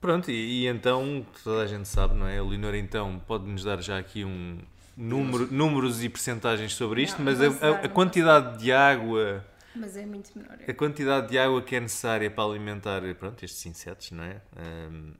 pronto, 0.00 0.30
e, 0.30 0.62
e 0.62 0.66
então, 0.66 1.24
toda 1.44 1.62
a 1.62 1.66
gente 1.66 1.86
sabe, 1.88 2.14
não 2.14 2.26
é? 2.26 2.38
A 2.38 2.42
Leonor 2.42 2.74
então 2.74 3.18
pode-nos 3.26 3.64
dar 3.64 3.80
já 3.82 3.98
aqui 3.98 4.24
um 4.24 4.58
número, 4.96 5.46
números 5.52 6.02
e 6.02 6.08
percentagens 6.08 6.74
sobre 6.74 7.02
isto, 7.02 7.18
Não, 7.18 7.24
mas 7.26 7.40
a, 7.40 7.46
a- 7.66 7.84
a 7.84 7.88
quantidade 7.88 8.58
de 8.58 8.72
água, 8.72 9.44
Mas 9.74 9.96
é 9.96 10.04
muito 10.06 10.30
menor. 10.36 10.58
a 10.68 10.74
quantidade 10.74 11.28
de 11.28 11.38
água 11.38 11.62
que 11.62 11.76
é 11.76 11.80
necessária 11.80 12.30
para 12.30 12.44
alimentar, 12.44 13.02
pronto, 13.18 13.44
estes 13.44 13.64
insetos, 13.66 14.10
não 14.10 14.24
é? 14.24 14.40
Ahm, 14.56 15.12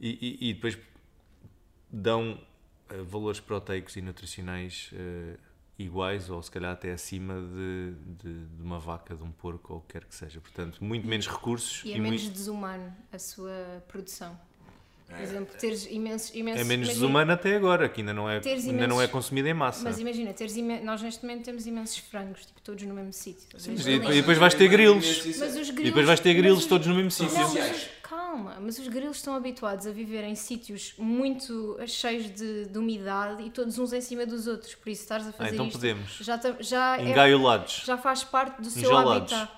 e, 0.00 0.38
e- 0.40 0.50
e 0.50 0.54
depois 0.54 0.78
dão 1.90 2.38
eh, 2.90 3.02
valores 3.02 3.40
proteicos 3.40 3.96
e 3.96 4.02
nutricionais 4.02 4.90
eh, 4.94 5.36
iguais 5.78 6.28
ou 6.28 6.42
se 6.42 6.50
calhar 6.50 6.72
até 6.72 6.92
acima 6.92 7.34
de, 7.40 7.94
de, 8.22 8.46
de 8.46 8.62
uma 8.62 8.78
vaca, 8.80 9.14
de 9.14 9.22
um 9.22 9.30
porco 9.30 9.74
ou 9.74 9.78
o 9.78 9.82
que 9.82 9.92
quer 9.92 10.04
que 10.04 10.14
seja. 10.14 10.40
Portanto, 10.40 10.82
muito 10.82 11.06
menos 11.06 11.28
recursos 11.28 11.84
E 11.84 11.92
é 11.92 11.96
e 11.96 12.00
menos 12.00 12.22
muito, 12.22 12.34
desumano 12.34 12.92
a 13.12 13.18
sua 13.18 13.84
produção. 13.86 14.38
Por 15.08 15.16
É, 15.18 15.22
exemplo, 15.22 15.56
teres 15.58 15.86
imensos. 15.90 16.34
imensos 16.34 16.60
é 16.60 16.64
menos 16.64 16.86
imagina- 16.88 16.92
desumano 16.92 17.32
até 17.32 17.56
agora, 17.56 17.88
que 17.88 18.02
ainda 18.02 18.12
não 18.12 18.28
é, 18.28 18.34
ainda 18.44 18.70
não 18.86 18.96
é 19.00 19.04
imensos- 19.04 19.10
consumido 19.10 19.48
em 19.48 19.54
massa. 19.54 19.82
Mas 19.82 19.98
imagina, 19.98 20.34
teres 20.34 20.54
imen- 20.54 20.84
nós 20.84 21.00
neste 21.00 21.24
momento 21.24 21.44
temos 21.46 21.66
imensos 21.66 21.96
frangos, 21.96 22.44
tipo, 22.44 22.60
todos 22.62 22.84
no 22.84 22.94
mesmo 22.94 23.12
sítio. 23.14 23.48
Sim, 23.58 23.72
mas 23.72 23.84
galinhas- 23.86 24.14
e 24.14 24.20
depois 24.20 24.36
vais 24.36 24.52
ter 24.52 24.68
grilos. 24.68 25.06
Mas 25.24 25.26
os 25.56 25.68
E 25.68 25.72
grilos. 25.72 25.84
depois 25.84 26.06
vais 26.06 26.20
ter 26.20 26.28
mas 26.34 26.38
grilos 26.42 26.58
os- 26.58 26.66
todos 26.66 26.86
no 26.86 26.94
mesmo 26.94 27.10
sítio. 27.10 27.32
Não, 27.38 27.54
mas 27.54 27.88
calma, 28.02 28.56
mas 28.60 28.78
os 28.78 28.86
grilos 28.88 29.16
estão 29.16 29.34
habituados 29.34 29.86
a 29.86 29.90
viver 29.92 30.24
em 30.24 30.34
sítios 30.34 30.92
muito 30.98 31.78
cheios 31.86 32.26
de, 32.30 32.66
de 32.66 32.78
umidade 32.78 33.42
e 33.44 33.48
todos 33.50 33.78
uns 33.78 33.94
em 33.94 34.02
cima 34.02 34.26
dos 34.26 34.46
outros. 34.46 34.74
Por 34.74 34.90
isso, 34.90 35.02
estás 35.02 35.26
a 35.26 35.30
Ah, 35.30 35.32
fazer 35.32 35.54
então 35.54 35.66
isto. 35.68 35.78
podemos. 35.78 36.18
Já, 36.20 36.36
ta- 36.36 36.56
já, 36.60 36.98
é- 36.98 37.02
Engaiolados. 37.08 37.82
já 37.86 37.96
faz 37.96 38.22
parte 38.24 38.60
do 38.60 38.68
seu 38.68 38.94
habitat. 38.94 39.48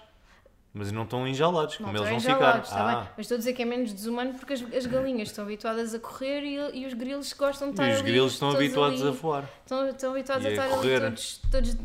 Mas 0.73 0.93
não 0.93 1.03
estão 1.03 1.27
enjaulados, 1.27 1.79
Não 1.81 1.87
como 1.89 1.97
estão 1.99 2.13
eles 2.13 2.23
vão 2.25 2.35
ficar. 2.35 2.59
está 2.61 2.77
Ah, 2.81 2.95
bem. 3.01 3.09
Mas 3.17 3.25
estou 3.27 3.35
a 3.35 3.39
dizer 3.39 3.53
que 3.55 3.63
é 3.63 3.65
menos 3.65 3.93
desumano 3.93 4.35
porque 4.35 4.53
as, 4.53 4.63
as 4.73 4.87
galinhas 4.87 5.29
estão 5.29 5.45
habituadas 5.45 5.93
a 5.95 5.99
correr 5.99 6.43
e, 6.45 6.79
e 6.83 6.87
os 6.87 6.95
grilos 6.95 7.33
gostam 7.33 7.69
de 7.69 7.75
estar 7.75 7.89
e 7.89 7.93
os 7.95 7.99
ali, 8.01 8.11
grilos 8.11 8.33
estão 8.35 8.51
habituados 8.51 9.01
ali. 9.01 9.09
a 9.09 9.13
voar. 9.13 9.51
Estão, 9.63 9.89
estão 9.89 10.11
habituados 10.13 10.45
E 10.45 10.47
a 10.47 10.51
a 10.51 10.53
estar 10.55 10.69
correr. 10.69 10.95
ali 10.97 11.05
todos. 11.07 11.41
todos 11.51 11.77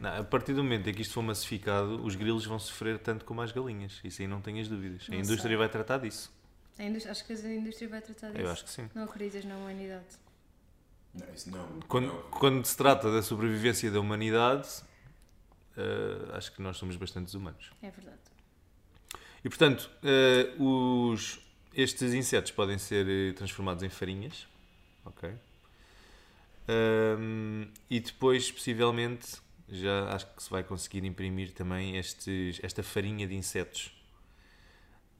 Não, 0.00 0.16
a 0.20 0.24
partir 0.24 0.54
do 0.54 0.62
momento 0.64 0.88
em 0.88 0.94
que 0.94 1.02
isto 1.02 1.12
for 1.12 1.22
massificado, 1.22 2.02
os 2.02 2.14
grilos 2.14 2.46
vão 2.46 2.58
sofrer 2.58 2.98
tanto 2.98 3.24
como 3.26 3.42
as 3.42 3.52
galinhas. 3.52 4.00
Isso 4.02 4.22
aí 4.22 4.28
não 4.28 4.40
tenhas 4.40 4.68
dúvidas. 4.68 5.02
A 5.08 5.12
Não 5.12 5.18
indústria 5.18 5.48
sei. 5.50 5.56
vai 5.56 5.68
tratar 5.68 5.98
disso. 5.98 6.32
a 6.78 6.82
indústria- 6.82 7.12
acho 7.12 7.24
que 7.26 7.32
a 7.34 7.54
indústria 7.54 7.88
vai 7.90 8.00
tratar 8.00 8.28
disso. 8.30 8.40
Eu 8.42 8.50
acho 8.50 8.64
que 8.64 8.70
sim. 8.70 8.88
Não 8.94 9.04
acreditas 9.04 9.44
na 9.44 9.54
humanidade. 9.56 10.04
Não, 11.14 11.26
isso 11.34 11.50
não. 11.50 11.66
Quando, 11.88 12.06
não. 12.08 12.22
quando 12.30 12.64
se 12.66 12.76
trata 12.76 13.10
da 13.10 13.22
sobrevivência 13.22 13.90
da 13.90 13.98
humanidade, 14.00 14.68
eh, 15.76 16.36
acho 16.36 16.52
que 16.52 16.62
nós 16.62 16.76
somos 16.76 16.96
bastante 16.96 17.36
humanos. 17.36 17.70
É 17.82 17.90
verdade. 17.90 18.18
E 19.44 19.48
portanto, 19.48 19.90
eh, 20.02 20.54
os, 20.58 21.38
estes 21.74 22.14
insetos 22.14 22.50
podem 22.50 22.78
ser 22.78 23.06
eh, 23.08 23.32
transformados 23.32 23.82
em 23.82 23.88
farinhas, 23.88 24.46
ok? 25.04 25.30
Ahm, 26.68 27.68
e 27.88 28.00
depois, 28.00 28.50
possivelmente, 28.50 29.36
já 29.68 30.12
acho 30.12 30.26
que 30.34 30.42
se 30.42 30.50
vai 30.50 30.64
conseguir 30.64 31.04
imprimir 31.04 31.52
também 31.52 31.96
estes, 31.96 32.58
esta 32.62 32.82
farinha 32.82 33.26
de 33.26 33.34
insetos. 33.34 33.92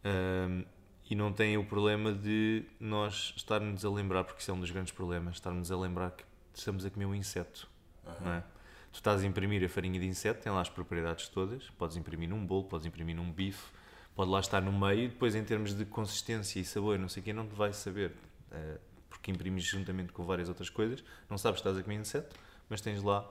Ahm, 0.02 0.64
e 1.08 1.14
não 1.14 1.32
tem 1.32 1.56
o 1.56 1.64
problema 1.64 2.12
de 2.12 2.64
nós 2.80 3.32
estarmos 3.36 3.84
a 3.84 3.90
lembrar, 3.90 4.24
porque 4.24 4.40
isso 4.40 4.50
é 4.50 4.54
um 4.54 4.60
dos 4.60 4.70
grandes 4.72 4.92
problemas, 4.92 5.36
estarmos 5.36 5.70
a 5.70 5.76
lembrar 5.76 6.10
que 6.10 6.24
estamos 6.52 6.84
a 6.84 6.90
comer 6.90 7.06
um 7.06 7.14
inseto, 7.14 7.68
não 8.20 8.32
é? 8.32 8.42
Tu 8.96 9.00
estás 9.00 9.22
a 9.22 9.26
imprimir 9.26 9.62
a 9.62 9.68
farinha 9.68 10.00
de 10.00 10.06
inseto, 10.06 10.42
tem 10.42 10.50
lá 10.50 10.62
as 10.62 10.70
propriedades 10.70 11.28
todas, 11.28 11.68
podes 11.76 11.98
imprimir 11.98 12.30
num 12.30 12.46
bolo, 12.46 12.64
podes 12.64 12.86
imprimir 12.86 13.14
num 13.14 13.30
bife, 13.30 13.70
pode 14.14 14.30
lá 14.30 14.40
estar 14.40 14.62
no 14.62 14.72
meio, 14.72 15.02
e 15.02 15.08
depois 15.08 15.34
em 15.34 15.44
termos 15.44 15.74
de 15.74 15.84
consistência 15.84 16.58
e 16.58 16.64
sabor, 16.64 16.98
não 16.98 17.06
sei 17.06 17.20
o 17.20 17.24
quê, 17.24 17.30
não 17.30 17.46
te 17.46 17.54
vais 17.54 17.76
saber, 17.76 18.12
eh, 18.50 18.78
porque 19.10 19.30
imprimes 19.30 19.64
juntamente 19.64 20.14
com 20.14 20.24
várias 20.24 20.48
outras 20.48 20.70
coisas, 20.70 21.04
não 21.28 21.36
sabes 21.36 21.60
que 21.60 21.68
estás 21.68 21.78
a 21.78 21.82
comer 21.82 21.96
inseto, 21.96 22.34
mas 22.70 22.80
tens 22.80 23.02
lá 23.02 23.30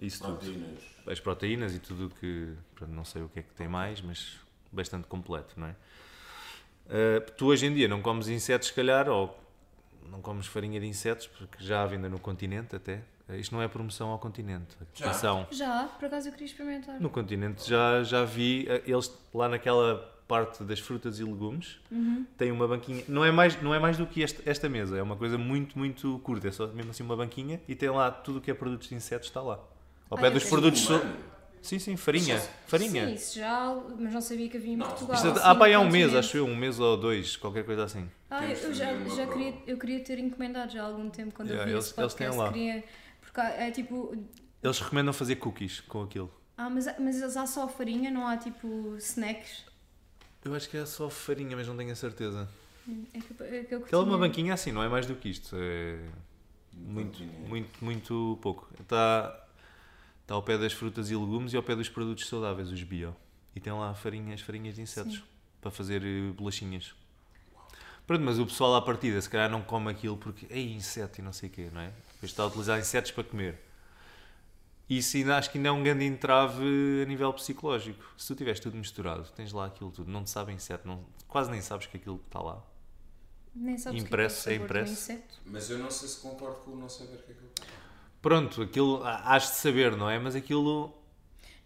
isso 0.00 0.22
tudo 0.24 0.38
Proteínas. 0.38 0.82
as 1.06 1.20
proteínas 1.20 1.74
e 1.74 1.80
tudo 1.80 2.06
o 2.06 2.10
que. 2.10 2.54
não 2.88 3.04
sei 3.04 3.20
o 3.20 3.28
que 3.28 3.40
é 3.40 3.42
que 3.42 3.52
tem 3.52 3.68
mais, 3.68 4.00
mas 4.00 4.40
bastante 4.72 5.06
completo, 5.06 5.60
não 5.60 5.66
é? 5.66 5.76
Uh, 6.86 7.30
tu 7.36 7.48
hoje 7.48 7.66
em 7.66 7.74
dia 7.74 7.88
não 7.88 8.00
comes 8.00 8.28
insetos, 8.28 8.68
se 8.68 8.74
calhar, 8.74 9.06
ou 9.10 9.38
não 10.08 10.22
comes 10.22 10.46
farinha 10.46 10.80
de 10.80 10.86
insetos, 10.86 11.26
porque 11.26 11.62
já 11.62 11.82
há 11.82 11.86
venda 11.86 12.08
no 12.08 12.18
continente 12.18 12.74
até. 12.74 13.02
Uh, 13.28 13.34
Isto 13.36 13.54
não 13.54 13.62
é 13.62 13.68
promoção 13.68 14.08
ao 14.10 14.18
continente. 14.18 14.76
Já. 14.94 15.06
Atenção. 15.06 15.46
Já, 15.50 15.84
por 15.98 16.06
acaso 16.06 16.28
eu 16.28 16.32
queria 16.32 16.46
experimentar. 16.46 17.00
No 17.00 17.08
continente 17.08 17.68
já, 17.68 18.02
já 18.02 18.24
vi 18.24 18.66
uh, 18.68 18.82
eles 18.90 19.10
lá 19.32 19.48
naquela 19.48 20.12
parte 20.28 20.62
das 20.64 20.78
frutas 20.80 21.18
e 21.20 21.24
legumes 21.24 21.78
Uhum. 21.90 22.24
tem 22.36 22.50
uma 22.50 22.66
banquinha. 22.66 23.04
Não 23.08 23.24
é 23.24 23.30
mais, 23.30 23.60
não 23.62 23.74
é 23.74 23.78
mais 23.78 23.96
do 23.98 24.06
que 24.06 24.22
esta, 24.22 24.42
esta 24.48 24.68
mesa, 24.68 24.96
é 24.98 25.02
uma 25.02 25.16
coisa 25.16 25.36
muito, 25.38 25.78
muito 25.78 26.18
curta. 26.20 26.48
É 26.48 26.52
só 26.52 26.66
mesmo 26.68 26.90
assim 26.90 27.02
uma 27.02 27.16
banquinha 27.16 27.60
e 27.68 27.74
tem 27.74 27.88
lá 27.90 28.10
tudo 28.10 28.38
o 28.38 28.40
que 28.40 28.50
é 28.50 28.54
produtos 28.54 28.88
de 28.88 28.94
insetos, 28.94 29.28
está 29.28 29.40
lá. 29.42 29.58
Ao 30.10 30.18
pé 30.18 30.26
Ah, 30.26 30.30
dos 30.30 30.42
eu 30.44 30.48
produtos. 30.50 30.80
so-. 30.80 31.00
Sim, 31.62 31.78
sim, 31.78 31.96
farinha. 31.96 32.38
Farinha. 32.66 33.06
Sim, 33.08 33.14
isso 33.14 33.38
já, 33.38 33.74
mas 33.98 34.12
não 34.12 34.20
sabia 34.20 34.50
que 34.50 34.58
havia 34.58 34.74
em 34.74 34.76
Não, 34.76 34.86
Portugal. 34.86 35.16
Isto 35.16 35.28
é- 35.28 35.30
assim, 35.30 35.40
há 35.44 35.54
para 35.54 35.64
aí 35.66 35.72
há 35.74 35.80
um 35.80 35.88
mês, 35.90 36.14
acho 36.14 36.36
eu, 36.36 36.44
um 36.46 36.54
mês 36.54 36.78
ou 36.78 36.94
dois, 36.94 37.36
qualquer 37.38 37.64
coisa 37.64 37.84
assim. 37.84 38.06
Ah, 38.30 38.44
eu 38.44 38.54
de 38.70 38.74
já, 38.78 38.92
já 39.08 39.26
queria, 39.26 39.54
eu 39.66 39.78
queria 39.78 40.00
ter 40.00 40.18
encomendado 40.18 40.70
já 40.72 40.82
há 40.82 40.86
algum 40.86 41.08
tempo 41.08 41.32
quando 41.34 41.48
Yeah, 41.48 41.64
eu 41.64 41.68
vi 41.68 41.72
eles- 41.76 41.86
esse 41.90 41.98
eles 42.00 42.12
têm 42.14 42.26
podcast. 42.28 42.38
lá. 42.38 42.52
Queria, 42.52 42.84
porque 43.34 43.40
é 43.40 43.70
tipo. 43.70 44.16
Eles 44.62 44.78
recomendam 44.78 45.12
fazer 45.12 45.36
cookies 45.36 45.80
com 45.80 46.02
aquilo. 46.02 46.32
Ah, 46.56 46.70
mas, 46.70 46.86
mas 46.98 47.20
eles 47.20 47.36
há 47.36 47.46
só 47.46 47.68
farinha, 47.68 48.10
não 48.10 48.26
há 48.26 48.36
tipo 48.36 48.94
snacks. 48.96 49.64
Eu 50.44 50.54
acho 50.54 50.68
que 50.70 50.76
é 50.76 50.86
só 50.86 51.10
farinha, 51.10 51.56
mas 51.56 51.66
não 51.66 51.76
tenho 51.76 51.90
a 51.92 51.96
certeza. 51.96 52.48
Hum, 52.88 53.04
É 53.12 53.18
que, 53.18 53.42
é 53.42 53.64
que 53.64 53.74
eu 53.74 53.78
Aquela 53.84 54.02
é 54.02 54.06
uma 54.06 54.18
banquinha 54.18 54.54
assim, 54.54 54.70
não 54.70 54.82
é 54.82 54.88
mais 54.88 55.06
do 55.06 55.16
que 55.16 55.28
isto. 55.28 55.56
É 55.58 55.98
muito, 56.72 57.22
muito, 57.48 57.84
muito 57.84 58.38
pouco. 58.40 58.68
Está, 58.80 59.44
está 60.22 60.34
ao 60.34 60.42
pé 60.42 60.56
das 60.56 60.72
frutas 60.72 61.10
e 61.10 61.16
legumes 61.16 61.52
e 61.52 61.56
ao 61.56 61.62
pé 61.62 61.74
dos 61.74 61.88
produtos 61.88 62.28
saudáveis, 62.28 62.70
os 62.70 62.82
bio. 62.82 63.16
E 63.56 63.60
tem 63.60 63.72
lá 63.72 63.94
farinhas, 63.94 64.40
farinhas 64.40 64.76
de 64.76 64.82
insetos 64.82 65.14
Sim. 65.16 65.22
para 65.60 65.70
fazer 65.70 66.02
eh, 66.04 66.30
bolachinhas. 66.32 66.94
Pronto, 68.06 68.22
mas 68.22 68.38
o 68.38 68.46
pessoal 68.46 68.74
à 68.76 68.82
partida 68.82 69.20
se 69.20 69.30
calhar 69.30 69.50
não 69.50 69.62
come 69.62 69.90
aquilo 69.90 70.16
porque 70.16 70.46
é 70.50 70.60
inseto 70.60 71.20
e 71.20 71.22
não 71.24 71.32
sei 71.32 71.48
o 71.48 71.52
quê, 71.52 71.70
não 71.72 71.80
é? 71.80 71.90
Depois 72.24 72.30
está 72.30 72.42
a 72.42 72.46
utilizar 72.46 72.78
insetos 72.78 73.10
para 73.10 73.24
comer. 73.24 73.60
Isso 74.88 75.16
ainda 75.16 75.36
acho 75.36 75.50
que 75.50 75.58
ainda 75.58 75.68
é 75.68 75.72
um 75.72 75.82
grande 75.82 76.04
entrave 76.04 76.62
a 77.02 77.06
nível 77.06 77.32
psicológico. 77.34 78.02
Se 78.16 78.28
tu 78.28 78.34
tiveres 78.34 78.60
tudo 78.60 78.76
misturado, 78.76 79.30
tens 79.34 79.52
lá 79.52 79.66
aquilo 79.66 79.90
tudo, 79.90 80.10
não 80.10 80.24
te 80.24 80.30
sabe 80.30 80.52
inseto, 80.52 80.86
não, 80.86 81.04
quase 81.28 81.50
nem 81.50 81.60
sabes 81.60 81.86
que 81.86 81.96
aquilo 81.96 82.20
está 82.26 82.40
lá. 82.40 82.62
Nem 83.54 83.78
sabes 83.78 84.00
o 84.00 84.04
que 84.04 84.08
Impresso, 84.08 84.48
é, 84.48 84.52
é 84.52 84.56
impresso. 84.56 84.92
inseto. 84.92 85.40
Mas 85.46 85.70
eu 85.70 85.78
não 85.78 85.90
sei 85.90 86.08
se 86.08 86.20
concordo 86.20 86.56
com 86.56 86.72
o 86.72 86.76
não 86.76 86.88
saber 86.88 87.14
o 87.14 87.18
que 87.18 87.32
é 87.32 87.34
ele 87.34 87.46
está. 87.46 87.64
Pronto, 88.20 88.62
aquilo 88.62 89.02
has 89.04 89.42
de 89.42 89.56
saber, 89.56 89.96
não 89.96 90.08
é? 90.08 90.18
Mas 90.18 90.34
aquilo 90.34 90.94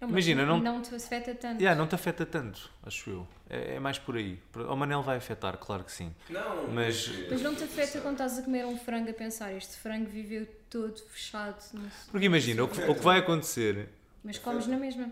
Não, 0.01 0.07
mas 0.09 0.13
Imagina, 0.27 0.47
não- 0.47 0.61
não 0.61 0.81
te 0.81 0.95
afeta 0.95 1.35
tanto. 1.35 1.61
yeah, 1.61 1.77
não 1.77 1.89
te 1.89 1.95
afeta 1.95 2.25
tanto, 2.25 2.71
acho 2.85 3.11
eu. 3.11 3.29
É, 3.51 3.75
é 3.75 3.81
mais 3.81 3.99
por 3.99 4.17
aí. 4.17 4.39
O 4.55 4.77
Manel 4.77 5.03
vai 5.03 5.17
afetar, 5.17 5.57
claro 5.59 5.83
que 5.83 5.91
sim. 5.91 6.15
Não, 6.31 6.69
Mas- 6.69 7.11
Mas 7.29 7.43
não 7.43 7.53
te 7.55 7.65
afeta 7.65 8.01
quando 8.01 8.13
estás 8.15 8.39
a 8.39 8.43
comer 8.43 8.65
um 8.65 8.79
frango 8.79 9.11
a 9.11 9.13
pensar, 9.13 9.53
este 9.55 9.77
frango 9.77 10.09
viveu 10.09 10.47
todo 10.71 10.97
fechado. 11.09 11.57
não 11.73 11.83
sei. 11.91 12.11
Porque 12.13 12.27
imagina, 12.27 12.63
o 12.63 12.69
que, 12.69 12.81
o 12.83 12.95
que 12.95 13.01
vai 13.03 13.19
acontecer. 13.19 13.89
Mas 14.23 14.39
comes 14.39 14.67
na 14.69 14.77
mesma. 14.77 15.11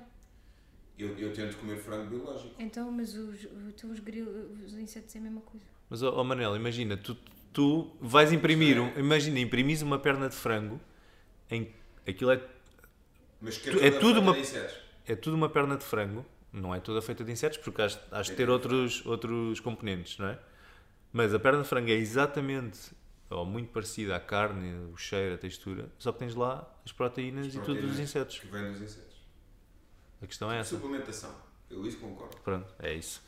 Eu, 0.99 1.19
eu 1.19 1.33
tento 1.33 1.57
comer 1.59 1.79
frango 1.79 2.09
biológico. 2.09 2.55
Então, 2.59 2.91
mas 2.93 3.15
os, 3.15 3.45
então 3.69 3.91
os, 3.91 3.99
gril, 3.99 4.27
os 4.65 4.73
insetos 4.75 5.15
é 5.15 5.19
a 5.19 5.23
mesma 5.23 5.41
coisa. 5.43 5.67
Mas, 5.91 6.03
ó 6.03 6.15
ó, 6.15 6.23
Manel, 6.25 6.55
imagina, 6.57 6.97
tu, 6.97 7.17
tu 7.53 7.91
vais 8.01 8.33
imprimir. 8.33 8.81
Um, 8.81 8.89
imagina, 8.99 9.39
imprimis 9.41 9.83
uma 9.83 9.99
perna 9.99 10.29
de 10.29 10.35
frango 10.37 10.81
em. 11.51 11.71
Aquilo 12.09 12.31
é, 12.31 12.41
Mas 13.41 13.59
que 13.59 13.69
é 13.71 13.73
toda 13.91 14.01
tudo 14.01 14.21
uma- 14.21 14.33
de 14.33 14.41
insetos. 14.41 14.75
é 15.07 15.15
tudo 15.17 15.35
uma 15.37 15.49
perna 15.49 15.77
de 15.77 15.85
frango, 15.85 16.25
não 16.53 16.75
é 16.75 16.81
toda 16.81 17.01
feita 17.03 17.23
de 17.25 17.31
insetos, 17.33 17.59
porque 17.59 17.83
has, 17.83 17.99
has 18.11 18.27
de 18.27 18.35
ter 18.35 18.49
outros, 18.49 19.05
outros 19.07 19.61
componentes, 19.61 20.19
não 20.19 20.29
é? 20.29 20.39
Mas 21.13 21.33
a 21.35 21.39
perna 21.39 21.63
de 21.63 21.69
frango 21.69 21.89
é 21.91 21.95
exatamente 21.95 22.93
ou 23.29 23.45
muito 23.45 23.73
parecida 23.73 24.15
à 24.17 24.21
carne, 24.21 24.91
o 24.93 24.97
cheiro, 24.97 25.35
a 25.35 25.39
textura, 25.39 25.91
só 25.99 26.13
que 26.13 26.21
tens 26.21 26.35
lá 26.35 26.69
as 26.85 26.93
proteínas, 26.93 27.47
e 27.47 27.51
tudo 27.51 27.59
dos 27.59 27.67
Proteínas 27.75 27.99
insetos. 28.01 28.39
Que 28.39 28.47
vêm 28.47 28.73
dos 28.73 28.81
insetos. 28.83 29.17
A 30.23 30.27
questão 30.27 30.51
é 30.53 30.61
essa. 30.61 30.77
Suplementação. 30.77 31.35
Eu 31.69 31.85
isso 31.87 31.99
concordo. 31.99 32.37
Pronto, 32.39 32.73
é 32.79 32.95
isso. 32.95 33.21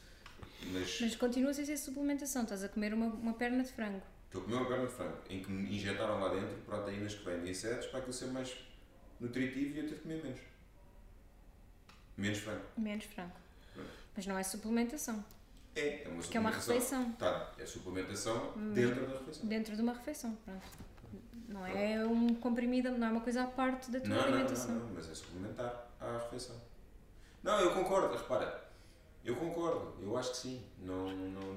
Mas 0.72 1.00
Mas 1.00 1.16
continua 1.16 1.52
sem 1.52 1.64
ser 1.64 1.76
suplementação, 1.76 2.42
estás 2.44 2.62
a 2.64 2.68
comer 2.68 2.94
uma, 2.94 3.06
uma 3.06 3.34
perna 3.34 3.62
de 3.64 3.72
frango. 3.72 4.00
estou 4.26 4.40
a 4.42 4.44
comer 4.44 4.56
uma 4.56 4.66
perna 4.66 4.86
de 4.86 4.92
frango 4.92 5.16
em 5.28 5.42
que 5.42 5.50
me 5.50 5.74
injetaram 5.76 6.20
lá 6.20 6.28
dentro 6.32 6.54
proteínas 6.66 7.14
que 7.14 7.24
vêm 7.24 7.40
de 7.42 7.50
insetos 7.50 7.86
para 7.88 7.98
aquilo 7.98 8.12
ser 8.12 8.26
mais 8.26 8.56
nutritivo 9.20 9.76
e 9.76 9.78
eu 9.80 9.88
ter 9.88 9.94
de 9.96 10.00
comer 10.00 10.22
menos. 10.22 10.40
Menos 12.16 12.38
frango. 12.38 12.64
Menos 12.76 13.04
frango. 13.04 13.32
Pronto. 13.74 13.90
Mas 14.16 14.26
não 14.26 14.38
é 14.38 14.42
suplementação. 14.42 15.24
É, 15.74 16.02
é 16.04 16.08
uma 16.08 16.20
Porque 16.20 16.36
é 16.36 16.40
uma 16.40 16.52
suplementação. 16.52 17.02
refeição. 17.04 17.12
Tá, 17.12 17.52
é 17.58 17.66
suplementação 17.66 18.52
dentro 18.74 19.06
da 19.06 19.18
refeição. 19.18 19.46
Dentro 19.46 19.76
de 19.76 19.82
uma 19.82 19.92
refeição. 19.92 20.36
Pronto. 20.44 20.66
Não 21.48 21.64
é 21.66 22.04
um 22.04 22.34
comprimido, 22.34 22.90
não 22.92 23.06
é 23.06 23.10
uma 23.10 23.20
coisa 23.20 23.44
à 23.44 23.46
parte 23.46 23.90
da 23.90 24.00
tua 24.00 24.08
Não, 24.08 24.16
não, 24.16 24.22
não, 24.22 24.32
alimentação. 24.34 24.74
não, 24.74 24.88
mas 24.94 25.08
é 25.10 25.14
suplementar 25.14 25.88
à 26.00 26.18
refeição. 26.18 26.56
Não, 27.42 27.58
eu 27.60 27.72
concordo, 27.72 28.14
repara. 28.16 28.68
Eu 29.24 29.36
concordo, 29.36 29.94
eu 30.02 30.16
acho 30.16 30.30
que 30.32 30.36
sim. 30.36 30.64
Não 30.78 31.06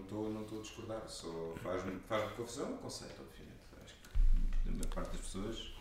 estou 0.02 0.30
não 0.30 0.41
não 0.41 0.60
a 0.60 0.62
discordar. 0.62 1.08
Só 1.10 1.54
faz-me 1.63 2.00
faz 2.02 2.32
confusão 2.34 2.74
o 2.76 2.78
conceito, 2.78 3.21
obviamente. 3.21 3.60
Acho 3.84 3.95
que 3.95 4.65
da 4.65 4.71
maior 4.71 4.88
parte 4.93 5.12
das 5.12 5.21
pessoas 5.21 5.74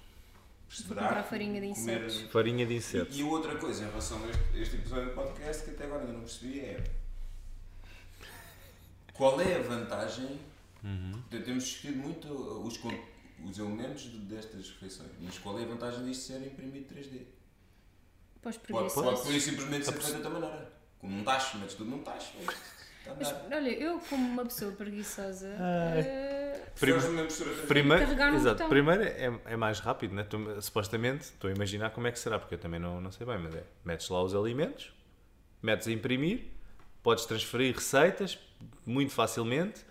comprar 0.89 1.23
farinha 1.25 1.61
de 1.61 1.69
comer- 1.75 2.03
insetos. 2.07 2.21
Farinha 2.33 2.67
de 2.67 2.73
E, 2.73 2.77
insetos. 2.77 3.19
e 3.19 3.23
outra 3.23 3.57
coisa 3.57 3.85
em 3.85 3.89
relação 3.89 4.23
a 4.25 4.29
este, 4.29 4.59
este 4.63 4.77
episódio 4.77 5.07
do 5.07 5.15
podcast 5.15 5.65
que 5.65 5.71
até 5.71 5.85
agora 5.85 6.01
ainda 6.01 6.13
não 6.13 6.21
percebi 6.21 6.61
é 6.61 6.83
qual 9.13 9.41
é 9.41 9.57
a 9.57 9.63
vantagem 9.63 10.39
Uhum. 10.83 11.23
temos 11.31 11.65
discutido 11.65 11.99
muito 11.99 12.27
os, 12.33 12.79
os 13.45 13.59
elementos 13.59 14.03
de- 14.05 14.19
destas 14.21 14.71
refeições, 14.71 15.11
mas 15.21 15.39
qual 15.39 15.59
é 15.59 15.63
a 15.63 15.67
vantagem 15.67 16.05
disto 16.07 16.23
ser 16.23 16.43
imprimido 16.47 16.87
3D? 16.95 17.21
Para 18.41 18.51
os 18.51 18.57
Pode, 18.57 18.95
pode 18.95 19.37
isso 19.37 19.51
simplesmente 19.51 19.85
ser 19.85 19.93
feito 19.93 20.07
de 20.07 20.13
outra 20.15 20.31
maneira. 20.31 20.73
Como 20.99 21.15
um 21.19 21.23
tacho, 21.25 21.59
metes 21.59 21.75
tudo 21.75 21.91
num 21.91 22.03
tacho. 22.03 22.33
isto. 22.39 22.57
Está 23.01 23.13
a 23.13 23.15
Mas 23.15 23.53
olha, 23.53 23.69
eu 23.71 23.99
como 24.01 24.27
uma 24.27 24.45
pessoa 24.45 24.73
preguiçosa, 24.73 25.49
Ai. 26.75 26.81
Prim- 26.81 26.93
Faz 26.93 27.05
uma 27.09 27.23
mistura 27.25 27.51
3D. 27.51 27.67
Primeiro, 27.67 28.05
Carregar 28.05 28.31
no 28.31 28.37
exato, 28.37 28.55
botão. 28.55 28.69
primeiro 28.69 29.03
é, 29.03 29.41
é 29.47 29.57
mais 29.57 29.79
rápido, 29.81 30.15
né? 30.15 30.25
Tu- 30.25 30.63
supostamente, 30.63 31.25
estou 31.25 31.51
a 31.51 31.53
imaginar 31.53 31.91
como 31.91 32.07
é 32.07 32.13
que 32.13 32.19
será, 32.19 32.39
porque 32.39 32.55
eu 32.55 32.59
também 32.59 32.81
não, 32.81 33.01
não 33.01 33.11
sei 33.13 33.27
bem, 33.27 33.39
mas 33.39 33.55
é, 33.55 33.65
metes 33.85 34.09
lá 34.09 34.23
os 34.23 34.35
alimentos, 34.35 34.93
metes 35.63 35.87
a 35.89 35.93
imprimir, 35.93 36.47
podes 37.03 37.25
transferir 37.27 37.75
receitas 37.75 38.39
muito 38.87 39.13
facilmente 39.13 39.85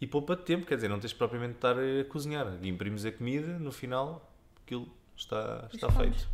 e 0.00 0.06
poupa-te 0.06 0.42
tempo, 0.42 0.66
quer 0.66 0.74
dizer, 0.76 0.88
não 0.88 0.98
tens 1.00 1.12
propriamente 1.12 1.52
de 1.52 1.58
estar 1.58 1.76
a 1.78 2.04
cozinhar, 2.10 2.46
imprimes 2.62 3.04
a 3.06 3.12
comida, 3.12 3.58
no 3.58 3.70
final 3.72 4.30
aquilo 4.64 4.88
está, 5.16 5.68
está 5.72 5.90
feito. 5.90 6.28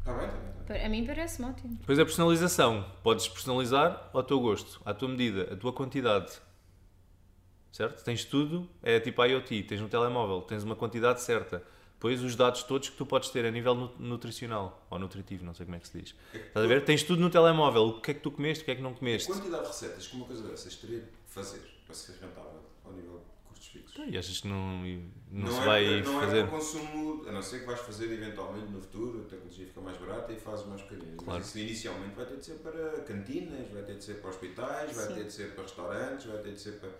Está 0.00 0.12
bem, 0.14 0.26
está 0.26 0.34
bem. 0.64 0.78
Bem. 0.78 0.84
a 0.86 0.88
mim 0.88 1.06
parece-me 1.06 1.48
ótimo. 1.48 1.76
Depois 1.80 1.98
a 1.98 2.04
personalização, 2.04 2.84
podes 3.02 3.28
personalizar 3.28 4.10
ao 4.12 4.22
teu 4.22 4.40
gosto, 4.40 4.80
à 4.84 4.92
tua 4.92 5.08
medida, 5.08 5.52
a 5.52 5.56
tua 5.56 5.72
quantidade. 5.72 6.32
Certo? 7.72 8.04
Tens 8.04 8.24
tudo, 8.24 8.68
é 8.82 9.00
tipo 9.00 9.24
IoT, 9.24 9.62
tens 9.64 9.80
no 9.80 9.88
telemóvel, 9.88 10.42
tens 10.42 10.62
uma 10.62 10.76
quantidade 10.76 11.22
certa. 11.22 11.62
Depois 11.94 12.22
os 12.22 12.34
dados 12.36 12.64
todos 12.64 12.88
que 12.90 12.96
tu 12.96 13.06
podes 13.06 13.30
ter 13.30 13.46
a 13.46 13.50
nível 13.50 13.74
nu- 13.74 13.92
nutricional, 13.98 14.84
ou 14.90 14.98
nutritivo, 14.98 15.44
não 15.44 15.54
sei 15.54 15.64
como 15.64 15.76
é 15.76 15.78
que 15.80 15.88
se 15.88 15.98
diz. 16.00 16.14
Estás 16.34 16.64
a 16.64 16.68
ver? 16.68 16.84
Tens 16.84 17.02
tudo 17.04 17.22
no 17.22 17.30
telemóvel, 17.30 17.82
o 17.84 18.00
que 18.00 18.10
é 18.10 18.14
que 18.14 18.20
tu 18.20 18.30
comeste, 18.30 18.62
o 18.62 18.64
que 18.66 18.72
é 18.72 18.74
que 18.74 18.82
não 18.82 18.92
comeste. 18.92 19.28
Quantidade 19.32 19.62
de 19.62 19.68
receitas 19.68 20.06
que 20.08 20.16
uma 20.16 20.26
coisa 20.26 20.42
dessas 20.48 20.74
teria 20.76 20.98
de 21.00 21.06
fazer 21.28 21.62
para 21.86 21.94
ser 21.94 22.12
rentável 22.20 22.60
ao 22.84 22.92
nível 22.92 23.18
de 23.20 23.48
custos 23.48 23.68
fixos? 23.68 23.94
E 24.08 24.18
achas 24.18 24.40
que 24.40 24.48
não, 24.48 24.82
não, 25.30 25.52
se 25.52 25.60
é 25.60 25.64
vai 25.64 26.02
não 26.02 26.20
fazer? 26.20 26.38
é 26.38 26.42
para 26.42 26.50
consumo, 26.50 27.24
a 27.28 27.32
não 27.32 27.40
ser 27.42 27.60
que 27.60 27.66
vais 27.66 27.80
fazer 27.80 28.12
eventualmente 28.12 28.66
no 28.72 28.80
futuro, 28.82 29.20
a 29.24 29.30
tecnologia 29.30 29.66
fica 29.66 29.80
mais 29.80 29.96
barata 29.96 30.32
e 30.32 30.36
fazes 30.40 30.66
mais 30.66 30.82
bocadinho. 30.82 31.16
Claro. 31.16 31.38
Mas 31.38 31.46
isso 31.48 31.58
inicialmente 31.60 32.16
vai 32.16 32.26
ter 32.26 32.36
de 32.36 32.44
ser 32.44 32.54
para 32.54 33.00
cantinas, 33.02 33.68
vai 33.70 33.82
ter 33.84 33.94
de 33.94 34.02
ser 34.04 34.14
para 34.14 34.28
hospitais, 34.30 34.94
vai 34.96 35.06
Sim. 35.06 35.14
ter 35.14 35.24
de 35.24 35.32
ser 35.32 35.54
para 35.54 35.62
restaurantes, 35.62 36.26
vai 36.26 36.38
ter 36.42 36.52
de 36.52 36.60
ser 36.60 36.72
para 36.80 36.90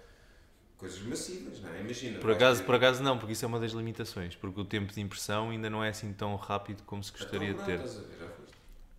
coisas 0.83 1.01
massivas, 1.03 1.61
não 1.61 1.71
é? 1.73 1.81
Imagina. 1.81 2.19
Por 2.19 2.27
vais 2.27 2.37
acaso, 2.37 2.61
ter- 2.61 2.67
por 2.67 2.75
acaso 2.75 3.03
não, 3.03 3.17
porque 3.17 3.33
isso 3.33 3.45
é 3.45 3.49
uma 3.49 3.61
das 3.61 3.73
limitações, 3.73 4.35
porque 4.37 4.61
o 4.61 4.65
tempo 4.65 4.93
de 4.93 5.01
impressão 5.01 5.51
ainda 5.51 5.71
não 5.71 5.83
é 5.83 5.89
assim 5.91 6.13
tão 6.13 6.35
rápido 6.37 6.83
como 6.85 7.03
se 7.03 7.13
gostaria 7.13 7.55
de 7.55 7.55
Então, 7.55 7.65
ter. 7.65 7.79
pronto, 7.79 7.89
estás 7.89 8.05
a 8.05 8.09
ver, 8.09 8.19
já 8.21 8.27
foste. 8.29 8.53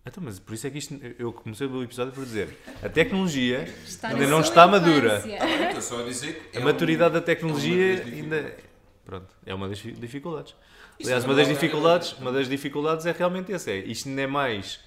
Então, 0.06 0.22
mas 0.24 0.38
por 0.38 0.54
isso 0.54 0.66
é 0.66 0.70
que 0.70 0.78
isto, 0.78 1.00
eu 1.18 1.32
comecei 1.32 1.66
o 1.66 1.82
episódio 1.82 2.12
por 2.12 2.24
dizer, 2.24 2.58
a 2.82 2.88
tecnologia 2.88 3.62
Está 3.86 4.08
ainda 4.08 4.26
não 4.26 4.40
está 4.40 4.66
madura. 4.66 5.18
infância. 5.18 5.38
Bem, 5.38 5.66
Estou 5.68 5.80
só 5.82 6.00
a 6.00 6.04
dizer 6.04 6.48
que 6.50 6.58
A 6.58 6.60
é 6.60 6.64
maturidade 6.64 7.10
um- 7.10 7.14
da 7.14 7.20
tecnologia 7.20 7.98
é 7.98 8.02
ainda. 8.02 8.56
Pronto, 9.04 9.34
é 9.44 9.54
uma 9.54 9.68
das 9.68 9.78
fi- 9.78 9.92
dificuldades. 9.92 10.54
Isso 10.98 11.08
Aliás, 11.10 11.24
é 11.24 11.26
uma 11.26 11.34
das 11.34 11.48
dificuldades, 11.48 12.14
é- 12.16 12.20
uma 12.22 12.32
das 12.32 12.48
dificuldades 12.48 13.04
é 13.06 13.12
realmente 13.12 13.52
essa. 13.52 13.70
É, 13.70 13.78
isto 13.78 14.08
ainda 14.08 14.22
é 14.22 14.26
mais 14.26 14.80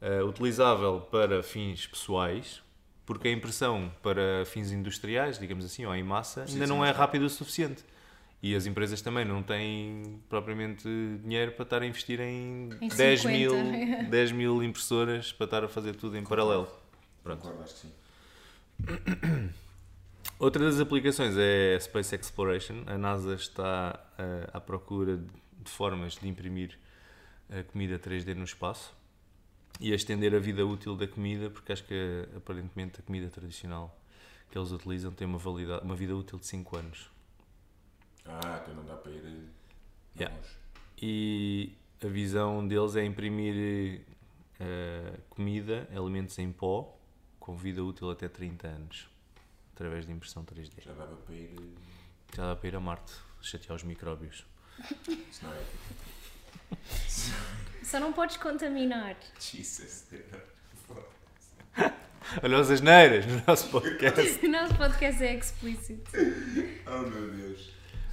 eh, 0.00 0.22
utilizável 0.22 1.00
para 1.10 1.42
fins 1.42 1.86
pessoais, 1.86 2.62
porque 3.08 3.28
a 3.28 3.32
impressão 3.32 3.90
para 4.02 4.44
fins 4.44 4.70
industriais, 4.70 5.38
digamos 5.38 5.64
assim, 5.64 5.86
ou 5.86 5.94
em 5.96 6.02
massa, 6.02 6.46
Sim, 6.46 6.52
ainda 6.52 6.66
sim, 6.66 6.72
não 6.72 6.84
é 6.84 6.92
sim. 6.92 6.98
rápido 6.98 7.22
o 7.22 7.30
suficiente. 7.30 7.82
E 8.42 8.54
as 8.54 8.66
empresas 8.66 9.00
também 9.00 9.24
não 9.24 9.42
têm 9.42 10.20
propriamente 10.28 10.86
dinheiro 11.22 11.52
para 11.52 11.62
estar 11.62 11.80
a 11.82 11.86
investir 11.86 12.20
em, 12.20 12.68
Em 12.82 12.88
10, 12.88 13.22
50. 13.22 13.32
mil, 13.32 14.10
10 14.10 14.32
mil 14.32 14.62
impressoras 14.62 15.32
para 15.32 15.44
estar 15.46 15.64
a 15.64 15.68
fazer 15.68 15.96
tudo 15.96 16.18
em 16.18 16.22
paralelo. 16.22 16.68
Pronto. 17.24 17.40
Concordo, 17.40 17.64
acho 17.64 17.74
que 17.74 17.80
sim. 17.80 19.48
Outra 20.38 20.66
das 20.66 20.78
aplicações 20.78 21.34
é 21.36 21.76
a 21.76 21.80
Space 21.80 22.14
Exploration. 22.14 22.84
A 22.86 22.96
NASA 22.98 23.34
está 23.34 23.98
eh, 24.18 24.50
à 24.52 24.60
procura 24.60 25.16
de 25.16 25.26
de 25.68 25.70
formas 25.70 26.14
de 26.14 26.28
imprimir 26.28 26.78
a 27.50 27.62
comida 27.62 27.98
3D 27.98 28.34
no 28.34 28.44
espaço 28.44 28.94
e 29.80 29.92
a 29.92 29.94
estender 29.96 30.34
a 30.34 30.38
vida 30.38 30.64
útil 30.66 30.96
da 30.96 31.06
comida, 31.06 31.50
porque 31.50 31.72
acho 31.72 31.84
que 31.84 32.28
aparentemente 32.36 33.00
a 33.00 33.02
comida 33.02 33.28
tradicional 33.30 33.96
que 34.50 34.58
eles 34.58 34.70
utilizam 34.72 35.12
tem 35.12 35.26
uma, 35.26 35.38
validade, 35.38 35.84
uma 35.84 35.94
vida 35.94 36.16
útil 36.16 36.38
de 36.38 36.46
5 36.46 36.76
anos. 36.76 37.10
Ah, 38.24 38.60
então 38.62 38.74
não 38.74 38.84
dá 38.84 38.96
para 38.96 39.12
ir 39.12 39.48
Yeah. 40.18 40.36
E 41.00 41.72
a 42.02 42.08
visão 42.08 42.66
deles 42.66 42.96
é 42.96 43.04
imprimir 43.04 44.02
eh, 44.58 45.12
comida, 45.30 45.88
alimentos 45.94 46.36
em 46.38 46.50
pó, 46.50 46.98
com 47.38 47.56
vida 47.56 47.84
útil 47.84 48.10
até 48.10 48.28
30 48.28 48.66
anos, 48.66 49.08
através 49.74 50.06
de 50.06 50.12
impressão 50.12 50.44
3D. 50.44 50.82
Já 50.82 50.92
dava 50.92 51.14
para 51.16 51.34
ir. 51.34 51.54
eh, 51.56 52.34
Já 52.36 52.46
dá 52.48 52.56
para 52.56 52.68
ir 52.68 52.74
a 52.74 52.80
Marte, 52.80 53.12
chatear 53.40 53.76
os 53.76 53.84
micróbios. 53.84 54.44
Isso 55.30 55.44
não 55.44 55.52
é. 55.52 55.62
Só 57.88 57.98
não 57.98 58.12
podes 58.12 58.36
contaminar. 58.36 59.16
Jesus. 59.40 60.06
Olha 62.42 62.58
as 62.58 62.70
asneiras 62.70 63.24
no 63.24 63.42
nosso 63.46 63.70
podcast. 63.70 64.40
O 64.44 64.50
nosso 64.50 64.74
podcast 64.74 65.24
é 65.24 65.34
explícito. 65.34 66.10
Oh 66.86 66.98
meu 67.08 67.30
Deus. 67.30 67.70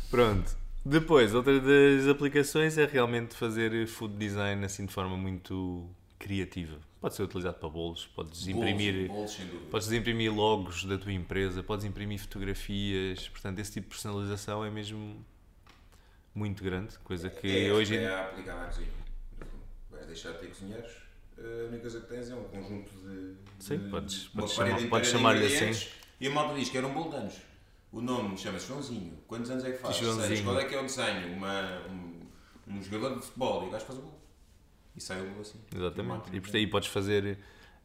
Pronto. 0.10 0.56
Depois, 0.86 1.36
outra 1.36 1.60
das 1.60 2.08
aplicações 2.08 2.78
é 2.78 2.86
realmente 2.86 3.36
fazer 3.36 3.86
food 3.86 4.16
design 4.16 4.64
assim 4.64 4.86
de 4.86 4.94
forma 4.94 5.18
muito 5.18 5.90
criativa. 6.18 6.80
Pode 7.02 7.16
ser 7.16 7.24
utilizado 7.24 7.58
para 7.58 7.68
bolos, 7.68 8.08
podes 8.08 8.48
imprimir, 8.48 9.10
Bolos, 9.10 9.38
podes 9.70 9.92
imprimir 9.92 10.34
logos 10.34 10.86
da 10.86 10.98
tua 10.98 11.12
empresa, 11.12 11.62
podes 11.62 11.84
imprimir 11.84 12.20
fotografias. 12.22 13.28
Portanto, 13.28 13.60
esse 13.60 13.74
tipo 13.74 13.88
de 13.88 13.90
personalização 13.90 14.64
é 14.64 14.70
mesmo 14.70 15.18
muito 16.34 16.64
grande, 16.64 16.98
coisa 17.00 17.30
que 17.30 17.68
é, 17.68 17.74
hoje 17.74 17.96
em 17.96 18.04
é 18.04 18.16
aplicada 18.16 18.72
Vais 20.06 20.08
deixar 20.08 20.32
de 20.34 20.40
ter 20.40 20.48
cozinheiros. 20.48 20.92
A 21.38 21.68
única 21.68 21.82
coisa 21.82 22.00
que 22.02 22.08
tens 22.08 22.30
é 22.30 22.36
um 22.36 22.44
conjunto 22.46 22.92
de. 22.92 23.36
Sim, 23.60 23.78
de- 23.80 23.90
podes- 23.90 24.24
podes 24.30 24.54
chamar- 24.54 24.88
podes 24.88 25.08
de 25.10 25.18
chamar-lhe 25.18 25.46
assim. 25.46 25.88
E 26.20 26.28
a 26.28 26.32
malta 26.32 26.56
diz 26.56 26.70
que 26.70 26.78
era 26.78 26.88
um 26.88 26.94
bolo 26.94 27.10
de 27.10 27.16
anos. 27.18 27.36
O 27.92 28.02
nome 28.02 28.38
chama-se 28.38 28.68
Joãozinho. 28.68 29.18
Quantos 29.28 29.50
anos 29.52 29.64
é 29.66 29.72
que 29.72 29.78
faz? 29.78 29.96
Joãozinho. 29.98 30.28
Seis. 30.28 30.42
Qual 30.42 30.60
é 30.60 30.66
que 30.66 30.76
é 30.76 30.80
o 30.80 30.84
desenho? 30.84 31.34
Uma, 31.36 31.82
um, 31.90 32.22
um 32.68 32.82
jogador 32.84 33.16
de 33.16 33.26
futebol. 33.26 33.64
E 33.66 33.68
o 33.68 33.72
gajo 33.72 33.86
faz 33.86 34.00
o 34.00 34.02
bolo. 34.02 34.20
E 34.96 35.02
sai 35.02 35.22
o 35.22 35.30
bolo 35.30 35.42
assim. 35.42 35.60
Exatamente. 35.76 36.28
E, 36.30 36.40
portanto, 36.40 36.56
aí 36.56 36.68
podes 36.68 36.88
fazer 36.90 37.38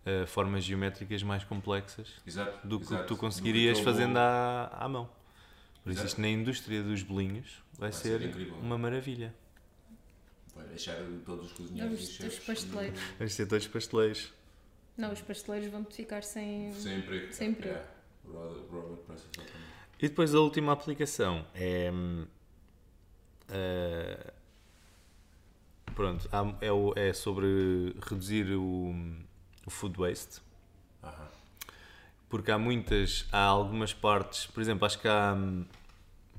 eh, 0.06 0.26
formas 0.26 0.62
geométricas 0.64 1.22
mais 1.22 1.42
complexas 1.44 2.08
Exato. 2.26 2.66
do 2.66 2.78
que 2.78 2.86
exato. 2.86 3.06
tu 3.06 3.16
conseguirias 3.16 3.78
que 3.78 3.84
fazendo 3.84 4.16
à, 4.16 4.66
à 4.68 4.88
mão. 4.88 5.08
Por 5.82 5.92
isso, 5.92 6.04
isto 6.06 6.20
na 6.20 6.28
indústria 6.28 6.82
dos 6.82 7.02
bolinhos 7.02 7.62
vai, 7.78 7.90
Vai 7.90 7.92
ser 8.00 8.20
ser, 8.20 8.52
uma 8.60 8.78
maravilha. 8.78 9.34
Deixar 10.68 10.96
todos 11.24 11.46
os 11.46 11.52
cozinheiros 11.52 11.94
Os, 12.00 12.00
e 12.00 12.10
os 12.10 12.16
chefes 12.16 12.38
pasteleiros. 12.44 13.00
Vai 13.18 13.28
ser 13.28 13.46
todos 13.46 13.66
pasteleiros. 13.66 14.32
Não, 14.96 15.12
os 15.12 15.20
pasteleiros 15.20 15.70
vão-te 15.70 15.94
ficar 15.94 16.22
sem. 16.22 16.72
Sem 16.74 16.98
emprego. 16.98 17.32
Sem 17.32 17.50
emprego. 17.50 17.76
É. 17.76 17.86
Robert, 18.26 18.62
Robert 18.70 18.96
Price, 19.06 19.24
exatamente. 19.34 19.70
E 19.98 20.08
depois 20.08 20.34
a 20.34 20.40
última 20.40 20.72
aplicação 20.72 21.46
é. 21.54 21.90
eh, 23.48 24.32
pronto, 25.94 26.28
é, 26.60 26.72
o- 26.72 26.92
é 26.96 27.12
sobre 27.12 27.94
reduzir 28.08 28.50
o, 28.54 28.94
o 29.66 29.70
food 29.70 29.98
waste. 29.98 30.40
Porque 32.28 32.50
há 32.52 32.58
muitas, 32.58 33.26
há 33.32 33.42
algumas 33.44 33.92
partes, 33.92 34.46
por 34.46 34.60
exemplo, 34.60 34.86
acho 34.86 35.00
que 35.00 35.08
há 35.08 35.34
hum, 35.36 35.64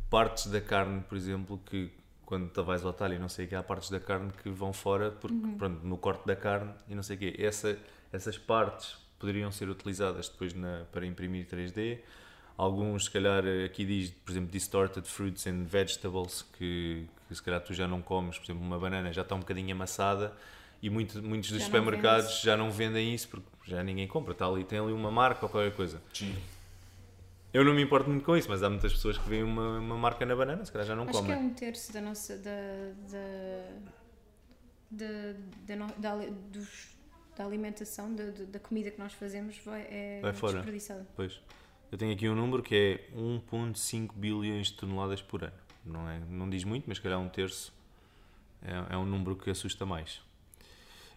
partes 0.10 0.46
da 0.48 0.62
carne, 0.62 1.02
por 1.02 1.18
exemplo, 1.18 1.60
que 1.66 1.92
quando 2.32 2.48
tu 2.50 2.64
vais 2.64 2.86
ao 2.86 2.94
talho 2.94 3.16
e 3.16 3.20
não 3.20 3.28
sei 3.28 3.44
o 3.46 3.50
que, 3.50 3.56
há 3.56 3.62
partes 3.62 3.90
da 3.90 4.00
carne 4.00 4.32
que 4.42 4.50
vão 4.50 4.72
fora 4.72 5.12
porque, 5.12 5.36
pronto, 5.58 5.86
no 5.86 5.98
corte 5.98 6.26
da 6.26 6.34
carne 6.34 6.72
e 6.88 6.96
não 6.96 7.04
sei 7.04 7.18
o 7.18 7.20
quê. 7.20 7.36
Essa, 7.38 7.78
essas 8.10 8.38
partes 8.38 8.96
poderiam 9.20 9.52
ser 9.52 9.68
utilizadas 9.68 10.30
depois 10.30 10.54
na, 10.54 10.86
para 10.94 11.06
imprimir 11.06 11.46
3D. 11.46 12.00
Alguns, 12.58 13.04
se 13.06 13.12
calhar, 13.12 13.44
aqui 13.66 13.84
diz, 13.84 14.12
por 14.12 14.32
exemplo, 14.32 14.50
distorted 14.50 15.06
fruits 15.06 15.46
and 15.46 15.66
vegetables, 15.66 16.44
que, 16.58 17.06
que 17.28 17.36
se 17.36 17.44
calhar 17.44 17.60
tu 17.60 17.74
já 17.74 17.86
não 17.86 18.02
comes, 18.02 18.38
por 18.40 18.46
exemplo, 18.46 18.64
uma 18.66 18.80
banana 18.80 19.12
já 19.12 19.24
está 19.24 19.36
um 19.36 19.40
bocadinho 19.40 19.76
amassada 19.76 20.34
e 20.82 20.90
muito, 20.90 21.22
muitos 21.22 21.50
dos 21.52 21.60
Já 21.60 21.66
não 21.66 21.66
supermercados 21.66 22.26
vende-se. 22.28 22.46
já 22.46 22.56
não 22.56 22.72
vendem 22.72 23.14
isso 23.14 23.28
porque 23.28 23.46
já 23.66 23.84
ninguém 23.84 24.08
compra, 24.08 24.32
está 24.32 24.46
ali, 24.48 24.64
tem 24.64 24.80
ali 24.80 24.94
uma 24.94 25.12
marca 25.12 25.46
ou 25.46 25.50
qualquer 25.50 25.76
coisa. 25.76 26.02
Sim. 26.14 26.34
Eu 27.54 27.66
não 27.66 27.74
me 27.74 27.82
importo 27.82 28.10
muito 28.10 28.24
com 28.24 28.36
isso, 28.38 28.48
mas 28.50 28.64
há 28.64 28.70
muitas 28.70 28.94
pessoas 28.94 29.18
que 29.18 29.28
veem 29.28 29.44
uma, 29.44 29.80
uma 29.80 29.98
marca 29.98 30.26
na 30.26 30.36
banana, 30.36 30.64
se 30.64 30.72
calhar 30.72 30.88
já 30.88 30.96
não 30.96 31.04
Acho 31.04 31.12
que 31.12 31.18
comem. 31.18 31.34
é 31.34 31.38
um 31.38 31.50
terço 31.54 31.92
da 31.94 32.02
nossa. 32.02 32.38
da. 32.38 32.52
da. 33.12 33.76
da, 34.92 35.76
da, 35.76 36.16
da 36.16 36.26
dos- 36.52 36.92
da 37.36 37.46
alimentação, 37.46 38.14
da, 38.14 38.26
da- 38.26 38.44
da 38.44 38.60
comida 38.60 38.92
que 38.92 39.00
nós 39.00 39.14
fazemos, 39.14 39.58
vai, 39.66 39.82
é 39.90 40.20
Vai 40.22 40.34
fora. 40.34 40.56
desperdiçada. 40.58 41.08
Pois. 41.16 41.40
Eu 41.92 41.98
tenho 41.98 42.14
aqui 42.14 42.28
um 42.30 42.36
número 42.36 42.62
que 42.62 42.76
é 42.76 43.18
1.5 43.18 44.12
bilhões 44.14 44.68
de 44.68 44.74
toneladas 44.74 45.22
por 45.22 45.44
ano. 45.44 45.54
Não, 45.86 46.10
é, 46.10 46.20
não 46.30 46.50
diz 46.50 46.64
muito, 46.66 46.86
mas 46.88 46.98
se 46.98 47.02
calhar 47.04 47.20
um 47.20 47.30
terço 47.30 47.74
é, 48.62 48.94
é 48.94 48.98
um 48.98 49.06
número 49.06 49.36
que 49.36 49.50
assusta 49.50 49.86
mais. 49.86 50.22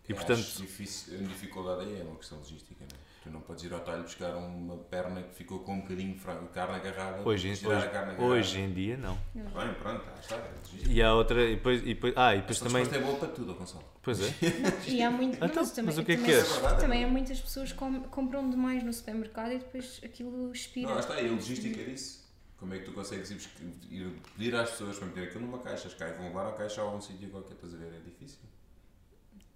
E 0.08 0.12
Eu 0.12 0.16
portanto, 0.16 0.38
acho 0.38 0.62
difícil, 0.62 1.14
a 1.18 1.22
dificuldade 1.22 1.82
aí 1.82 2.00
é 2.00 2.04
uma 2.04 2.16
questão 2.16 2.38
logística, 2.38 2.76
não 2.80 2.96
é? 2.98 3.03
Tu 3.24 3.30
não 3.30 3.40
podes 3.40 3.64
ir 3.64 3.72
ao 3.72 3.80
talho 3.80 4.02
buscar 4.02 4.36
uma 4.36 4.76
perna 4.76 5.22
que 5.22 5.34
ficou 5.34 5.60
com 5.60 5.72
um 5.76 5.80
bocadinho 5.80 6.12
de 6.14 6.20
carne 6.52 6.76
agarrada, 6.76 7.26
hoje, 7.26 7.48
em- 7.48 7.54
tirar 7.54 7.76
hoje, 7.78 7.86
a 7.86 7.88
carne 7.88 8.10
agarrada. 8.12 8.34
hoje 8.34 8.60
em 8.60 8.70
dia 8.70 8.96
não. 8.98 9.14
Bem, 9.34 9.74
pronto, 9.80 10.04
ah, 10.06 10.20
está, 10.20 10.36
é. 10.36 10.52
E 10.86 11.02
há 11.02 11.14
outra, 11.14 11.42
e 11.42 11.56
depois, 11.56 11.80
e 11.80 11.94
depois, 11.94 12.12
ah, 12.18 12.34
e 12.34 12.40
depois 12.40 12.56
Esta 12.58 12.68
também, 12.68 12.82
resposta 12.82 13.02
é 13.02 13.06
boa 13.06 13.18
para 13.18 13.28
tudo, 13.28 13.54
Gonçalo. 13.54 13.84
pois 14.02 14.20
é, 14.20 14.34
E 14.86 15.02
há 15.02 15.10
muito, 15.10 15.40
não, 15.40 15.46
Então, 15.46 15.62
mas, 15.62 15.72
também, 15.72 15.86
mas 15.86 15.98
o 15.98 16.04
que 16.04 16.12
é 16.12 16.16
que 16.16 16.20
também, 16.22 16.36
queres? 16.36 16.62
É 16.62 16.66
é 16.66 16.74
também 16.74 17.04
há 17.04 17.08
muitas 17.08 17.40
pessoas 17.40 17.72
que 17.72 17.78
com- 17.78 18.02
compram 18.02 18.50
demais 18.50 18.84
no 18.84 18.92
supermercado 18.92 19.52
e 19.52 19.58
depois 19.58 20.00
aquilo 20.04 20.52
expira. 20.52 20.90
Não, 20.92 20.98
está, 21.00 21.18
e 21.18 21.26
a 21.26 21.32
logística 21.32 21.82
disso. 21.82 22.22
Como 22.58 22.74
é 22.74 22.78
que 22.78 22.84
tu 22.84 22.92
consegues 22.92 23.30
ir, 23.30 23.38
ir 23.90 24.10
pedir 24.36 24.54
às 24.54 24.68
pessoas 24.70 24.98
para 24.98 25.06
meter 25.08 25.24
aquilo 25.24 25.46
numa 25.46 25.58
caixa? 25.60 25.88
As 25.88 25.94
caixas 25.94 26.18
vão 26.18 26.26
levar 26.28 26.46
a 26.48 26.52
caixa 26.52 26.82
a 26.82 26.94
um 26.94 27.00
sítio 27.00 27.30
qualquer, 27.30 27.54
estás 27.54 27.72
a 27.72 27.76
ver? 27.78 27.86
É 27.94 28.00
difícil. 28.04 28.38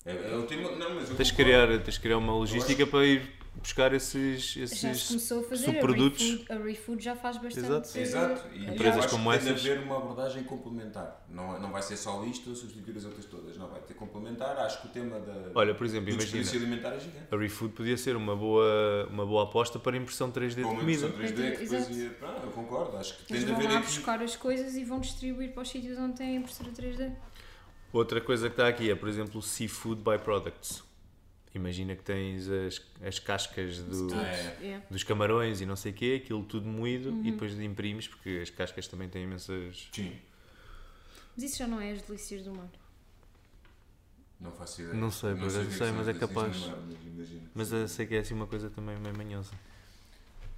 É, 0.07 0.33
é 0.33 0.37
o 0.37 0.47
tema. 0.47 0.71
Não, 0.73 0.95
mas 0.95 1.11
eu 1.11 1.16
tens 1.16 1.29
de, 1.29 1.35
concordo. 1.35 1.35
criar, 1.66 1.66
tens 1.83 1.95
de 1.95 2.01
criar 2.01 2.16
uma 2.16 2.33
logística 2.33 2.87
para 2.87 3.05
ir 3.05 3.31
buscar 3.61 3.92
esses, 3.92 4.56
esses 4.56 5.09
começou 5.09 5.40
a 5.40 5.42
fazer, 5.44 5.70
a 5.70 5.72
subprodutos. 5.72 6.22
ReFood, 6.22 6.52
a 6.52 6.56
ReFood 6.59 7.04
já 7.04 7.16
faz 7.16 7.36
bastante. 7.36 7.66
Exato. 7.66 7.98
Exato, 7.98 8.48
e 8.54 8.66
Empresas 8.66 9.06
como 9.06 9.32
essas. 9.32 9.61
de 9.61 9.70
haver 9.70 9.82
uma 9.82 9.96
abordagem 9.98 10.44
complementar. 10.44 11.24
Não, 11.28 11.61
não 11.61 11.70
vai 11.70 11.82
ser 11.82 11.96
só 11.96 12.24
isto 12.24 12.54
substituir 12.54 12.96
as 12.96 13.04
outras 13.04 13.24
todas. 13.26 13.56
Não, 13.56 13.68
vai 13.68 13.80
ter 13.80 13.94
complementar. 13.94 14.56
Acho 14.59 14.80
que 14.80 14.86
o 14.86 14.90
tema 14.90 15.20
da, 15.20 15.50
Olha, 15.54 15.74
por 15.74 15.84
exemplo, 15.84 16.11
imagina, 16.11 16.40
é 16.40 16.44
gigante. 16.44 17.18
a 17.30 17.36
ReFood 17.36 17.74
podia 17.74 17.96
ser 17.96 18.16
uma 18.16 18.34
boa, 18.34 19.06
uma 19.11 19.26
boa 19.26 19.44
aposta 19.44 19.78
para 19.78 19.96
impressão 19.96 20.30
3D 20.30 20.56
de 20.56 20.62
comida. 20.62 21.06
impressão 21.06 21.11
3D 21.11 21.56
que 21.56 21.64
depois 21.64 21.90
ia. 21.90 22.16
Ah, 22.22 22.40
eu 22.44 22.50
concordo. 22.50 22.96
Acho 22.96 23.18
que 23.18 23.24
tem 23.24 23.40
de 23.40 23.46
vão 23.46 23.56
haver 23.56 23.68
lá 23.68 23.78
aqui. 23.78 23.86
buscar 23.86 24.22
as 24.22 24.36
coisas 24.36 24.74
e 24.76 24.84
vão 24.84 25.00
distribuir 25.00 25.52
para 25.52 25.62
os 25.62 25.68
sítios 25.68 25.98
onde 25.98 26.16
tem 26.16 26.36
a 26.36 26.40
impressora 26.40 26.70
3D. 26.70 27.12
Outra 27.92 28.20
coisa 28.20 28.48
que 28.48 28.52
está 28.52 28.68
aqui 28.68 28.90
é, 28.90 28.94
por 28.94 29.09
exemplo, 29.09 29.40
Seafood 29.40 30.02
Byproducts. 30.02 30.88
Imagina 31.59 31.96
que 31.96 32.02
tens 32.04 32.48
as, 32.48 32.80
as 33.02 33.18
cascas 33.18 33.78
do- 33.78 34.14
é. 34.14 34.56
Yeah. 34.61 34.86
dos 34.88 35.02
camarões 35.02 35.61
e 35.61 35.66
não 35.66 35.74
sei 35.74 35.90
o 35.90 35.94
quê, 35.94 36.20
aquilo 36.22 36.44
tudo 36.44 36.66
moído 36.68 37.11
Uhum. 37.11 37.24
e 37.24 37.32
depois 37.32 37.59
imprimes, 37.59 38.06
porque 38.06 38.38
as 38.42 38.48
cascas 38.50 38.86
também 38.86 39.09
têm 39.09 39.24
imensas... 39.24 39.88
Sim, 39.92 40.16
Mas 41.34 41.44
isso 41.44 41.59
já 41.59 41.66
não 41.66 41.80
é 41.80 41.90
as 41.92 42.02
delícias 42.02 42.44
do 42.44 42.54
mar. 42.54 42.68
não 44.40 44.52
faço 44.52 44.82
ideia. 44.82 44.94
Não 44.96 45.11
sei, 45.11 45.34
não 45.34 45.50
sei, 45.50 45.64
são 45.70 45.92
mas 45.96 46.09
as 46.09 46.14
é 46.16 46.18
capaz. 46.18 46.66
mar, 46.66 46.78
mas. 47.16 47.28
Mas 47.54 47.72
eu 47.72 47.88
sei 47.88 48.06
que 48.06 48.14
é 48.14 48.20
assim 48.20 48.34
uma 48.34 48.46
coisa 48.46 48.70
também 48.70 48.96
meio 48.98 49.16
manhosa. 49.16 49.50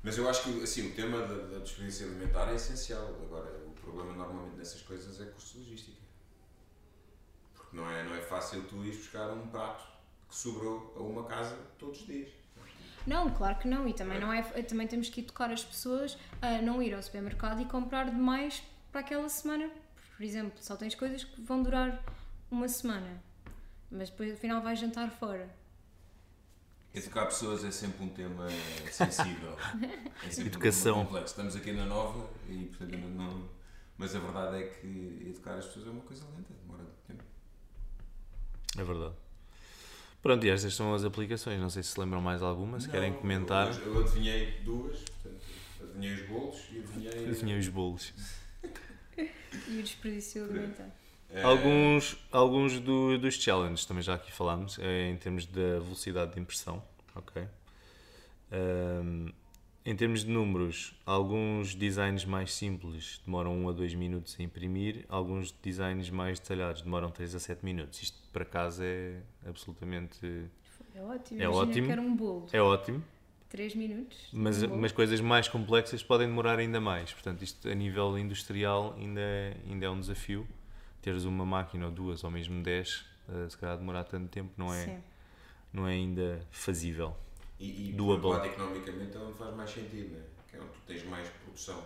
Mas 0.02 0.18
eu 0.18 0.28
acho 0.28 0.42
que 0.44 0.62
assim, 0.62 0.88
o 0.90 0.94
tema 0.94 1.18
da, 1.26 1.34
da 1.46 1.58
desperdício 1.60 2.06
alimentar 2.06 2.50
é 2.50 2.56
essencial. 2.56 3.06
Agora, 3.22 3.50
o 3.66 3.70
problema 3.72 4.12
normalmente 4.14 4.56
nessas 4.56 4.82
coisas 4.82 5.18
é 5.20 5.24
custo 5.26 5.58
de 5.58 5.64
logística. 5.64 5.98
Porque 7.54 7.74
não 7.76 7.90
é, 7.90 8.02
não 8.04 8.14
é 8.14 8.20
fácil 8.20 8.62
tu 8.64 8.84
ires 8.84 8.96
buscar 8.98 9.30
um 9.30 9.46
prato 9.48 9.84
que 10.30 10.36
sobrou 10.36 10.94
a 10.96 11.02
uma 11.02 11.24
casa 11.24 11.56
todos 11.78 12.00
os 12.00 12.06
dias. 12.06 12.30
Não, 13.06 13.28
claro 13.30 13.58
que 13.58 13.66
não. 13.68 13.86
E 13.88 13.92
também, 13.92 14.20
não 14.20 14.32
é, 14.32 14.42
também 14.62 14.86
temos 14.86 15.08
que 15.10 15.20
educar 15.20 15.50
as 15.50 15.64
pessoas 15.64 16.16
a 16.40 16.62
não 16.62 16.82
ir 16.82 16.94
ao 16.94 17.02
supermercado 17.02 17.60
e 17.60 17.64
comprar 17.64 18.04
demais 18.10 18.62
para 18.92 19.00
aquela 19.00 19.28
semana. 19.28 19.70
Por 20.16 20.22
exemplo, 20.22 20.52
só 20.62 20.76
tens 20.76 20.94
coisas 20.94 21.24
que 21.24 21.40
vão 21.40 21.62
durar 21.62 22.02
uma 22.50 22.68
semana, 22.68 23.22
mas 23.90 24.10
depois 24.10 24.32
afinal 24.34 24.60
vais 24.62 24.78
jantar 24.78 25.10
fora. 25.10 25.48
Educar 26.94 27.26
pessoas 27.26 27.64
é 27.64 27.70
sempre 27.70 28.02
um 28.04 28.08
tema 28.08 28.46
sensível. 28.90 29.56
É 30.22 30.30
sempre 30.30 30.48
Educação. 30.50 30.92
Um 30.92 30.94
tema 30.96 31.06
complexo. 31.06 31.26
Estamos 31.32 31.56
aqui 31.56 31.72
na 31.72 31.86
nova 31.86 32.28
e 32.48 32.64
portanto 32.66 32.98
não, 32.98 33.08
não- 33.10 33.48
Mas 33.96 34.14
a 34.14 34.18
verdade 34.18 34.56
é 34.62 34.66
que 34.66 35.24
educar 35.28 35.54
as 35.54 35.66
pessoas 35.66 35.86
é 35.86 35.90
uma 35.90 36.02
coisa 36.02 36.24
lenta, 36.36 36.52
demora 36.62 36.84
tempo. 37.06 37.22
É 38.76 38.84
verdade. 38.84 39.14
Pronto, 40.22 40.44
e 40.46 40.50
estas 40.50 40.74
são 40.74 40.92
as 40.94 41.04
aplicações. 41.04 41.58
Não 41.60 41.70
sei 41.70 41.82
se 41.82 41.90
se 41.90 42.00
lembram 42.00 42.20
mais 42.20 42.42
alguma, 42.42 42.78
se 42.78 42.88
querem 42.88 43.10
Não, 43.12 43.18
comentar. 43.18 43.74
Eu, 43.80 43.94
eu 43.94 44.00
adivinhei 44.00 44.60
duas, 44.64 44.98
portanto, 45.00 45.42
adivinhei 45.82 46.14
os 46.14 46.28
bolos 46.28 46.56
e 46.70 46.78
adivinhei. 46.78 47.28
Adivinhei 47.30 47.58
os 47.58 47.68
bolos. 47.68 48.12
E 49.16 49.78
o 49.78 49.82
desperdício 49.82 50.44
alimentar. 50.44 50.90
eh, 51.30 51.42
Alguns, 51.42 52.16
alguns 52.30 52.78
do- 52.80 53.18
dos 53.18 53.34
challenges, 53.34 53.84
também 53.86 54.02
já 54.02 54.14
aqui 54.14 54.30
falámos, 54.32 54.78
é 54.78 55.08
em 55.10 55.16
termos 55.16 55.46
da 55.46 55.78
velocidade 55.80 56.34
de 56.34 56.40
impressão. 56.40 56.82
ok? 57.14 57.42
Ahm, 58.52 59.32
em 59.84 59.96
termos 59.96 60.24
de 60.24 60.30
números, 60.30 60.94
alguns 61.06 61.74
designs 61.74 62.24
mais 62.24 62.52
simples 62.52 63.20
demoram 63.24 63.56
1 63.64 63.68
a 63.70 63.72
2 63.72 63.94
minutos 63.94 64.36
a 64.38 64.42
imprimir, 64.42 65.06
alguns 65.08 65.52
designs 65.62 66.10
mais 66.10 66.38
detalhados 66.38 66.82
demoram 66.82 67.10
3 67.10 67.34
a 67.34 67.38
7 67.38 67.64
minutos. 67.64 68.02
Isto 68.02 68.18
para 68.32 68.44
casa 68.44 68.84
é 68.84 69.20
absolutamente. 69.46 70.44
É 70.94 71.02
ótimo. 71.02 71.42
É 71.42 71.48
ótimo. 71.48 71.86
que 71.86 71.92
era 71.92 72.00
um 72.00 72.14
bolo. 72.14 72.46
é 72.52 72.60
ótimo, 72.60 73.02
3 73.48 73.74
minutos. 73.74 74.28
mas, 74.32 74.62
um 74.62 74.76
mas 74.76 74.92
coisas 74.92 75.20
mais 75.20 75.48
complexas 75.48 76.02
podem 76.02 76.28
demorar 76.28 76.58
ainda 76.58 76.80
mais. 76.80 77.12
Portanto, 77.12 77.42
isto 77.42 77.66
a 77.68 77.74
nível 77.74 78.18
industrial 78.18 78.94
ainda 78.98 79.20
é, 79.20 79.56
ainda 79.66 79.86
é 79.86 79.90
um 79.90 79.98
desafio. 79.98 80.46
Teres 81.00 81.24
uma 81.24 81.46
máquina 81.46 81.86
ou 81.86 81.90
duas 81.90 82.22
ou 82.22 82.30
mesmo 82.30 82.62
10, 82.62 83.06
eh, 83.30 83.48
se 83.48 83.56
calhar 83.56 83.78
demorar 83.78 84.04
tanto 84.04 84.28
tempo, 84.28 84.50
não 84.58 84.70
é, 84.70 84.84
Sim. 84.84 84.98
não 85.72 85.88
é 85.88 85.92
ainda 85.92 86.46
fazível. 86.50 87.16
E, 87.60 87.90
e 87.90 87.92
doable. 87.92 88.30
lado, 88.30 88.46
economicamente 88.46 89.14
é 89.14 89.20
onde 89.20 89.36
faz 89.36 89.54
mais 89.54 89.70
sentido, 89.70 90.16
né? 90.16 90.24
que 90.48 90.56
é 90.56 90.60
onde 90.60 90.70
tu 90.70 90.80
tens 90.86 91.04
mais 91.04 91.28
produção. 91.28 91.84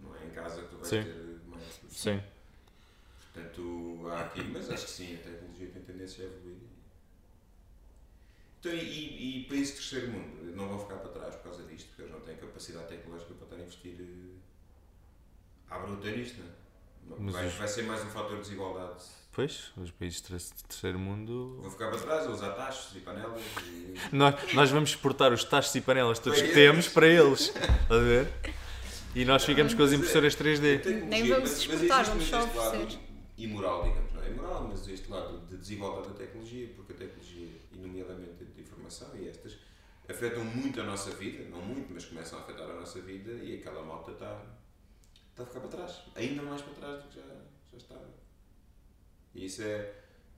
Não 0.00 0.16
é 0.16 0.24
em 0.24 0.30
casa 0.30 0.62
que 0.62 0.68
tu 0.68 0.76
vais 0.76 0.88
Sim. 0.88 1.04
ter 1.04 1.40
mais 1.46 1.62
produção. 1.62 2.14
Sim. 2.14 2.22
Portanto, 3.32 4.08
há 4.08 4.20
aqui, 4.22 4.44
mas 4.44 4.70
acho 4.70 4.86
que 4.86 4.90
sim, 4.90 5.14
a 5.14 5.18
tecnologia 5.18 5.68
tem 5.68 5.82
tendência 5.82 6.24
a 6.24 6.28
evoluir. 6.28 6.56
Então, 8.60 8.72
e, 8.72 9.40
e, 9.40 9.44
países 9.44 9.74
do 9.74 9.76
terceiro 9.76 10.12
mundo 10.12 10.56
não 10.56 10.68
vão 10.68 10.78
ficar 10.78 10.96
para 10.96 11.10
trás 11.10 11.34
por 11.36 11.44
causa 11.44 11.64
disto, 11.64 11.88
porque 11.88 12.02
eles 12.02 12.12
não 12.12 12.20
têm 12.20 12.36
capacidade 12.36 12.88
tecnológica 12.88 13.34
para 13.34 13.44
estar 13.44 13.56
a 13.56 13.60
investir 13.60 13.96
eh, 14.00 14.38
à 15.68 15.78
bruta 15.80 16.10
nisto, 16.10 16.40
não 16.40 17.28
é? 17.28 17.30
Vai, 17.30 17.48
vai 17.48 17.68
ser 17.68 17.82
mais 17.82 18.02
um 18.02 18.08
fator 18.08 18.36
de 18.36 18.42
desigualdade. 18.42 19.04
Pois, 19.34 19.72
os 19.76 19.90
países 19.90 20.22
de 20.22 20.28
ter- 20.28 20.54
terceiro 20.68 20.98
mundo. 20.98 21.58
Vão 21.60 21.70
ficar 21.70 21.90
para 21.90 21.98
trás 21.98 22.26
a 22.26 22.30
usar 22.30 22.50
tachos 22.52 22.94
e 22.96 23.00
panelas 23.00 23.42
e... 23.66 23.94
Nós, 24.12 24.52
nós 24.54 24.70
vamos 24.70 24.90
exportar 24.90 25.32
os 25.32 25.42
tachos 25.42 25.74
e 25.74 25.80
panelas 25.80 26.20
todos 26.20 26.38
Para 26.38 26.48
que 26.52 26.58
eles. 26.58 26.70
temos 26.70 26.88
para 26.88 27.06
eles. 27.08 27.40
Estás 27.50 27.90
a 27.90 27.98
ver? 27.98 28.32
E 29.14 29.24
nós 29.24 29.44
ficamos 29.44 29.74
com 29.74 29.82
as 29.82 29.92
impressoras 29.92 30.36
3D. 30.36 30.60
Tecnologia, 30.82 31.04
Nem 31.06 31.28
vamos 31.28 31.50
mas- 31.50 31.58
exportar, 31.58 32.04
vamos 32.04 32.24
só 32.26 32.38
este 32.44 32.56
lado 32.56 32.76
oferecer. 32.76 32.98
imoral, 33.38 33.82
digamos, 33.84 34.12
não 34.12 34.22
é 34.22 34.30
imoral, 34.30 34.68
mas 34.68 34.86
este 34.88 35.10
lado 35.10 35.38
de 35.46 35.56
desigualdade 35.56 36.08
da 36.08 36.14
tecnologia, 36.14 36.68
porque 36.76 36.92
a 36.92 36.96
tecnologia, 36.96 37.48
e 37.72 37.76
nomeadamente 37.78 38.44
de 38.44 38.60
informação 38.60 39.08
e 39.16 39.28
estas, 39.28 39.56
afetam 40.08 40.44
muito 40.44 40.80
a 40.80 40.84
nossa 40.84 41.10
vida, 41.10 41.42
não 41.50 41.60
muito, 41.60 41.92
mas 41.92 42.04
começam 42.04 42.38
a 42.38 42.42
afetar 42.42 42.70
a 42.70 42.74
nossa 42.74 43.00
vida 43.00 43.32
e 43.32 43.56
aquela 43.56 43.82
malta 43.82 44.12
está, 44.12 44.40
está 45.30 45.42
a 45.42 45.46
ficar 45.46 45.60
para 45.60 45.68
trás, 45.70 46.02
ainda 46.14 46.42
mais 46.42 46.62
para 46.62 46.74
trás 46.74 47.02
do 47.02 47.08
que 47.08 47.16
já, 47.16 47.26
já 47.72 47.76
estava. 47.78 48.23
E 49.34 49.46
isso 49.46 49.62
é, 49.62 49.92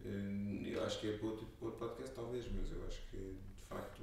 hum, 0.04 0.62
eu 0.66 0.82
acho 0.84 1.00
que 1.00 1.08
é 1.08 1.12
para 1.18 1.26
outro, 1.28 1.46
para 1.58 1.66
outro 1.68 1.86
podcast 1.88 2.14
talvez, 2.14 2.44
mas 2.52 2.70
eu 2.72 2.84
acho 2.86 3.00
que 3.10 3.16
de 3.16 3.62
facto 3.68 4.02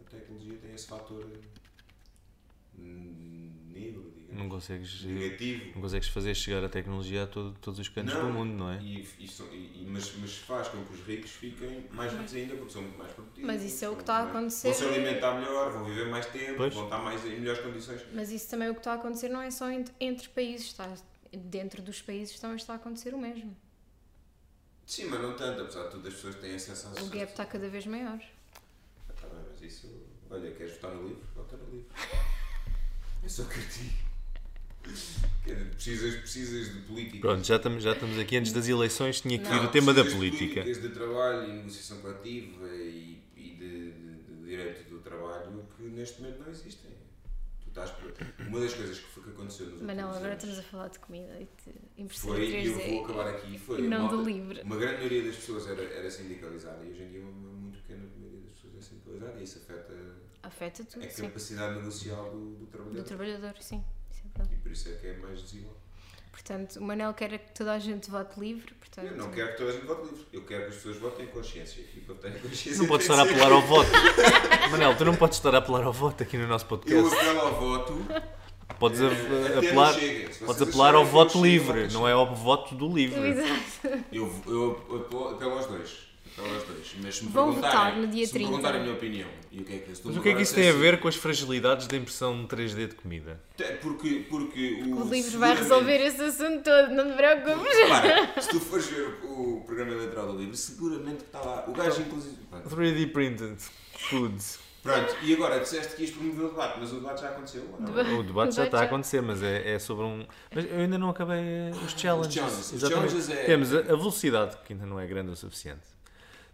a 0.00 0.10
tecnologia 0.10 0.58
tem 0.58 0.74
esse 0.74 0.86
fator 0.86 1.26
hum, 2.78 3.52
negro, 3.72 4.12
digamos, 4.16 4.36
Não 4.42 4.48
consegues, 4.48 5.04
negativo. 5.04 5.64
não 5.74 5.82
consegues 5.82 6.08
fazer 6.08 6.34
chegar 6.34 6.64
a 6.64 6.68
tecnologia 6.68 7.24
a 7.24 7.26
todo- 7.26 7.54
todos 7.60 7.78
os 7.78 7.88
cantos 7.88 8.14
Não. 8.14 8.26
do 8.26 8.32
mundo, 8.32 8.52
não 8.54 8.70
é? 8.70 8.80
E, 8.82 9.06
e 9.20 9.28
são- 9.28 9.46
e- 9.52 9.84
mas, 9.88 10.12
mas 10.16 10.36
faz 10.38 10.68
com 10.68 10.82
que 10.84 10.94
os 10.94 11.00
ricos 11.06 11.30
fiquem 11.32 11.86
mais 11.90 12.12
ricos 12.12 12.34
ainda 12.34 12.56
porque 12.56 12.72
são 12.72 12.82
muito 12.82 12.98
mais 12.98 13.12
produtivos. 13.12 13.46
Mas 13.46 13.62
isso 13.62 13.84
é 13.84 13.88
o 13.90 13.94
que 13.94 14.00
está 14.02 14.16
a 14.18 14.28
acontecer. 14.28 14.68
Vão 14.68 14.78
se 14.78 14.84
alimentar 14.84 15.34
melhor, 15.38 15.72
vão 15.72 15.84
viver 15.84 16.06
mais 16.08 16.26
tempo, 16.26 16.56
Pois. 16.56 16.74
vão 16.74 16.84
estar 16.84 16.98
mais 16.98 17.24
em 17.24 17.38
melhores 17.40 17.60
condições. 17.62 18.00
Mas 18.14 18.30
isso 18.32 18.48
também 18.50 18.68
o 18.70 18.74
que 18.74 18.80
está 18.80 18.92
a 18.92 18.96
acontecer 18.96 19.28
não 19.28 19.40
é 19.42 19.50
só 19.50 19.70
entre, 19.70 19.94
entre 20.00 20.28
países, 20.30 20.66
está, 20.68 20.92
dentro 21.32 21.82
dos 21.82 22.00
países 22.02 22.38
também 22.40 22.56
está 22.56 22.72
a 22.72 22.76
acontecer 22.76 23.14
o 23.14 23.18
mesmo. 23.18 23.54
Sim, 24.86 25.06
mas 25.06 25.20
não 25.22 25.34
tanto, 25.34 25.62
apesar 25.62 25.84
de 25.84 25.90
tudo 25.92 26.08
as 26.08 26.14
pessoas 26.14 26.34
têm 26.36 26.54
acesso 26.54 26.88
às 26.88 27.02
O 27.02 27.06
gap 27.06 27.30
está 27.30 27.46
cada 27.46 27.68
vez 27.68 27.86
maior. 27.86 28.20
Ah, 29.08 29.12
tá 29.12 29.26
bem, 29.28 29.38
mas 29.50 29.62
isso. 29.62 29.88
Olha, 30.30 30.50
queres 30.52 30.74
votar 30.74 30.94
no 30.94 31.08
livro? 31.08 31.22
Vota 31.34 31.56
no 31.56 31.70
livro. 31.70 31.86
Eu 33.22 33.28
só 33.28 33.44
critico. 33.44 34.10
Quer 35.44 35.54
dizer, 35.54 35.70
Precisas, 35.70 36.14
precisas 36.16 36.74
de 36.74 36.80
política. 36.80 37.20
Pronto, 37.20 37.44
já 37.46 37.56
estamos, 37.56 37.82
já 37.84 37.92
estamos 37.92 38.18
aqui 38.18 38.36
antes 38.36 38.52
das 38.52 38.66
eleições, 38.68 39.20
tinha 39.20 39.38
que 39.38 39.44
vir 39.44 39.54
Não, 39.60 39.66
o 39.66 39.68
tema 39.70 39.94
da 39.94 40.02
precisas 40.02 40.24
de 40.24 40.30
política. 40.38 40.62
políticas 40.62 40.90
de 40.90 40.94
trabalho 40.98 41.48
e 41.48 41.52
negociação 41.52 42.00
coletiva 42.00 42.66
e, 42.74 43.22
e 43.36 43.50
de, 43.56 43.92
de- 43.92 44.22
de 44.24 44.44
direito 44.44 44.90
do 44.90 44.98
trabalho 44.98 45.64
que 45.76 45.84
neste 45.84 46.20
momento 46.20 46.40
não 46.40 46.50
existem. 46.50 46.90
Estás. 47.72 47.90
Uma 48.46 48.60
das 48.60 48.74
coisas 48.74 48.98
que 48.98 49.06
foi 49.06 49.22
que 49.22 49.30
aconteceu 49.30 49.66
nos 49.70 49.80
Mas 49.80 49.96
não, 49.96 50.10
agora 50.10 50.26
anos 50.32 50.36
estamos 50.44 50.58
a 50.58 50.62
falar 50.62 50.88
de 50.88 50.98
comida 50.98 51.40
e 51.40 51.44
de 51.64 52.02
impressora 52.02 52.34
foi, 52.34 52.46
e 52.50 52.66
eu 52.66 52.74
3D. 52.76 52.90
vou 52.90 53.04
acabar 53.04 53.28
aqui, 53.30 53.58
foi 53.58 53.78
e 53.80 53.88
não 53.88 53.98
malta- 54.00 54.16
do 54.16 54.22
livre. 54.24 54.60
Uma 54.62 54.76
grande 54.76 54.96
maioria 54.96 55.22
das 55.24 55.36
pessoas 55.36 55.66
era, 55.66 55.82
era 55.82 56.10
sindicalizada 56.10 56.84
e 56.84 56.90
hoje 56.90 57.02
em 57.02 57.08
dia 57.10 57.22
uma 57.22 57.32
muito 57.50 57.78
pequena 57.78 58.04
maioria 58.18 58.40
das 58.42 58.52
pessoas 58.52 58.76
é 58.76 58.80
sindicalizada 58.82 59.40
e 59.40 59.44
isso 59.44 59.58
afeta 59.58 59.94
Afeta 60.42 60.84
tudo, 60.84 61.04
a 61.06 61.08
sim. 61.10 61.22
capacidade 61.22 61.74
negocial 61.76 62.30
do, 62.30 62.56
do 62.56 62.66
trabalhador. 62.66 63.02
Do 63.02 63.06
trabalhador, 63.06 63.54
sim. 63.60 63.82
Isso 64.10 64.22
é. 64.38 64.42
E 64.52 64.56
por 64.58 64.72
isso 64.72 64.88
é 64.88 64.92
que 64.96 65.06
é 65.06 65.16
mais 65.16 65.40
desigual. 65.40 65.80
Portanto, 66.32 66.76
o 66.76 66.82
Manel 66.82 67.12
quer 67.12 67.38
que 67.38 67.52
toda 67.52 67.72
a 67.72 67.78
gente 67.78 68.10
vote 68.10 68.40
livre, 68.40 68.72
portanto... 68.74 69.06
Eu 69.06 69.16
não 69.16 69.30
quero 69.30 69.52
que 69.52 69.58
toda 69.58 69.70
a 69.70 69.72
gente 69.74 69.86
vote 69.86 70.02
livre. 70.10 70.26
Eu 70.32 70.44
quero 70.44 70.62
que 70.62 70.68
as 70.70 70.74
pessoas 70.76 70.96
votem 70.96 71.26
em 71.26 71.28
consciência. 71.28 71.82
E 71.94 72.00
para 72.00 72.14
votar 72.14 72.30
em 72.30 72.40
consciência. 72.40 72.78
Não 72.78 72.86
podes 72.88 73.08
estar 73.08 73.20
a 73.20 73.22
apelar 73.22 73.52
ao 73.52 73.62
voto. 73.62 73.90
Manel, 74.72 74.96
tu 74.96 75.04
não 75.04 75.14
podes 75.14 75.36
estar 75.36 75.54
a 75.54 75.58
apelar 75.58 75.84
ao 75.84 75.92
voto 75.92 76.22
aqui 76.22 76.38
no 76.38 76.48
nosso 76.48 76.64
Eu 76.64 76.68
podcast. 76.68 77.14
apelo 77.14 77.40
ao 77.40 77.54
voto. 77.54 78.06
Podes 78.78 79.00
até 79.00 79.58
apelar, 79.58 79.94
podes 80.44 80.62
apelar 80.62 80.94
ao 80.94 81.04
voto 81.04 81.40
livre, 81.40 81.92
não 81.92 82.08
é 82.08 82.12
ao 82.12 82.34
voto 82.34 82.74
do 82.74 82.88
livre. 82.92 83.20
Exato. 83.28 84.04
Eu, 84.10 84.32
eu 84.46 84.96
apelo, 85.06 85.28
apelo 85.28 85.52
aos 85.52 85.66
dois. 85.66 86.11
Apelo 86.38 86.54
aos 86.54 86.64
dois. 86.64 86.94
Mas 87.02 87.16
se 87.16 87.24
me 87.24 87.30
Vão 87.30 87.52
votar 87.52 87.96
no 87.96 88.06
dia 88.06 88.26
se 88.26 88.32
me 88.34 88.38
30. 88.40 88.48
perguntarem 88.50 88.80
a 88.80 88.82
minha 88.84 88.94
opinião. 88.96 89.28
E 89.50 89.60
o 89.60 89.64
que 89.64 89.74
é 89.74 89.78
que, 89.78 89.88
Mas 89.90 90.04
me 90.04 90.18
o 90.18 90.22
que 90.22 90.28
é 90.30 90.34
que 90.34 90.42
isso 90.42 90.54
tem 90.54 90.68
a 90.70 90.72
ver 90.72 90.98
com 91.00 91.08
as 91.08 91.16
fragilidades 91.16 91.86
da 91.86 91.96
impressão 91.96 92.46
3D 92.46 92.88
de 92.88 92.94
comida? 92.94 93.40
Te- 93.56 93.64
Porque, 93.82 94.24
porque 94.30 94.82
o, 94.86 95.02
O 95.04 95.08
livro 95.10 95.38
vai 95.38 95.54
resolver 95.54 95.96
esse 95.98 96.22
assunto 96.22 96.62
todo, 96.62 96.90
não 96.94 97.10
te 97.10 97.16
preocupes. 97.16 97.76
Repara, 97.76 98.40
se 98.40 98.48
tu 98.48 98.60
fores 98.60 98.86
ver 98.86 99.18
o, 99.24 99.62
programa 99.66 99.92
eleitoral 99.92 100.32
do 100.32 100.38
livro, 100.38 100.56
seguramente 100.56 101.18
que 101.18 101.24
está 101.24 101.40
lá. 101.40 101.64
O 101.68 101.72
gajo, 101.72 102.00
inclusive. 102.00 102.36
Pronto. 102.50 102.68
3D 102.76 103.12
printed 103.12 103.56
foods. 104.08 104.58
Pronto, 104.82 105.14
e 105.22 105.32
agora 105.32 105.60
disseste 105.60 105.94
que 105.94 106.02
ias 106.02 106.10
promover 106.10 106.46
o 106.46 106.48
debate, 106.48 106.80
mas 106.80 106.90
o 106.92 106.96
debate 106.96 107.20
já 107.20 107.28
aconteceu. 107.28 107.62
ou 107.72 107.80
não? 107.80 108.18
O 108.18 108.22
debate 108.24 108.56
já 108.56 108.64
está 108.64 108.80
a 108.80 108.82
acontecer, 108.82 109.20
mas 109.22 109.40
é, 109.40 109.74
é 109.74 109.78
sobre 109.78 110.04
um. 110.04 110.26
Mas 110.52 110.64
eu 110.64 110.76
ainda 110.76 110.98
não 110.98 111.08
acabei 111.10 111.38
eh, 111.38 111.70
os 111.86 111.92
challenges. 111.92 112.34
challenges. 112.34 112.72
Os 112.72 112.80
challenges 112.88 113.30
é- 113.30 113.44
Temos 113.44 113.72
a, 113.72 113.78
a 113.78 113.82
velocidade, 113.82 114.56
que 114.66 114.72
ainda 114.72 114.84
não 114.84 114.98
é 114.98 115.06
grande 115.06 115.30
o 115.30 115.36
suficiente. 115.36 115.82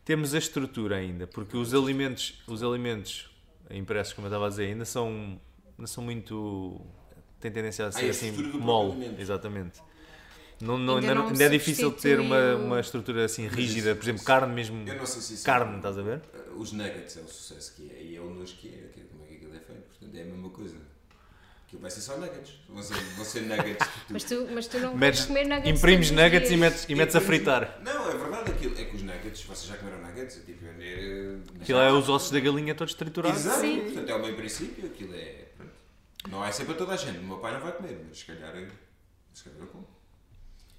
Temos 0.09 0.33
a 0.33 0.39
estrutura 0.39 0.97
ainda, 0.97 1.27
porque 1.27 1.55
os 1.55 1.75
alimentos, 1.75 2.43
os 2.47 2.63
alimentos 2.63 3.29
impressos, 3.71 4.15
como 4.15 4.27
eu 4.27 4.31
estava 4.31 4.47
a 4.47 4.49
dizer, 4.49 4.65
ainda 4.69 4.87
são, 4.87 5.39
ainda 5.77 5.87
são 5.87 6.03
muito. 6.03 6.81
têm 7.39 7.53
tendência 7.53 7.85
a 7.85 7.89
Ah, 7.89 7.93
ser 7.93 8.07
a 8.07 8.11
assim 8.13 8.33
mole. 8.59 9.15
Exatamente. 9.19 9.83
Não, 10.63 10.79
não, 10.79 10.95
Ainda 10.97 11.09
ainda, 11.11 11.21
não- 11.21 11.29
ainda 11.29 11.45
é 11.45 11.49
difícil 11.51 11.93
ter 11.93 12.19
uma, 12.21 12.57
uma 12.57 12.81
estrutura 12.81 13.27
assim 13.27 13.47
rígida, 13.49 13.95
por 13.95 14.03
exemplo, 14.03 14.25
carne 14.25 14.55
mesmo. 14.55 14.89
Eu 14.89 14.97
não 14.97 15.05
sei 15.05 15.21
se 15.21 15.35
isso 15.35 15.45
Carne, 15.45 15.75
é- 15.75 15.77
estás 15.77 15.99
a 15.99 16.03
ver? 16.03 16.23
Os 16.57 16.73
nuggets 16.73 17.19
é 17.19 17.21
o 17.21 17.29
sucesso 17.29 17.75
que 17.77 17.91
é, 17.93 18.03
e 18.03 18.17
é 18.17 18.21
o 18.23 18.31
nojo 18.31 18.55
que 18.57 18.69
é, 18.69 18.89
que 18.95 19.01
é 19.01 19.05
como 19.13 19.25
é 19.25 19.27
que 19.27 19.35
aquilo 19.35 19.55
é 19.55 19.61
feito. 19.61 19.83
Portanto, 19.91 20.15
é 20.17 20.23
a 20.23 20.25
mesma 20.25 20.49
coisa. 20.49 20.77
Aquilo 21.69 21.83
vai 21.83 21.91
ser 21.91 22.01
só 22.01 22.17
nuggets. 22.17 22.55
Vão 22.67 22.83
ser, 22.83 22.95
vão 22.95 23.25
ser 23.27 23.41
nuggets. 23.43 23.87
tudo. 23.87 24.05
Mas 24.09 24.25
tu, 24.25 24.49
mas 24.53 24.67
tu 24.69 24.79
não 24.79 24.97
Metes- 24.97 25.27
comer 25.27 25.47
nuggets 25.47 25.79
imprimes 25.79 26.11
nuggets 26.11 26.51
e 26.51 26.57
metes, 26.57 26.87
e 26.89 26.95
metes 26.95 27.15
a 27.15 27.21
fritar. 27.21 27.79
Não, 27.85 28.09
é 28.11 28.17
verdade 28.17 28.51
aquilo. 28.53 28.79
É 28.79 28.85
que 28.87 28.97
os 28.97 29.03
nuggets, 29.03 29.43
vocês 29.45 29.67
já 29.67 29.77
comeram 29.77 30.01
nuggets? 30.01 30.39
É 30.39 30.41
tipo, 30.41 30.65
é, 30.65 31.37
Aquilo 31.61 31.79
é 31.79 31.93
os 31.93 32.09
ossos 32.09 32.31
da 32.31 32.41
galinha 32.41 32.75
todos 32.75 32.95
triturados. 32.95 33.41
Exato, 33.45 33.61
Sim. 33.61 33.81
portanto 33.83 34.09
é 34.09 34.15
o 34.15 34.23
meu 34.25 34.35
princípio, 34.35 34.87
aquilo 34.87 35.15
é. 35.15 35.45
Não 36.31 36.43
é 36.45 36.51
sempre 36.53 36.75
para 36.75 36.85
toda 36.87 36.95
a 36.95 36.97
gente, 36.97 37.19
o 37.19 37.23
meu 37.23 37.39
pai 37.39 37.53
não 37.53 37.61
vai 37.61 37.73
comer, 37.73 38.03
mas 38.09 38.19
se 38.19 38.25
calhar, 38.25 38.55
se 39.35 39.45
calhar 39.45 39.61
eu 39.61 39.67
como. 39.67 39.87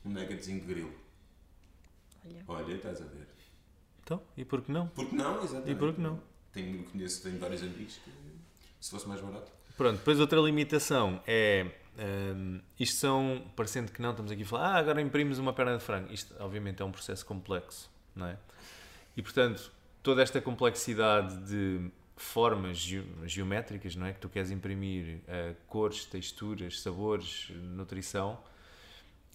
Um 0.06 0.10
nuggetzinho 0.10 0.60
de 0.62 0.66
grilo. 0.74 0.94
Olha. 2.26 2.44
Olha, 2.48 2.74
estás 2.74 3.00
a 3.02 3.06
ver. 3.06 3.28
Então, 4.04 4.22
e 4.36 4.44
por 4.44 4.62
que 4.64 4.72
não? 4.72 4.88
Porque 4.88 5.16
não, 5.16 5.44
exatamente. 5.44 5.72
E 5.72 5.76
por 5.76 5.94
que 5.94 6.02
não? 6.02 6.20
Tenho, 6.52 6.84
conheço, 6.86 7.22
tenho 7.22 7.38
vários 7.38 7.62
amigos 7.62 8.00
que 8.04 8.12
se 8.80 8.90
fosse 8.90 9.08
mais 9.08 9.22
barato. 9.22 9.52
Pronto, 9.80 9.98
depois 10.00 10.20
outra 10.20 10.38
limitação 10.42 11.24
é. 11.26 11.66
hum, 11.98 12.60
isto 12.78 12.98
são, 12.98 13.42
parecendo 13.56 13.94
que 13.94 14.02
não, 14.02 14.10
estamos 14.12 14.30
aqui 14.30 14.44
a 14.44 14.46
falar, 14.46 14.76
ah, 14.76 14.78
agora 14.78 15.02
imprimimos 15.02 15.40
uma 15.40 15.54
perna 15.54 15.78
de 15.78 15.84
frango. 15.86 16.12
Isto, 16.12 16.36
obviamente, 16.38 16.82
é 16.82 16.86
um 16.86 16.92
processo 16.92 17.26
complexo, 17.26 17.90
não 18.14 18.28
é? 18.28 18.38
E, 19.16 19.22
portanto, 19.22 19.72
toda 20.04 20.22
esta 20.22 20.42
complexidade 20.42 21.38
de 21.48 21.90
formas 22.18 22.78
geo- 22.78 23.06
geométricas, 23.26 23.96
não 23.96 24.06
é? 24.06 24.12
Que 24.12 24.20
tu 24.20 24.28
queres 24.28 24.52
imprimir, 24.52 25.22
eh, 25.26 25.56
cores, 25.66 26.04
texturas, 26.04 26.82
sabores, 26.82 27.50
nutrição, 27.56 28.38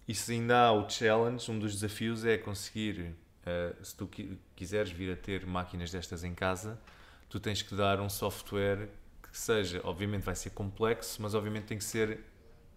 isso 0.07 0.31
ainda 0.31 0.67
há 0.67 0.71
o 0.71 0.87
challenge, 0.87 1.49
um 1.49 1.57
dos 1.57 1.73
desafios 1.73 2.23
é 2.23 2.37
conseguir, 2.37 3.15
eh, 3.47 3.73
se 3.81 3.95
tu 3.95 4.05
qui- 4.05 4.37
quiseres 4.55 4.91
vir 4.91 5.11
a 5.11 5.15
ter 5.15 5.43
máquinas 5.47 5.89
destas 5.89 6.23
em 6.23 6.35
casa, 6.35 6.79
tu 7.27 7.39
tens 7.39 7.63
que 7.63 7.73
dar 7.73 7.99
um 7.99 8.09
software 8.09 8.87
que 9.35 9.41
seja, 9.41 9.81
obviamente 9.83 10.23
vai 10.23 10.33
ser 10.33 10.51
complexo, 10.51 11.21
mas 11.21 11.35
obviamente 11.35 11.65
tem 11.65 11.77
que 11.77 11.83
ser, 11.83 12.21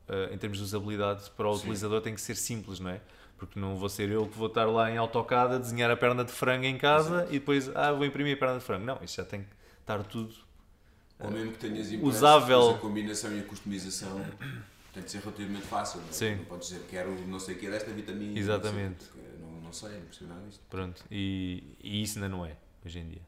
eh, 0.09 0.31
em 0.33 0.37
termos 0.37 0.59
de 0.59 0.65
usabilidade, 0.65 1.31
para 1.37 1.49
o 1.49 1.55
Sim. 1.55 1.61
utilizador 1.61 2.01
tem 2.01 2.13
que 2.13 2.21
ser 2.21 2.35
simples, 2.35 2.81
não 2.81 2.91
é? 2.91 3.01
Porque 3.37 3.61
não 3.61 3.77
vou 3.77 3.89
ser 3.89 4.11
eu 4.11 4.27
que 4.27 4.37
vou 4.37 4.49
estar 4.49 4.65
lá 4.65 4.91
em 4.91 4.97
AutoCAD 4.97 5.55
a 5.55 5.59
desenhar 5.59 5.89
a 5.89 5.97
perna 5.97 6.25
de 6.25 6.33
frango 6.33 6.65
em 6.65 6.77
casa 6.77 7.29
e 7.31 7.35
depois, 7.35 7.71
ah, 7.77 7.93
vou 7.93 8.05
imprimir 8.05 8.35
a 8.35 8.41
perna 8.41 8.59
de 8.59 8.65
frango. 8.65 8.85
Não, 8.85 8.99
isto 9.05 9.19
já 9.19 9.25
tem 9.25 9.43
que 9.43 9.51
estar 9.81 10.03
tudo 10.03 10.35
Ou 11.21 11.31
mesmo 11.31 11.53
que 11.53 11.59
tenhas 11.59 11.93
impresso, 11.93 12.05
usável. 12.09 12.71
a 12.71 12.79
combinação 12.79 13.33
e 13.37 13.39
a 13.39 13.45
customização 13.45 14.21
tem 14.93 15.05
de 15.05 15.13
ser 15.13 15.21
relativamente 15.21 15.65
fácil. 15.65 16.01
Não, 16.01 16.09
é? 16.09 16.13
Sim. 16.13 16.35
não 16.39 16.45
podes 16.47 16.71
dizer 16.71 16.85
quero 16.91 17.13
não 17.29 17.39
sei 17.39 17.55
o 17.55 17.59
que 17.59 17.69
é 17.69 17.71
desta 17.71 17.93
vitamina. 17.93 18.37
Exatamente. 18.37 19.05
Não, 19.05 19.23
sei, 19.23 19.39
não, 19.41 19.61
não 19.61 19.73
sei, 19.73 19.91
não 19.91 20.07
percebo 20.07 20.31
nada 20.31 20.45
disto. 20.45 20.61
Pronto, 20.69 21.05
e, 21.09 21.77
e 21.81 22.03
isso 22.03 22.19
ainda 22.19 22.29
não 22.29 22.45
é, 22.45 22.57
hoje 22.85 22.99
em 22.99 23.09
dia. 23.09 23.23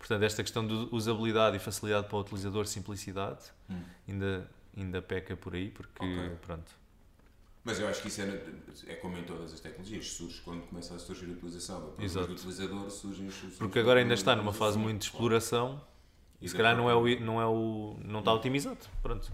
Portanto, 0.00 0.22
esta 0.22 0.42
questão 0.42 0.66
de 0.66 0.88
usabilidade 0.90 1.56
e 1.56 1.60
facilidade 1.60 2.08
para 2.08 2.16
o 2.16 2.20
utilizador, 2.22 2.66
simplicidade, 2.66 3.44
Hum. 3.68 3.82
ainda, 4.08 4.50
ainda 4.74 5.02
peca 5.02 5.36
por 5.36 5.54
aí, 5.54 5.68
porque, 5.70 6.02
Ok. 6.02 6.30
pronto. 6.40 6.72
Mas 7.62 7.78
eu 7.78 7.86
acho 7.86 8.00
que 8.00 8.08
isso 8.08 8.22
é, 8.22 8.42
é 8.86 8.94
como 8.94 9.18
em 9.18 9.22
todas 9.24 9.52
as 9.52 9.60
tecnologias, 9.60 10.06
surge 10.12 10.40
quando 10.40 10.62
começa 10.66 10.94
a 10.94 10.98
surgir 10.98 11.26
a 11.26 11.32
utilização. 11.32 11.92
Exato. 11.98 12.28
do 12.28 12.32
utilizador 12.32 12.90
surgem 12.90 13.28
as 13.28 13.34
soluções. 13.34 13.58
Porque 13.58 13.78
agora 13.78 14.00
ainda 14.00 14.14
está 14.14 14.34
numa 14.34 14.52
fase 14.54 14.78
utilizador. 14.78 14.82
muito 14.84 14.98
de 15.02 15.04
exploração 15.08 15.80
e 16.40 16.48
se 16.48 16.56
calhar 16.56 16.74
não 16.74 16.88
é 16.88 16.94
o, 16.94 17.20
não 17.20 17.38
é 17.40 17.46
o 17.46 17.98
não 18.02 18.20
está 18.20 18.32
otimizado, 18.32 18.78
pronto. 19.02 19.30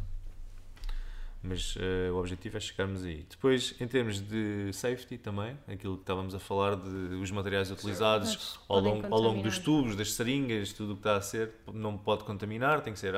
Mas 1.48 1.76
eh, 1.78 2.10
o 2.10 2.16
objetivo 2.16 2.56
é 2.56 2.60
chegarmos 2.60 3.04
aí. 3.04 3.24
Depois, 3.30 3.74
em 3.80 3.86
termos 3.86 4.20
de 4.20 4.70
safety 4.72 5.16
também, 5.16 5.56
aquilo 5.68 5.96
que 5.96 6.02
estávamos 6.02 6.34
a 6.34 6.40
falar 6.40 6.74
de 6.76 7.14
os 7.16 7.30
materiais 7.30 7.70
utilizados 7.70 8.58
ao 8.68 8.80
longo, 8.80 9.06
ao 9.14 9.20
longo 9.20 9.42
dos 9.42 9.58
tubos, 9.58 9.94
das 9.94 10.12
seringas, 10.12 10.72
tudo 10.72 10.92
o 10.92 10.96
que 10.96 11.00
está 11.00 11.16
a 11.16 11.20
ser, 11.20 11.52
não 11.72 11.96
pode 11.96 12.24
contaminar, 12.24 12.80
tem 12.80 12.92
que 12.92 12.98
ser 12.98 13.14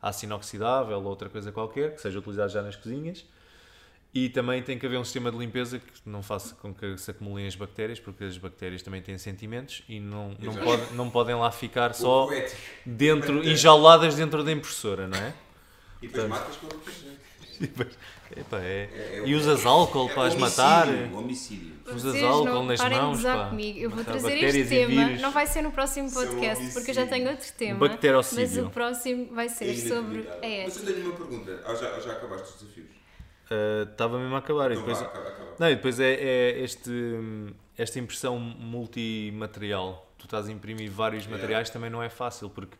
aço 0.00 0.24
inoxidável 0.24 0.96
ou 0.98 1.04
outra 1.06 1.28
coisa 1.28 1.50
qualquer, 1.50 1.94
que 1.94 2.00
seja 2.00 2.18
utilizado 2.18 2.52
já 2.52 2.62
nas 2.62 2.76
cozinhas. 2.76 3.24
E 4.14 4.28
também 4.28 4.62
tem 4.62 4.78
que 4.78 4.84
haver 4.84 4.98
um 4.98 5.04
sistema 5.04 5.32
de 5.32 5.38
limpeza 5.38 5.78
que 5.78 5.86
não 6.04 6.22
faça 6.22 6.54
com 6.56 6.72
que 6.74 6.98
se 6.98 7.10
acumulem 7.10 7.46
as 7.46 7.56
bactérias, 7.56 7.98
porque 7.98 8.24
as 8.24 8.36
bactérias 8.36 8.82
também 8.82 9.00
têm 9.00 9.16
sentimentos 9.16 9.82
e 9.88 9.98
não, 9.98 10.36
não, 10.38 10.54
pode, 10.54 10.94
não 10.94 11.10
podem 11.10 11.34
lá 11.34 11.50
ficar 11.50 11.94
só 11.94 12.28
dentro, 12.84 13.42
enjauladas 13.42 14.14
dentro 14.14 14.44
da 14.44 14.52
impressora, 14.52 15.08
não 15.08 15.16
é? 15.18 15.32
E 16.02 16.08
depois 16.08 16.28
Portanto- 16.28 16.30
matas 16.30 16.56
com 16.56 16.66
Epá, 18.36 18.58
é- 18.58 18.88
É- 18.92 19.18
é- 19.18 19.22
E 19.26 19.34
usas 19.34 19.64
álcool 19.66 20.08
é 20.08 20.14
para 20.14 20.28
as 20.28 20.34
homicídio, 20.34 20.40
matar? 20.40 20.88
Homicídio. 21.14 21.72
Usas 21.86 22.02
Vocês 22.12 22.24
álcool 22.24 22.44
não 22.46 22.64
nas 22.64 22.80
parem 22.80 22.98
mãos, 22.98 23.22
pá. 23.22 23.48
comigo. 23.50 23.78
Eu 23.78 23.90
vou 23.90 24.04
trazer 24.04 24.36
este 24.44 24.64
tema. 24.64 25.04
vírus. 25.06 25.20
Não 25.20 25.30
vai 25.30 25.46
ser 25.46 25.62
no 25.62 25.70
próximo 25.72 26.10
podcast, 26.12 26.72
porque 26.72 26.90
eu 26.90 26.94
já 26.94 27.06
tenho 27.06 27.28
outro 27.30 27.52
tema. 27.58 27.78
Bacterocídio. 27.80 28.42
Mas 28.44 28.58
o 28.66 28.70
próximo 28.70 29.34
vai 29.34 29.48
ser 29.48 29.70
É 29.70 29.74
sobre 29.76 30.20
a 30.20 30.64
Mas 30.64 30.76
eu 30.76 30.94
tenho 30.94 31.06
uma 31.06 31.16
pergunta. 31.16 31.62
Ah, 31.66 31.74
já, 31.74 32.00
já 32.00 32.12
acabaste 32.12 32.48
os 32.54 32.60
desafios? 32.62 32.86
Ah, 33.50 33.88
Estava 33.90 34.18
mesmo 34.18 34.34
a 34.34 34.38
acabar. 34.38 34.70
E 34.70 34.74
Então 34.74 34.86
depois, 34.86 34.98
vá, 35.00 35.06
acaba, 35.10 35.28
acaba. 35.28 35.54
não, 35.58 35.70
e 35.70 35.74
depois 35.76 36.00
é, 36.00 36.12
é 36.14 36.60
este, 36.62 36.90
esta 37.76 37.98
impressão 37.98 38.38
multimaterial. 38.38 40.10
Tu 40.18 40.24
estás 40.24 40.48
a 40.48 40.52
imprimir 40.52 40.90
vários 40.90 41.24
Yeah. 41.24 41.36
materiais 41.42 41.68
também 41.70 41.90
não 41.90 42.02
é 42.02 42.08
fácil, 42.08 42.48
porque 42.48 42.76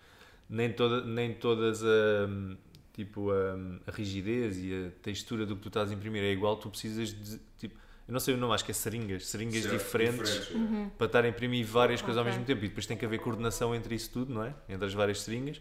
nem, 0.48 0.72
toda, 0.72 1.04
nem 1.04 1.34
todas 1.34 1.82
a, 1.82 2.26
hum, 2.28 2.56
tipo, 2.92 3.30
a, 3.30 3.56
a 3.86 3.90
rigidez 3.90 4.58
e 4.58 4.86
a 4.86 4.90
textura 5.02 5.46
do 5.46 5.56
que 5.56 5.62
tu 5.62 5.68
estás 5.68 5.90
a 5.90 5.94
imprimir 5.94 6.22
é 6.22 6.30
igual. 6.32 6.56
Tu 6.56 6.68
precisas 6.70 7.08
de. 7.08 7.38
Tipo, 7.58 7.74
eu 8.08 8.12
não 8.12 8.20
sei 8.20 8.34
o 8.34 8.36
nome, 8.36 8.54
acho 8.54 8.64
que 8.64 8.70
é 8.70 8.74
seringas. 8.74 9.26
Seringas 9.26 9.62
Certo, 9.62 9.78
diferentes. 9.78 10.30
diferentes, 10.32 10.86
é. 10.86 10.90
para 10.98 11.06
estar 11.06 11.24
a 11.24 11.28
imprimir 11.28 11.64
várias 11.66 12.02
coisas 12.02 12.18
ao 12.18 12.24
mesmo 12.24 12.44
tempo 12.44 12.64
e 12.64 12.68
depois 12.68 12.84
tem 12.86 12.96
que 12.96 13.04
haver 13.04 13.20
coordenação 13.20 13.74
entre 13.74 13.94
isso 13.94 14.10
tudo, 14.10 14.32
não 14.34 14.44
é? 14.44 14.54
Entre 14.68 14.84
as 14.86 14.92
várias 14.92 15.20
seringas 15.20 15.60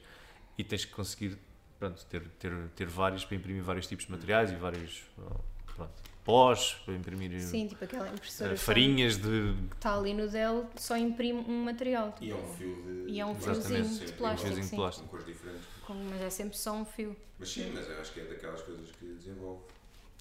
e 0.57 0.63
tens 0.63 0.83
que 0.85 0.91
conseguir 0.91 1.37
pronto, 1.79 2.05
ter, 2.07 2.21
ter, 2.39 2.51
ter 2.75 2.87
vários 2.87 3.23
para 3.25 3.35
imprimir 3.37 3.63
vários 3.63 3.87
tipos 3.87 4.05
de 4.05 4.11
materiais 4.11 4.51
e 4.51 4.55
vários. 4.55 5.03
oh, 5.17 5.39
Pronto. 5.75 6.10
Pós, 6.23 6.73
para 6.85 6.93
imprimir 6.93 7.39
Sim, 7.41 7.67
tipo 7.67 7.83
aquela 7.83 8.07
impressora 8.09 8.53
eh, 8.53 8.57
só- 8.57 8.63
farinhas 8.65 9.17
de. 9.17 9.53
que 9.69 9.75
está 9.75 9.97
ali 9.97 10.13
no 10.13 10.27
Dell, 10.29 10.69
só 10.75 10.95
imprime 10.97 11.39
um 11.47 11.63
material. 11.63 12.15
E 12.21 12.31
é 12.31 12.35
tipo, 12.35 12.47
um 12.47 12.53
fio 12.53 12.75
de. 13.05 13.11
E 13.11 13.19
é 13.19 13.25
um 13.25 13.35
fiozinho 13.35 13.83
de 13.83 14.05
um 14.11 14.15
plástico, 14.17 14.41
fiozinho 14.47 14.61
de 14.63 14.69
sim. 14.69 14.75
plástico. 14.75 15.05
Com 15.07 15.11
cores 15.11 15.25
diferentes. 15.25 15.65
Com- 15.85 15.93
mas 16.09 16.21
é 16.21 16.29
sempre 16.29 16.57
só 16.57 16.73
um 16.73 16.85
fio. 16.85 17.15
Mas 17.39 17.49
sim, 17.49 17.71
mas 17.73 17.89
eu 17.89 17.99
acho 17.99 18.13
que 18.13 18.19
é 18.19 18.23
daquelas 18.25 18.61
coisas 18.61 18.91
que 18.91 19.05
desenvolve. 19.05 19.63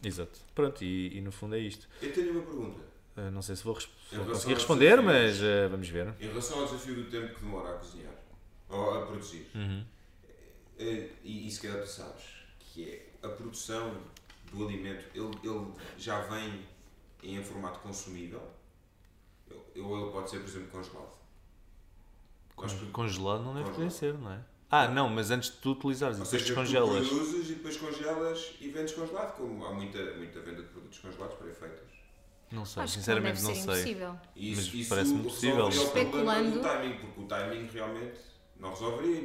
Exato. 0.02 0.38
Pronto, 0.54 0.82
e, 0.82 1.18
e 1.18 1.20
no 1.20 1.30
fundo 1.30 1.54
é 1.54 1.58
isto. 1.58 1.86
Eu 2.00 2.12
tenho 2.12 2.32
uma 2.32 2.42
pergunta. 2.42 2.80
Eh, 3.16 3.30
não 3.30 3.42
sei 3.42 3.54
se 3.56 3.62
vou, 3.64 3.76
vou 4.12 4.24
conseguir 4.26 4.54
responder, 4.54 4.96
desafios- 4.96 5.04
mas 5.38 5.42
eh, 5.42 5.68
vamos 5.68 5.88
ver. 5.88 6.14
Em 6.20 6.28
relação 6.28 6.60
ao 6.60 6.64
desafio 6.66 6.94
do 6.94 7.10
tempo 7.10 7.34
que 7.34 7.40
demora 7.42 7.74
a 7.74 7.78
cozinhar, 7.78 8.14
ou 8.68 8.94
a 9.02 9.06
produzir, 9.06 9.46
Uhum. 9.54 9.84
eh, 10.78 11.08
e, 11.22 11.46
e 11.46 11.50
se 11.50 11.60
calhar 11.60 11.80
tu 11.82 11.86
sabes, 11.88 12.24
que 12.58 12.88
é 12.88 13.26
a 13.26 13.28
produção 13.28 13.94
do 14.52 14.64
alimento, 14.66 15.04
ele, 15.14 15.30
ele 15.42 15.66
já 15.98 16.20
vem 16.22 16.66
em 17.22 17.42
formato 17.44 17.78
consumível, 17.80 18.42
ou 19.76 20.00
ele 20.02 20.10
pode 20.12 20.30
ser, 20.30 20.38
por 20.40 20.48
exemplo, 20.48 20.68
congelado. 20.68 21.10
Produ- 22.56 22.86
Congelado 22.92 23.42
não 23.42 23.54
deve 23.54 23.70
poder 23.70 23.84
Congelado. 23.90 23.90
ser, 23.92 24.14
não 24.18 24.32
é? 24.32 24.40
Ah, 24.70 24.86
não, 24.88 25.08
mas 25.08 25.30
antes 25.30 25.50
de 25.50 25.56
tu 25.56 25.72
utilizares 25.72 26.18
e 26.18 26.20
Ou 26.20 26.24
depois 26.24 26.42
seja, 26.42 26.54
tu 26.54 26.60
descongelas. 26.62 27.08
produzes 27.08 27.50
e 27.50 27.54
depois 27.54 27.76
congelas 27.76 28.54
e 28.60 28.68
vendes 28.68 28.94
congelado, 28.94 29.36
como 29.36 29.64
há 29.64 29.72
muita, 29.72 29.98
muita 30.14 30.40
venda 30.40 30.62
de 30.62 30.68
produtos 30.68 30.98
congelados 30.98 31.36
pré-feitos. 31.38 31.90
Não 32.52 32.64
sei, 32.64 32.82
Acho 32.82 32.92
que 32.92 32.98
não 32.98 33.04
sinceramente 33.04 33.40
deve 33.42 33.48
não 33.48 33.54
ser 33.54 33.60
sei. 33.62 33.92
impossível. 33.92 34.12
Mas 34.12 34.44
isso, 34.58 34.76
isso 34.76 34.88
parece-me 34.90 35.22
possível. 35.24 35.66
o 35.66 35.68
do 35.70 35.74
Especulando. 35.76 36.60
timing, 36.60 36.96
porque 36.98 37.20
o 37.20 37.24
timing 37.26 37.66
realmente 37.72 38.20
não 38.60 38.70
resolveria 38.70 39.22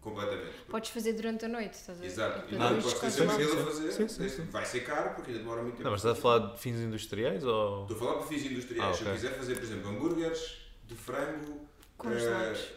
completamente. 0.00 0.52
Podes 0.68 0.90
fazer 0.90 1.12
durante 1.12 1.44
a 1.44 1.48
noite, 1.48 1.74
estás 1.74 1.98
a 1.98 2.00
ver? 2.00 2.06
Exato, 2.06 2.38
E 2.48 2.50
depois 2.52 2.58
não 2.70 2.80
podes 2.82 3.00
ter 3.00 3.10
sempre 3.10 3.44
a 3.44 3.64
fazer. 3.64 3.92
Sim, 3.92 4.08
sim, 4.08 4.28
sim. 4.28 4.42
Vai 4.50 4.64
ser 4.64 4.80
caro 4.80 5.14
porque 5.14 5.30
ainda 5.30 5.42
demora 5.42 5.62
muito 5.62 5.74
tempo. 5.74 5.84
Não, 5.84 5.90
mas 5.92 6.00
estás 6.00 6.18
a 6.18 6.20
falar 6.20 6.52
de 6.54 6.60
fins 6.60 6.76
industriais 6.80 7.44
ou. 7.44 7.82
Estou 7.82 7.96
a 7.96 8.00
falar 8.00 8.22
de 8.22 8.28
fins 8.28 8.50
industriais. 8.50 8.90
Ah, 8.90 8.94
Se 8.98 9.04
eu 9.04 9.12
quiser 9.12 9.32
fazer, 9.36 9.54
por 9.56 9.64
exemplo, 9.64 9.90
hambúrgueres 9.90 10.56
de 10.86 10.94
frango 10.94 11.68
Congelados. 11.96 12.58
eh, 12.60 12.72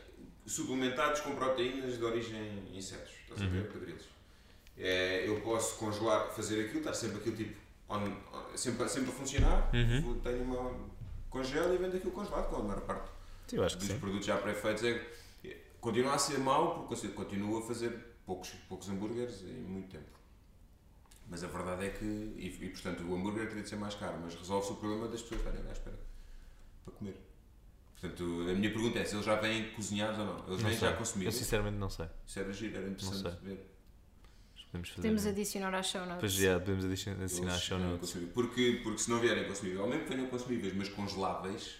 suplementados 0.45 1.21
com 1.21 1.35
proteínas 1.35 1.97
de 1.97 2.03
origem 2.03 2.63
insetos. 2.73 3.11
Estás 3.23 3.41
a 3.41 3.45
ver? 3.45 3.69
Eh, 4.77 5.25
eu 5.27 5.39
posso 5.41 5.75
congelar, 5.77 6.29
fazer 6.31 6.65
aquilo, 6.65 6.79
está 6.79 6.93
sempre 6.93 7.17
aquilo 7.17 7.35
tipo 7.35 7.55
on- 7.89 7.97
on- 8.33 8.57
sempre, 8.57 8.87
sempre 8.89 9.09
a 9.11 9.13
funcionar. 9.13 9.69
Uhum. 9.73 10.19
Tenho 10.23 10.43
uma 10.43 10.75
congela 11.29 11.73
e 11.73 11.77
vendo 11.77 11.95
aquilo 11.95 12.11
congelado 12.11 12.49
com 12.49 12.57
a 12.57 12.63
maior 12.63 12.81
parte 12.81 13.09
Sim, 13.47 13.57
eu 13.57 13.63
acho 13.63 13.77
que 13.77 13.85
dos 13.85 13.93
sim. 13.93 13.99
produtos 13.99 14.25
já 14.25 14.37
pré-feitos. 14.37 14.83
É, 14.83 14.89
é- 14.91 15.07
continua 15.81 16.13
a 16.13 16.17
ser 16.17 16.37
mau 16.39 16.75
porque 16.75 16.95
você 16.95 17.07
continua 17.09 17.59
a 17.59 17.61
fazer 17.63 17.91
poucos, 18.25 18.49
poucos 18.69 18.87
hambúrgueres 18.87 19.41
em 19.41 19.61
muito 19.63 19.89
tempo. 19.89 20.09
Mas 21.27 21.43
a 21.43 21.47
verdade 21.47 21.85
é 21.85 21.89
que, 21.89 22.05
e, 22.05 22.57
e, 22.61 22.69
portanto, 22.69 23.03
o 23.03 23.15
hambúrguer 23.15 23.47
teria 23.47 23.63
de 23.63 23.69
ser 23.69 23.75
mais 23.77 23.95
caro, 23.95 24.17
mas 24.21 24.35
resolve-se 24.35 24.73
o 24.73 24.75
problema 24.75 25.07
das 25.07 25.21
pessoas 25.21 25.41
estarem 25.41 25.67
à 25.67 25.71
espera 25.71 25.99
para 26.85 26.93
comer. 26.93 27.15
Portanto, 27.99 28.23
a 28.49 28.53
minha 28.53 28.71
pergunta 28.71 28.99
é 28.99 29.05
se 29.05 29.15
eles 29.15 29.25
já 29.25 29.35
vêm 29.35 29.69
cozinhados 29.71 30.17
ou 30.19 30.25
não. 30.25 30.35
Eles 30.47 30.47
Não 30.49 30.57
vêm 30.57 30.71
sei. 30.71 30.79
já 30.79 30.91
Eu 30.91 30.97
consumidos. 30.97 31.35
sinceramente 31.35 31.77
não 31.77 31.89
sei. 31.89 32.07
Isso 32.27 32.39
era 32.39 32.51
giro, 32.53 32.77
era 32.77 32.87
interessante 32.89 33.21
sei. 33.21 33.31
ver. 33.43 33.71
Podemos 34.71 34.89
fazer. 34.89 35.01
Podemos 35.01 35.25
adicionar 35.25 35.73
à 35.75 35.83
show 35.83 36.01
notes. 36.01 36.15
Depois 36.15 36.33
já 36.33 36.59
podemos 36.59 36.85
adici- 36.85 37.09
adicionar 37.11 37.51
Eles 37.51 37.61
show 37.63 37.77
vêm 37.77 37.87
notes. 37.87 38.17
Porque, 38.33 38.79
porque 38.83 38.97
se 38.99 39.09
não 39.09 39.19
vierem 39.19 39.45
consumíveis, 39.47 39.81
ou 39.81 39.87
mesmo 39.87 40.03
que 40.05 40.09
venham 40.15 40.27
consumíveis, 40.29 40.73
mas 40.75 40.89
congeláveis, 40.89 41.75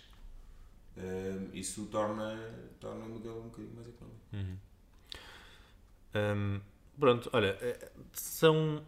hum, 0.98 1.50
isso 1.54 1.86
torna, 1.88 2.38
torna 2.80 3.06
o 3.06 3.10
modelo 3.10 3.40
um 3.40 3.50
bocadinho 3.50 3.74
mais 3.76 3.88
económico. 3.88 4.22
Uhum. 4.34 4.58
Hum, 6.16 6.62
pronto, 7.00 7.30
olha, 7.34 7.58
eh, 7.62 7.92
são. 8.14 8.84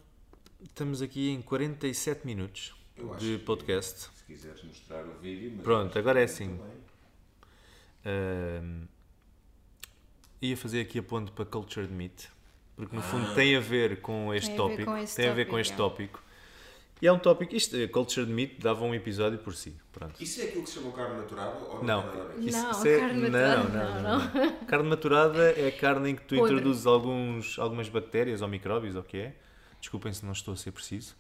Estamos 0.62 1.02
aqui 1.02 1.30
em 1.30 1.42
47 1.42 2.26
minutos 2.26 2.74
de 3.20 3.38
que- 3.38 3.44
podcast. 3.46 4.10
Se 4.16 4.24
quiseres 4.26 4.64
mostrar 4.64 5.06
o 5.06 5.20
vídeo. 5.20 5.52
mas 5.56 5.64
Pronto, 5.64 5.98
agora 6.00 6.22
é 6.22 6.26
que 6.26 6.32
assim. 6.32 6.60
Hum, 8.06 8.88
ia 10.42 10.58
fazer 10.58 10.82
aqui 10.82 11.00
a 11.00 11.04
ponte 11.04 11.32
para 11.32 11.46
Cultured 11.46 11.92
Meat, 11.92 12.30
porque 12.76 12.96
no 12.96 13.02
Ah. 13.02 13.06
fundo 13.06 13.34
tem 13.34 13.56
a 13.56 13.60
ver 13.60 14.02
com 14.02 14.34
este 14.34 14.48
Tem 14.52 14.56
a 14.60 14.68
ver 14.68 14.72
tópico. 14.86 14.92
com 14.92 15.06
tem 15.16 15.30
a 15.30 15.34
ver 15.34 15.46
com 15.48 15.60
este 15.60 15.74
é. 15.74 15.78
tópico. 15.78 16.24
E 17.02 17.08
é 17.08 17.12
um 17.12 17.20
tópico. 17.20 17.54
Isto, 17.54 17.76
eh, 17.76 17.88
Cultured 17.88 18.32
Meat, 18.32 18.60
dava 18.60 18.86
um 18.86 18.94
episódio 18.96 19.38
por 19.40 19.54
si. 19.56 19.76
Pronto. 19.92 20.14
Isso 20.24 20.40
é 20.42 20.46
aquilo 20.46 20.64
que 20.64 20.70
se 20.70 20.76
chama 20.80 20.92
carne 20.94 21.18
natural 21.18 21.68
ou 21.70 21.84
Não. 21.84 22.02
não, 22.02 22.10
a 22.10 22.26
ver? 22.26 22.36
Não, 22.38 22.48
Isso- 22.48 22.72
isso 22.72 22.88
é- 22.88 23.00
carne 23.00 23.30
não, 23.30 23.32
maturada, 23.32 24.02
não, 24.02 24.20
não, 24.20 24.46
não, 24.46 24.66
Carne 24.66 24.90
maturada 24.90 25.52
é 25.60 25.72
carne 25.72 26.10
em 26.12 26.16
que 26.16 26.22
tu 26.24 26.36
Podre. 26.36 26.54
introduzes 26.56 26.86
alguns, 26.86 27.60
algumas 27.60 27.90
bactérias 27.90 28.42
ou 28.42 28.48
micróbios, 28.48 28.96
ou 28.96 29.02
o 29.02 29.04
que 29.04 29.18
é. 29.18 29.36
Desculpem 29.82 30.14
se 30.14 30.24
não 30.26 30.32
estou 30.32 30.54
a 30.54 30.58
ser 30.58 30.72
preciso. 30.72 31.16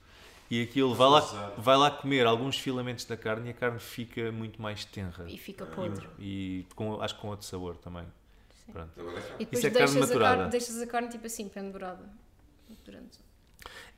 E 0.49 0.61
aquilo 0.61 0.93
vai 0.93 1.09
lá, 1.09 1.53
vai 1.57 1.75
lá 1.77 1.89
comer 1.91 2.25
alguns 2.27 2.57
filamentos 2.57 3.03
da 3.05 3.17
carne 3.17 3.47
e 3.47 3.51
a 3.51 3.53
carne 3.53 3.79
fica 3.79 4.31
muito 4.31 4.61
mais 4.61 4.85
tenra. 4.85 5.25
E 5.27 5.37
fica 5.37 5.65
podre. 5.65 6.07
E 6.19 6.65
com, 6.75 7.01
acho 7.01 7.15
que 7.15 7.21
com 7.21 7.27
outro 7.29 7.45
sabor 7.45 7.75
também. 7.77 8.05
Pronto. 8.71 8.91
Agora 8.97 9.19
é. 9.19 9.21
E 9.39 9.45
depois 9.45 9.57
Isso 9.59 9.67
é 9.67 9.69
carne 9.71 9.85
deixas, 9.87 9.95
a 9.95 9.99
maturada. 9.99 10.35
carne, 10.37 10.51
deixas 10.51 10.81
a 10.81 10.87
carne 10.87 11.09
tipo 11.09 11.25
assim, 11.27 11.49
pendurada. 11.49 12.09
Durante... 12.85 13.19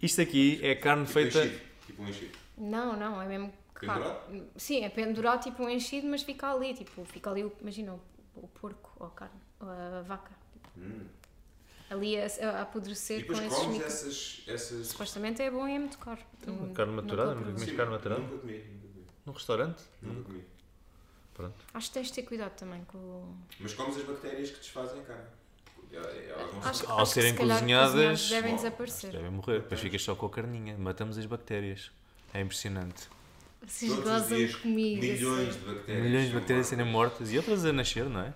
Isto 0.02 0.22
aqui 0.22 0.60
é 0.64 0.76
carne 0.76 1.06
Tipo 1.06 1.14
feita. 1.14 1.46
enchido. 1.46 1.62
Tipo 1.86 2.02
um 2.04 2.08
enchido. 2.10 2.38
Não, 2.58 2.98
não, 2.98 3.22
é 3.22 3.28
mesmo 3.28 3.54
Pendurado? 3.80 4.20
carne. 4.26 4.44
Sim, 4.56 4.84
é 4.84 4.90
pendurado 4.90 5.44
tipo 5.44 5.64
um 5.64 5.70
enchido, 5.70 6.08
mas 6.08 6.24
fica 6.24 6.52
ali, 6.54 6.74
tipo, 6.74 7.04
fica 7.06 7.30
ali, 7.30 7.52
imagina, 7.62 7.94
o, 7.94 8.00
o 8.36 8.48
porco 8.48 8.92
ou 9.00 9.08
a 9.08 9.12
carne, 9.12 9.40
ou 9.60 9.70
a 9.70 10.02
vaca. 10.02 10.32
Hum. 10.78 11.06
Ali 11.90 12.20
a, 12.20 12.26
a 12.26 12.28
E 12.28 12.62
apodrecer 12.62 13.28
com 13.28 13.34
esses 13.34 13.48
comes 13.54 13.68
micro... 13.74 13.88
essas. 13.88 14.44
essas... 14.48 14.88
Supostamente 14.88 15.42
é 15.42 15.52
bom 15.52 15.68
e 15.68 15.76
é 15.76 15.80
muito 15.80 15.98
caro. 16.00 16.22
Não- 16.46 16.74
carne 16.74 16.94
maturada, 16.94 17.36
nunca 17.36 17.52
comeste 17.52 17.76
carne 17.76 17.92
maturada? 17.92 18.22
Nunca 18.22 18.38
comi, 18.40 18.58
nunca 18.58 18.88
comi. 18.88 19.06
Num 19.26 19.34
restaurante? 19.34 19.84
Nunca 20.02 20.24
comi. 20.24 20.44
Pronto. 21.36 21.56
Acho 21.74 21.88
que 21.90 21.94
tens 21.94 22.08
de 22.08 22.14
ter 22.14 22.24
cuidado 22.24 22.56
também 22.56 22.84
com 22.86 22.98
o... 22.98 23.38
Mas 23.60 23.74
comes 23.74 23.98
as 23.98 24.04
bactérias 24.04 24.50
que 24.52 24.58
desfazem 24.60 25.02
a 25.02 25.04
carne. 25.04 25.28
Acho, 26.64 26.80
são. 26.86 26.92
Ao 26.92 27.02
acho 27.02 27.14
que 27.14 27.22
serem 27.22 27.32
se 27.34 27.38
cozinhadas, 27.38 28.30
devem 28.30 28.56
desaparecer. 28.56 29.12
Devem 29.12 29.32
morrer. 29.32 29.60
Depois 29.62 29.80
ficas 29.80 30.02
só 30.02 30.16
com 30.16 30.26
a 30.26 30.30
carninha. 30.30 30.76
Matamos 30.78 31.18
as 31.18 31.26
bactérias. 31.26 31.92
É 32.34 32.42
impressionante. 32.42 33.08
Vocês 33.66 33.92
Todos 33.92 34.06
os 34.06 34.12
gozam 34.22 34.38
dias, 34.38 34.56
comigo. 34.56 35.02
milhões 35.02 35.50
assim. 35.50 35.60
de 35.60 35.66
bactérias. 35.66 36.04
Milhões 36.06 36.28
de 36.28 36.34
bactérias 36.34 36.68
serem 36.68 36.86
mortas. 36.86 37.32
e 37.34 37.38
outras 37.38 37.66
a 37.66 37.74
nascer, 37.74 38.06
não 38.06 38.22
é? 38.22 38.34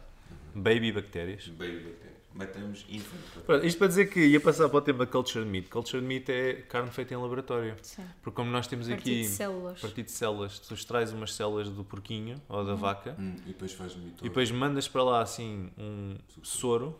Baby 0.55 0.91
bactérias. 0.91 1.47
Baby 1.47 1.77
bactérias. 1.79 2.09
Matamos 2.33 2.85
infantes. 2.89 3.43
Pronto, 3.45 3.65
isto 3.65 3.77
para 3.79 3.87
dizer 3.87 4.05
que 4.09 4.19
ia 4.25 4.39
passar 4.39 4.69
para 4.69 4.77
o 4.77 4.81
tema 4.81 5.05
Cultured 5.05 5.49
Meat. 5.49 5.67
Cultured 5.67 6.05
Meat 6.05 6.29
é 6.29 6.53
carne 6.69 6.89
feita 6.91 7.13
em 7.13 7.17
laboratório. 7.17 7.75
Sim. 7.81 8.03
Porque 8.21 8.35
como 8.35 8.49
nós 8.51 8.67
temos 8.67 8.87
Partido 8.87 9.01
aqui 9.09 9.21
de 9.23 9.27
células. 9.27 9.81
partido 9.81 10.05
de 10.05 10.11
células, 10.11 10.59
tu 10.59 10.73
extrais 10.73 11.11
umas 11.11 11.33
células 11.33 11.69
do 11.69 11.83
porquinho 11.83 12.39
ou 12.47 12.63
da 12.63 12.75
vaca 12.75 13.15
Hum, 13.19 13.35
e 13.45 13.47
depois 13.49 13.73
faz 13.73 13.95
mito. 13.95 14.23
e 14.23 14.29
depois 14.29 14.49
mandas 14.51 14.87
para 14.87 15.03
lá 15.03 15.21
assim 15.21 15.69
um 15.77 16.17
soro 16.43 16.97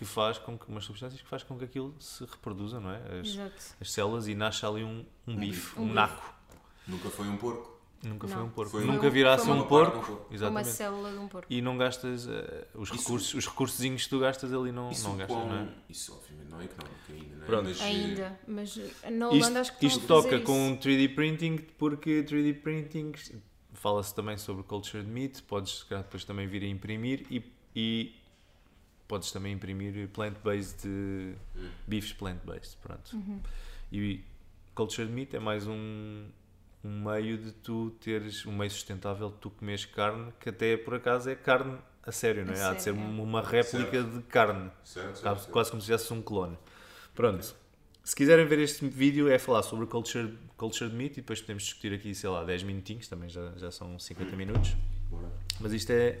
que 0.00 0.04
faz 0.06 0.38
com 0.38 0.56
que 0.58 0.66
umas 0.66 0.82
substâncias 0.84 1.20
que 1.20 1.28
faz 1.28 1.42
com 1.42 1.58
que 1.58 1.64
aquilo 1.66 1.94
se 2.00 2.24
reproduza, 2.24 2.80
não 2.80 2.90
é? 2.90 3.20
As, 3.20 3.28
Exato. 3.28 3.54
as 3.78 3.92
células 3.92 4.26
e 4.28 4.34
nasce 4.34 4.64
ali 4.64 4.82
um, 4.82 5.04
um 5.26 5.36
bife, 5.36 5.78
Um 5.78 5.82
um 5.82 5.84
bife. 5.84 5.94
naco. 5.94 6.34
Nunca 6.88 7.10
foi 7.10 7.28
um 7.28 7.36
porco. 7.36 7.78
Nunca 8.02 8.26
foi 8.26 8.36
Não. 8.38 8.46
um 8.46 8.48
porco. 8.48 8.70
Foi 8.72 8.84
Nunca 8.86 9.06
um- 9.06 9.10
virá 9.10 9.34
a 9.34 9.36
foi 9.36 9.44
ser 9.44 9.50
uma 9.50 9.56
um 9.56 9.58
de 9.58 9.64
um 9.66 9.68
porco. 9.68 9.92
porco. 9.98 10.12
Uma 10.30 10.34
Exatamente. 10.34 10.68
célula 10.70 11.10
de 11.12 11.18
um 11.18 11.28
porco. 11.28 11.46
E 11.52 11.60
não 11.60 11.76
gastas 11.76 12.26
eh, 12.26 12.66
os 12.74 12.88
Isso- 12.88 12.98
recursos, 12.98 13.34
os 13.34 13.46
recursozinhos 13.46 14.04
que 14.04 14.08
tu 14.08 14.18
gastas 14.20 14.54
ali 14.54 14.72
não, 14.72 14.90
Isso, 14.90 15.06
não 15.06 15.18
gastas, 15.18 15.36
quão- 15.36 15.46
não 15.50 15.56
é? 15.58 15.68
isso 15.90 16.14
obviamente 16.14 16.48
não 16.48 16.60
é 16.62 16.64
económico 16.64 16.98
ainda, 17.12 17.36
não 17.36 17.42
é? 17.42 17.46
Pronto. 17.46 17.68
Mas, 17.68 17.80
Ainda, 17.82 18.40
mas 18.48 18.78
eh, 19.02 19.10
na 19.10 19.26
Holanda 19.28 19.46
Isto, 19.46 19.58
acho 19.58 19.78
que 19.78 19.86
isto 19.86 20.06
toca 20.06 20.40
com 20.40 20.70
isso. 20.70 20.78
3D 20.80 21.14
printing 21.14 21.58
porque 21.76 22.22
3D 22.26 22.54
printing 22.62 23.12
fala-se 23.74 24.14
também 24.14 24.38
sobre 24.38 24.62
cultured 24.62 25.06
meat, 25.06 25.42
podes 25.42 25.80
se 25.80 25.84
calhar, 25.84 26.02
depois 26.02 26.24
também 26.24 26.46
vir 26.46 26.62
a 26.62 26.66
imprimir 26.66 27.26
e, 27.30 27.42
e 27.76 28.14
podes 29.10 29.32
também 29.32 29.52
imprimir 29.54 30.08
plant-based 30.10 30.86
Hum. 30.86 31.34
bifes 31.88 32.12
plant-based, 32.12 32.76
pronto. 32.80 33.12
Uhum. 33.16 33.40
E 33.90 34.22
cultured 34.72 35.10
meat 35.12 35.34
é 35.34 35.40
mais 35.40 35.66
um, 35.66 36.28
um 36.84 37.04
meio 37.10 37.36
de 37.36 37.50
tu 37.50 37.90
teres, 38.00 38.46
um 38.46 38.52
meio 38.56 38.70
sustentável 38.70 39.30
de 39.30 39.36
tu 39.38 39.50
comeres 39.50 39.84
carne 39.84 40.32
que 40.38 40.48
até 40.48 40.76
por 40.76 40.94
acaso 40.94 41.28
é 41.28 41.34
carne 41.34 41.76
a 42.04 42.12
sério, 42.12 42.46
não 42.46 42.54
é? 42.54 42.62
A 42.62 42.70
Há 42.70 42.74
de 42.74 42.82
ser 42.84 42.94
sério, 42.94 43.00
uma 43.08 43.42
réplica 43.42 44.02
de 44.04 44.22
carne. 44.22 44.70
Certo, 44.84 45.06
certo, 45.16 45.22
Quase, 45.22 45.40
certo. 45.40 45.52
quase 45.52 45.70
como 45.70 45.82
se 45.82 45.86
tivesse 45.86 46.12
um 46.12 46.22
clone. 46.22 46.56
Pronto. 47.14 47.54
Se 48.04 48.14
quiserem 48.16 48.46
ver 48.46 48.60
este 48.60 48.88
vídeo, 48.88 49.28
é 49.28 49.38
falar 49.38 49.62
sobre 49.62 49.86
culture, 49.86 50.38
cultured 50.56 50.94
meat 50.94 51.12
e 51.14 51.16
depois 51.16 51.40
podemos 51.40 51.64
discutir 51.64 51.92
aqui, 51.92 52.14
sei 52.14 52.30
lá, 52.30 52.44
10 52.44 52.62
minutinhos, 52.62 53.08
também 53.08 53.28
já, 53.28 53.52
já 53.56 53.70
são 53.72 53.98
50 53.98 54.36
minutos. 54.36 54.74
Bora. 55.10 55.28
Mas 55.60 55.72
isto 55.72 55.90
é. 55.90 56.20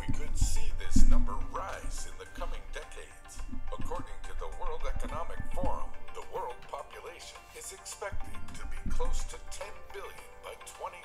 We 0.00 0.08
could 0.16 0.32
see 0.32 0.72
this 0.80 1.04
number 1.12 1.36
rise 1.52 2.08
in 2.08 2.16
the 2.16 2.24
coming 2.32 2.64
decades. 2.72 3.36
According 3.68 4.16
to 4.24 4.32
the 4.40 4.48
World 4.56 4.80
Economic 4.88 5.36
Forum, 5.52 5.92
the 6.16 6.24
world 6.32 6.56
population 6.72 7.36
is 7.52 7.76
expected 7.76 8.32
to 8.56 8.64
be 8.72 8.80
close 8.88 9.28
to 9.28 9.36
10 9.52 9.68
billion 9.92 10.28
by 10.40 10.56
2050. 10.64 11.04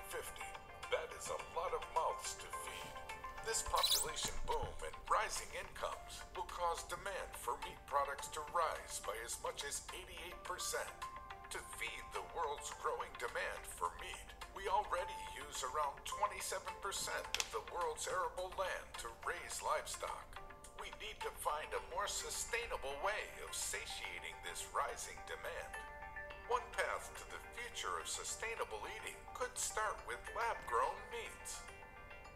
That 0.96 1.12
is 1.12 1.28
a 1.28 1.44
lot 1.60 1.76
of 1.76 1.84
mouths 1.92 2.40
to 2.40 2.48
feed. 2.64 2.96
This 3.44 3.68
population 3.68 4.32
boom 4.48 4.72
and 4.80 4.96
rising 5.12 5.52
incomes 5.60 6.24
will 6.32 6.48
cause 6.48 6.88
demand 6.88 7.36
for 7.36 7.60
meat 7.68 7.80
products 7.92 8.32
to 8.32 8.42
rise 8.56 9.04
by 9.04 9.20
as 9.28 9.36
much 9.44 9.68
as 9.68 9.84
88%. 9.92 10.48
To 11.52 11.60
feed 11.76 12.04
the 12.16 12.24
world's 12.32 12.72
growing 12.80 13.12
demand 13.20 13.60
for 13.68 13.92
meat, 14.00 14.30
we 14.56 14.72
already 14.72 15.20
use 15.56 15.72
around 15.72 15.96
27% 16.04 16.52
of 17.40 17.48
the 17.56 17.64
world's 17.72 18.12
arable 18.12 18.52
land 18.60 18.88
to 19.00 19.08
raise 19.24 19.64
livestock. 19.64 20.28
We 20.84 20.92
need 21.00 21.16
to 21.24 21.32
find 21.40 21.72
a 21.72 21.88
more 21.96 22.12
sustainable 22.12 22.92
way 23.00 23.24
of 23.40 23.56
satiating 23.56 24.36
this 24.44 24.68
rising 24.76 25.16
demand. 25.32 25.72
One 26.52 26.66
path 26.76 27.08
to 27.08 27.26
the 27.32 27.40
future 27.56 28.04
of 28.04 28.08
sustainable 28.12 28.84
eating 29.00 29.16
could 29.32 29.56
start 29.56 29.96
with 30.04 30.20
lab 30.36 30.60
grown 30.68 31.00
meats. 31.08 31.64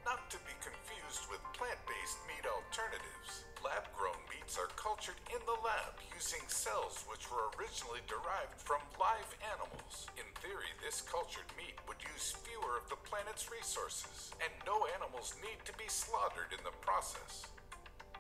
Not 0.10 0.26
to 0.34 0.42
be 0.42 0.58
confused 0.58 1.30
with 1.30 1.38
plant 1.54 1.78
based 1.86 2.18
meat 2.26 2.42
alternatives, 2.42 3.46
lab 3.62 3.86
grown 3.94 4.18
meats 4.26 4.58
are 4.58 4.74
cultured 4.74 5.22
in 5.30 5.38
the 5.46 5.54
lab 5.62 6.02
using 6.10 6.42
cells 6.50 7.06
which 7.06 7.30
were 7.30 7.54
originally 7.54 8.02
derived 8.10 8.58
from 8.58 8.82
live 8.98 9.30
animals. 9.54 10.10
In 10.18 10.26
theory, 10.42 10.74
this 10.82 11.06
cultured 11.06 11.46
meat 11.54 11.78
would 11.86 12.02
use 12.02 12.34
fewer 12.42 12.82
of 12.82 12.90
the 12.90 12.98
planet's 13.06 13.54
resources, 13.54 14.34
and 14.42 14.50
no 14.66 14.82
animals 14.98 15.38
need 15.46 15.62
to 15.70 15.78
be 15.78 15.86
slaughtered 15.86 16.58
in 16.58 16.62
the 16.66 16.74
process. 16.82 17.46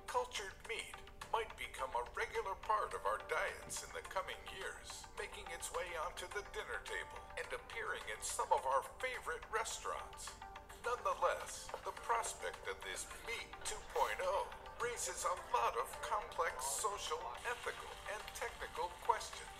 Cultured 0.06 0.54
meat 0.70 0.94
might 1.34 1.50
become 1.58 1.90
a 1.98 2.06
regular 2.14 2.54
part 2.70 2.94
of 2.94 3.02
our 3.10 3.18
diets 3.26 3.82
in 3.82 3.90
the 3.98 4.06
coming 4.14 4.38
years, 4.54 5.10
making 5.18 5.50
its 5.50 5.74
way 5.74 5.90
onto 6.06 6.30
the 6.38 6.46
dinner 6.54 6.86
table 6.86 7.18
and 7.34 7.50
appearing 7.50 8.06
in 8.14 8.22
some 8.22 8.54
of 8.54 8.62
our 8.70 8.86
favorite 9.02 9.42
restaurants. 9.50 10.38
Nonetheless, 10.86 11.68
the 11.84 11.92
prospect 12.08 12.64
of 12.72 12.80
this 12.88 13.04
Meat 13.28 13.52
2.0 13.68 14.24
raises 14.80 15.28
a 15.28 15.36
lot 15.52 15.76
of 15.76 15.88
complex 16.00 16.64
social, 16.64 17.20
ethical, 17.44 17.92
and 18.16 18.22
technical 18.32 18.88
questions. 19.04 19.60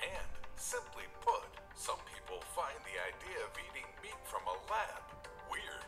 And, 0.00 0.30
simply 0.56 1.04
put, 1.20 1.44
some 1.76 2.00
people 2.08 2.40
find 2.56 2.76
the 2.88 2.96
idea 2.96 3.44
of 3.44 3.52
eating 3.60 3.88
meat 4.00 4.16
from 4.24 4.40
a 4.48 4.56
lab 4.72 5.04
weird. 5.52 5.84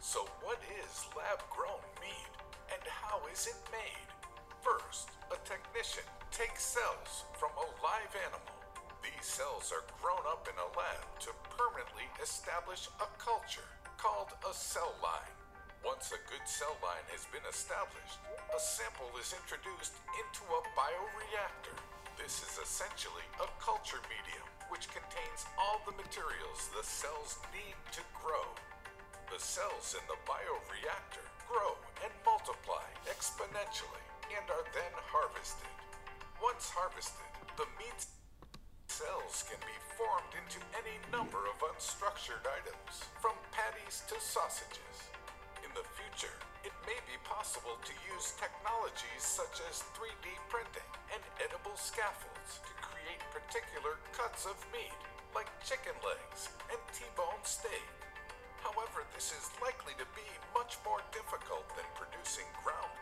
So, 0.00 0.28
what 0.44 0.60
is 0.84 1.08
lab 1.16 1.40
grown 1.48 1.80
meat 2.04 2.32
and 2.68 2.82
how 2.84 3.24
is 3.32 3.48
it 3.48 3.60
made? 3.72 4.08
First, 4.60 5.08
a 5.32 5.40
technician 5.48 6.04
takes 6.28 6.64
cells 6.64 7.24
from 7.40 7.50
a 7.56 7.66
live 7.80 8.12
animal. 8.28 8.59
These 9.00 9.24
cells 9.24 9.72
are 9.72 9.84
grown 10.00 10.24
up 10.28 10.44
in 10.44 10.56
a 10.60 10.68
lab 10.76 11.04
to 11.24 11.32
permanently 11.56 12.04
establish 12.20 12.88
a 13.00 13.08
culture 13.16 13.68
called 13.96 14.32
a 14.44 14.52
cell 14.52 14.92
line. 15.00 15.36
Once 15.80 16.12
a 16.12 16.20
good 16.28 16.44
cell 16.44 16.76
line 16.84 17.04
has 17.08 17.24
been 17.32 17.44
established, 17.48 18.20
a 18.52 18.60
sample 18.60 19.08
is 19.16 19.32
introduced 19.32 19.96
into 20.20 20.44
a 20.44 20.60
bioreactor. 20.76 21.72
This 22.20 22.44
is 22.44 22.60
essentially 22.60 23.24
a 23.40 23.48
culture 23.56 24.04
medium 24.12 24.44
which 24.68 24.92
contains 24.92 25.48
all 25.56 25.80
the 25.88 25.96
materials 25.96 26.68
the 26.76 26.84
cells 26.84 27.40
need 27.56 27.76
to 27.96 28.04
grow. 28.12 28.44
The 29.32 29.40
cells 29.40 29.96
in 29.96 30.04
the 30.04 30.20
bioreactor 30.28 31.24
grow 31.48 31.80
and 32.04 32.12
multiply 32.28 32.84
exponentially 33.08 34.04
and 34.36 34.44
are 34.52 34.68
then 34.76 34.92
harvested. 35.08 35.72
Once 36.44 36.68
harvested, 36.68 37.24
the 37.56 37.68
meat 37.80 38.04
cells 39.00 39.48
can 39.48 39.56
be 39.64 39.78
formed 39.96 40.28
into 40.36 40.60
any 40.76 41.00
number 41.08 41.40
of 41.48 41.56
unstructured 41.72 42.44
items, 42.44 43.08
from 43.16 43.32
patties 43.48 44.04
to 44.04 44.16
sausages. 44.20 45.08
In 45.64 45.72
the 45.72 45.88
future, 45.96 46.36
it 46.68 46.76
may 46.84 47.00
be 47.08 47.16
possible 47.24 47.80
to 47.80 47.94
use 48.12 48.36
technologies 48.36 49.24
such 49.24 49.64
as 49.72 49.88
3D 49.96 50.28
printing 50.52 50.84
and 51.16 51.22
edible 51.40 51.72
scaffolds 51.80 52.60
to 52.60 52.72
create 52.84 53.24
particular 53.32 53.96
cuts 54.12 54.44
of 54.44 54.60
meat, 54.68 54.92
like 55.32 55.48
chicken 55.64 55.96
legs 56.04 56.52
and 56.68 56.80
T-bone 56.92 57.40
steak. 57.48 57.88
However, 58.60 59.08
this 59.16 59.32
is 59.32 59.48
likely 59.64 59.96
to 59.96 60.04
be 60.12 60.28
much 60.52 60.76
more 60.84 61.00
difficult 61.08 61.64
than 61.72 61.88
producing 61.96 62.48
ground. 62.60 62.99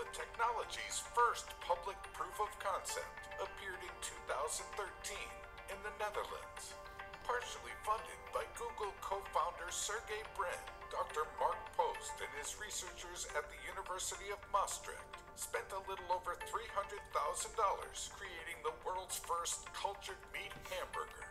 The 0.00 0.16
technology's 0.16 1.04
first 1.12 1.52
public 1.60 2.00
proof 2.16 2.32
of 2.40 2.48
concept 2.56 3.20
appeared 3.36 3.84
in 3.84 3.92
2013 4.00 4.72
in 5.68 5.76
the 5.84 5.92
Netherlands. 6.00 6.72
Partially 7.28 7.76
funded 7.84 8.16
by 8.32 8.48
Google 8.56 8.96
co 9.04 9.20
founder 9.28 9.68
Sergey 9.68 10.24
Brin, 10.40 10.56
Dr. 10.88 11.28
Mark 11.36 11.60
Post 11.76 12.16
and 12.16 12.32
his 12.40 12.56
researchers 12.56 13.28
at 13.36 13.44
the 13.52 13.60
University 13.68 14.32
of 14.32 14.40
Maastricht 14.48 15.04
spent 15.36 15.68
a 15.76 15.84
little 15.84 16.08
over 16.08 16.32
$300,000 16.48 17.52
creating 18.16 18.56
the 18.64 18.72
world's 18.80 19.20
first 19.20 19.68
cultured 19.76 20.24
meat 20.32 20.56
hamburger. 20.72 21.28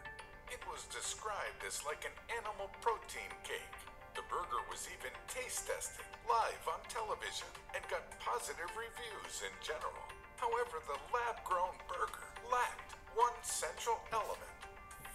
It 0.54 0.62
was 0.70 0.86
described 0.94 1.66
as 1.66 1.82
like 1.90 2.06
an 2.06 2.14
animal 2.38 2.70
protein 2.86 3.34
cake. 3.42 3.89
Burger 4.30 4.62
was 4.70 4.86
even 4.94 5.12
taste 5.26 5.66
tested 5.66 6.06
live 6.30 6.62
on 6.70 6.78
television 6.86 7.50
and 7.74 7.82
got 7.90 8.06
positive 8.22 8.70
reviews 8.78 9.42
in 9.42 9.54
general. 9.66 10.06
However, 10.38 10.78
the 10.86 11.02
lab 11.10 11.42
grown 11.42 11.74
burger 11.90 12.30
lacked 12.54 12.94
one 13.18 13.34
central 13.42 13.98
element 14.14 14.54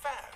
fat. 0.03 0.35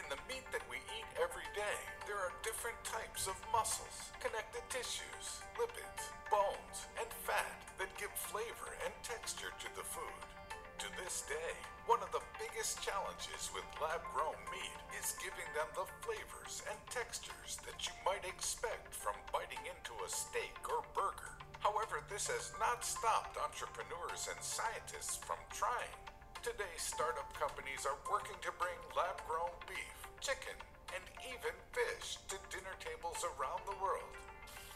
In 0.00 0.02
the 0.08 0.18
meat 0.26 0.48
that 0.50 0.64
we 0.72 0.80
eat 0.96 1.08
every 1.20 1.46
day, 1.52 1.78
there 2.08 2.16
are 2.16 2.32
different 2.40 2.80
types 2.82 3.28
of 3.28 3.36
muscles, 3.52 4.10
connective 4.18 4.64
tissues, 4.72 5.44
lipids, 5.60 6.08
bones, 6.32 6.88
and 6.96 7.06
fat 7.28 7.60
that 7.76 7.92
give 8.00 8.10
flavor 8.16 8.74
and 8.80 8.92
texture 9.04 9.52
to 9.60 9.68
the 9.76 9.84
food. 9.84 10.39
To 10.80 10.88
this 10.96 11.28
day, 11.28 11.52
one 11.84 12.00
of 12.00 12.08
the 12.08 12.24
biggest 12.40 12.80
challenges 12.80 13.52
with 13.52 13.68
lab 13.84 14.00
grown 14.16 14.40
meat 14.48 14.72
is 14.96 15.12
giving 15.20 15.44
them 15.52 15.68
the 15.76 15.84
flavors 16.00 16.64
and 16.64 16.80
textures 16.88 17.60
that 17.68 17.84
you 17.84 17.92
might 18.00 18.24
expect 18.24 18.96
from 18.96 19.12
biting 19.28 19.60
into 19.68 19.92
a 20.00 20.08
steak 20.08 20.56
or 20.72 20.80
burger. 20.96 21.36
However, 21.60 22.00
this 22.08 22.32
has 22.32 22.56
not 22.56 22.80
stopped 22.80 23.36
entrepreneurs 23.36 24.32
and 24.32 24.40
scientists 24.40 25.20
from 25.20 25.36
trying. 25.52 26.00
Today, 26.40 26.72
startup 26.80 27.28
companies 27.36 27.84
are 27.84 28.00
working 28.08 28.40
to 28.40 28.56
bring 28.56 28.80
lab 28.96 29.20
grown 29.28 29.52
beef, 29.68 30.00
chicken, 30.24 30.56
and 30.96 31.04
even 31.28 31.52
fish 31.76 32.16
to 32.32 32.40
dinner 32.48 32.72
tables 32.80 33.20
around 33.36 33.60
the 33.68 33.76
world. 33.84 34.16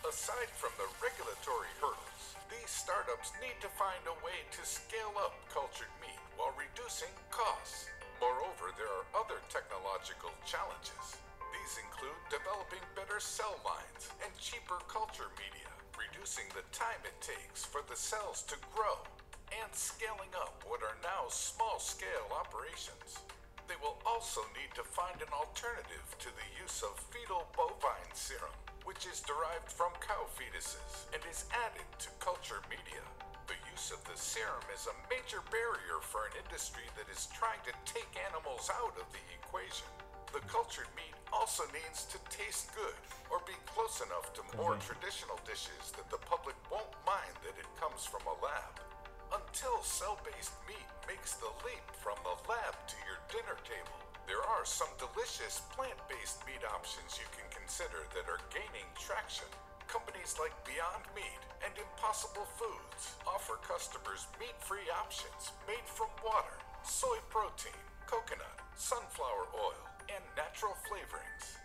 Aside 0.05 0.53
from 0.53 0.77
the 0.77 0.85
regulatory 1.01 1.73
hurdles, 1.81 2.37
these 2.53 2.69
startups 2.69 3.33
need 3.41 3.57
to 3.65 3.73
find 3.73 4.05
a 4.05 4.21
way 4.21 4.37
to 4.53 4.61
scale 4.61 5.17
up 5.17 5.33
cultured 5.49 5.89
meat 5.97 6.21
while 6.37 6.53
reducing 6.61 7.09
costs. 7.33 7.89
Moreover, 8.21 8.69
there 8.77 8.93
are 8.93 9.09
other 9.17 9.41
technological 9.49 10.29
challenges. 10.45 11.17
These 11.57 11.81
include 11.81 12.21
developing 12.29 12.85
better 12.93 13.17
cell 13.17 13.57
lines 13.65 14.13
and 14.21 14.29
cheaper 14.37 14.77
culture 14.93 15.33
media, 15.41 15.73
reducing 15.97 16.53
the 16.53 16.69
time 16.77 17.01
it 17.09 17.17
takes 17.25 17.65
for 17.65 17.81
the 17.89 17.97
cells 17.97 18.45
to 18.53 18.61
grow, 18.77 19.01
and 19.57 19.73
scaling 19.73 20.37
up 20.37 20.61
what 20.69 20.85
are 20.85 21.01
now 21.01 21.33
small 21.33 21.81
scale 21.81 22.29
operations. 22.29 23.25
They 23.73 23.81
will 23.81 23.97
also 24.05 24.45
need 24.53 24.77
to 24.77 24.85
find 24.85 25.17
an 25.25 25.33
alternative 25.33 26.05
to 26.21 26.29
the 26.29 26.49
use 26.61 26.85
of 26.85 27.01
fetal 27.09 27.49
bovine 27.57 28.13
serum, 28.13 28.53
which 28.85 29.09
is 29.09 29.25
derived 29.25 29.69
from 29.69 29.93
cow 30.01 30.29
fetuses 30.37 31.09
and 31.13 31.21
is 31.29 31.49
added 31.53 31.89
to 31.99 32.09
culture 32.21 32.61
media. 32.69 33.01
The 33.49 33.61
use 33.73 33.93
of 33.93 34.01
the 34.09 34.17
serum 34.17 34.65
is 34.73 34.89
a 34.89 34.97
major 35.13 35.45
barrier 35.53 36.01
for 36.01 36.29
an 36.29 36.41
industry 36.45 36.89
that 36.97 37.09
is 37.13 37.29
trying 37.33 37.61
to 37.69 37.77
take 37.85 38.09
animals 38.29 38.73
out 38.73 38.97
of 38.97 39.09
the 39.13 39.25
equation. 39.37 39.89
The 40.33 40.45
cultured 40.49 40.89
meat 40.97 41.13
also 41.33 41.65
needs 41.71 42.09
to 42.13 42.19
taste 42.33 42.73
good 42.73 42.97
or 43.29 43.45
be 43.45 43.57
close 43.69 44.01
enough 44.01 44.33
to 44.37 44.43
more 44.57 44.77
mm-hmm. 44.77 44.89
traditional 44.89 45.37
dishes 45.45 45.93
that 45.97 46.09
the 46.09 46.21
public 46.25 46.57
won't 46.73 46.91
mind 47.05 47.37
that 47.45 47.57
it 47.61 47.69
comes 47.77 48.05
from 48.09 48.25
a 48.25 48.37
lab. 48.41 48.73
Until 49.31 49.81
cell 49.85 50.19
based 50.25 50.57
meat 50.67 50.89
makes 51.07 51.37
the 51.39 51.53
leap 51.63 51.85
from 52.03 52.17
the 52.27 52.37
lab 52.51 52.75
to 52.89 52.99
your 53.05 53.21
dinner 53.31 53.59
table, 53.63 53.99
there 54.27 54.43
are 54.43 54.65
some 54.65 54.91
delicious 54.97 55.61
plant 55.77 55.99
based 56.09 56.41
meat 56.49 56.65
options 56.67 57.21
you 57.21 57.29
can 57.37 57.47
consider 57.65 58.05
that 58.13 58.29
are 58.29 58.45
gaining 58.53 58.85
traction. 58.93 59.49
Companies 59.89 60.37
like 60.37 60.53
Beyond 60.69 61.01
Meat 61.17 61.41
and 61.65 61.73
Impossible 61.81 62.45
Foods 62.61 63.17
offer 63.25 63.57
customers 63.65 64.29
meat 64.37 64.53
free 64.61 64.85
options 64.93 65.57
made 65.65 65.89
from 65.89 66.13
water, 66.21 66.61
soy 66.85 67.17
protein, 67.33 67.81
coconut, 68.05 68.61
sunflower 68.77 69.49
oil, 69.57 69.81
and 70.13 70.21
natural 70.37 70.77
flavorings. 70.85 71.57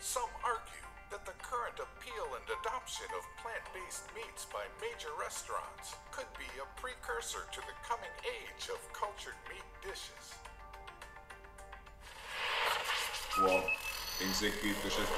Some 0.00 0.32
argue 0.40 0.88
that 1.12 1.28
the 1.28 1.36
current 1.44 1.76
appeal 1.84 2.32
and 2.32 2.46
adoption 2.56 3.04
of 3.12 3.28
plant 3.36 3.60
based 3.76 4.08
meats 4.16 4.48
by 4.48 4.64
major 4.80 5.12
restaurants 5.20 6.00
could 6.16 6.32
be 6.40 6.48
a 6.56 6.66
precursor 6.80 7.44
to 7.52 7.60
the 7.68 7.76
coming 7.84 8.14
age 8.24 8.72
of 8.72 8.80
cultured 8.96 9.36
meat 9.52 9.68
dishes. 9.84 10.32
Uau, 13.44 13.85
tenho 14.18 14.30
que 14.30 14.36
dizer 14.36 14.52
que 14.60 14.68
estou 14.68 14.90
cheio 14.90 15.06
de. 15.06 15.16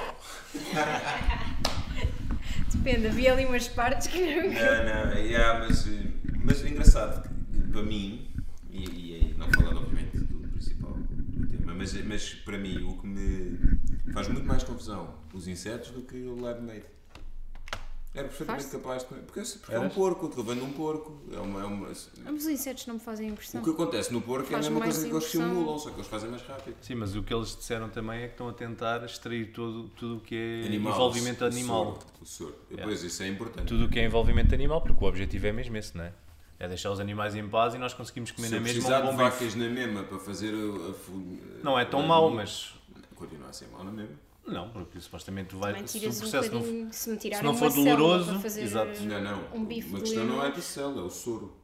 Depende, 2.77 3.07
havia 3.09 3.33
ali 3.33 3.47
umas 3.47 3.69
partes 3.69 4.07
que 4.07 4.21
não. 4.21 4.51
Não, 4.53 5.11
não, 5.13 5.19
yeah, 5.19 5.59
mas, 5.59 5.87
mas 6.45 6.65
é 6.65 6.69
engraçado 6.69 7.23
que 7.23 7.61
para 7.73 7.83
mim, 7.83 8.31
e, 8.71 8.85
e 8.85 9.35
não 9.37 9.49
falando 9.51 9.79
obviamente 9.79 10.19
do 10.19 10.49
principal 10.49 10.93
do 10.93 11.47
tema, 11.49 11.75
mas, 11.75 11.93
mas 12.05 12.35
para 12.35 12.59
mim 12.59 12.83
o 12.85 12.99
que 12.99 13.07
me 13.07 13.59
faz 14.13 14.29
muito 14.29 14.47
mais 14.47 14.63
confusão 14.63 15.15
os 15.33 15.47
insetos 15.47 15.91
do 15.91 16.03
que 16.03 16.17
o 16.17 16.41
live 16.41 16.61
made. 16.61 16.85
Era 18.19 18.27
perfeitamente 18.29 18.63
Faz-te? 18.65 18.77
capaz 18.83 19.03
de. 19.03 19.09
Porque, 19.09 19.41
porque 19.59 19.75
é 19.75 19.79
um 19.79 19.83
Eras? 19.83 19.95
porco, 19.95 20.27
aquilo 20.27 20.43
vem 20.43 20.57
de 20.57 20.63
um 20.63 20.73
porco. 20.73 21.21
É 21.33 21.39
uma, 21.39 21.61
é 21.63 21.65
uma, 21.65 21.87
Mas 21.87 22.11
os 22.27 22.47
insetos 22.49 22.87
não 22.87 22.95
me 22.95 23.01
fazem 23.01 23.29
impressão. 23.29 23.61
o 23.61 23.65
que 23.65 23.71
acontece 23.71 24.13
no 24.13 24.21
porco 24.21 24.47
é 24.47 24.49
a 24.49 24.51
Faz 24.53 24.65
mesma 24.67 24.81
mais 24.81 24.95
coisa 24.97 25.09
que 25.09 25.15
eles 25.15 25.29
impressão. 25.35 25.55
simulam, 25.55 25.79
só 25.79 25.91
que 25.91 25.97
eles 25.97 26.07
fazem 26.09 26.31
mais 26.31 26.43
rápido. 26.43 26.77
Sim, 26.81 26.95
mas 26.97 27.15
o 27.15 27.23
que 27.23 27.33
eles 27.33 27.57
disseram 27.57 27.89
também 27.89 28.23
é 28.23 28.27
que 28.27 28.33
estão 28.35 28.49
a 28.49 28.53
tentar 28.53 29.05
extrair 29.05 29.53
todo, 29.53 29.85
tudo 29.91 30.17
o 30.17 30.21
que 30.21 30.35
é 30.35 30.67
Animal, 30.67 30.93
envolvimento 30.95 31.45
o 31.45 31.47
animal. 31.47 31.85
soro, 31.95 32.07
O 32.21 32.27
soro. 32.27 32.55
Depois, 32.69 33.03
isso 33.05 33.23
é 33.23 33.29
importante. 33.29 33.69
Tudo 33.69 33.85
o 33.85 33.89
que 33.89 34.01
é 34.01 34.05
envolvimento 34.05 34.53
animal, 34.55 34.81
porque 34.83 35.05
o 35.05 35.07
objetivo 35.07 35.47
é 35.47 35.53
mesmo 35.53 35.77
esse, 35.77 35.97
não 35.97 36.05
é? 36.05 36.13
É 36.59 36.67
deixar 36.67 36.91
os 36.91 36.99
animais 36.99 37.37
em 37.37 37.49
paz 37.49 37.75
e 37.75 37.79
nós 37.79 37.95
conseguimos 37.95 38.33
comer 38.33 38.49
Se 38.49 38.55
na 38.55 38.59
eu 38.59 38.63
mesma 38.63 38.83
precisar 38.83 39.03
um 39.05 39.11
de 39.13 39.17
bife. 39.17 39.31
vacas 39.31 39.55
na 39.55 39.69
mesma 39.69 40.03
para 40.03 40.19
fazer 40.19 40.53
a, 40.53 40.91
a 40.91 40.93
fu- 40.93 41.39
Não 41.63 41.79
é 41.79 41.85
tão 41.85 42.03
mau, 42.03 42.29
mas. 42.31 42.75
Continua 43.15 43.49
a 43.49 43.53
ser 43.53 43.69
mau 43.69 43.85
na 43.85 43.93
mesma. 43.93 44.17
Não, 44.49 44.71
porque 44.71 45.01
supostamente 45.01 45.51
tu 45.51 45.61
Também. 45.61 45.87
Se 45.87 45.99
o 45.99 46.01
tiras 46.01 46.17
um 46.17 46.21
processo 46.21 46.55
não, 46.55 46.63
se 46.93 47.11
me 47.11 47.21
se 47.21 47.43
não 47.43 47.55
for 47.55 47.73
doloroso, 47.73 48.47
exato. 48.59 49.01
Não, 49.03 49.23
não. 49.23 49.57
um 49.57 49.65
bife 49.65 49.89
Uma 49.89 49.99
de 49.99 50.05
questão 50.05 50.25
não 50.25 50.45
é 50.45 50.51
da 50.51 50.61
célula, 50.61 51.03
é 51.03 51.05
o 51.05 51.11
soro. 51.11 51.57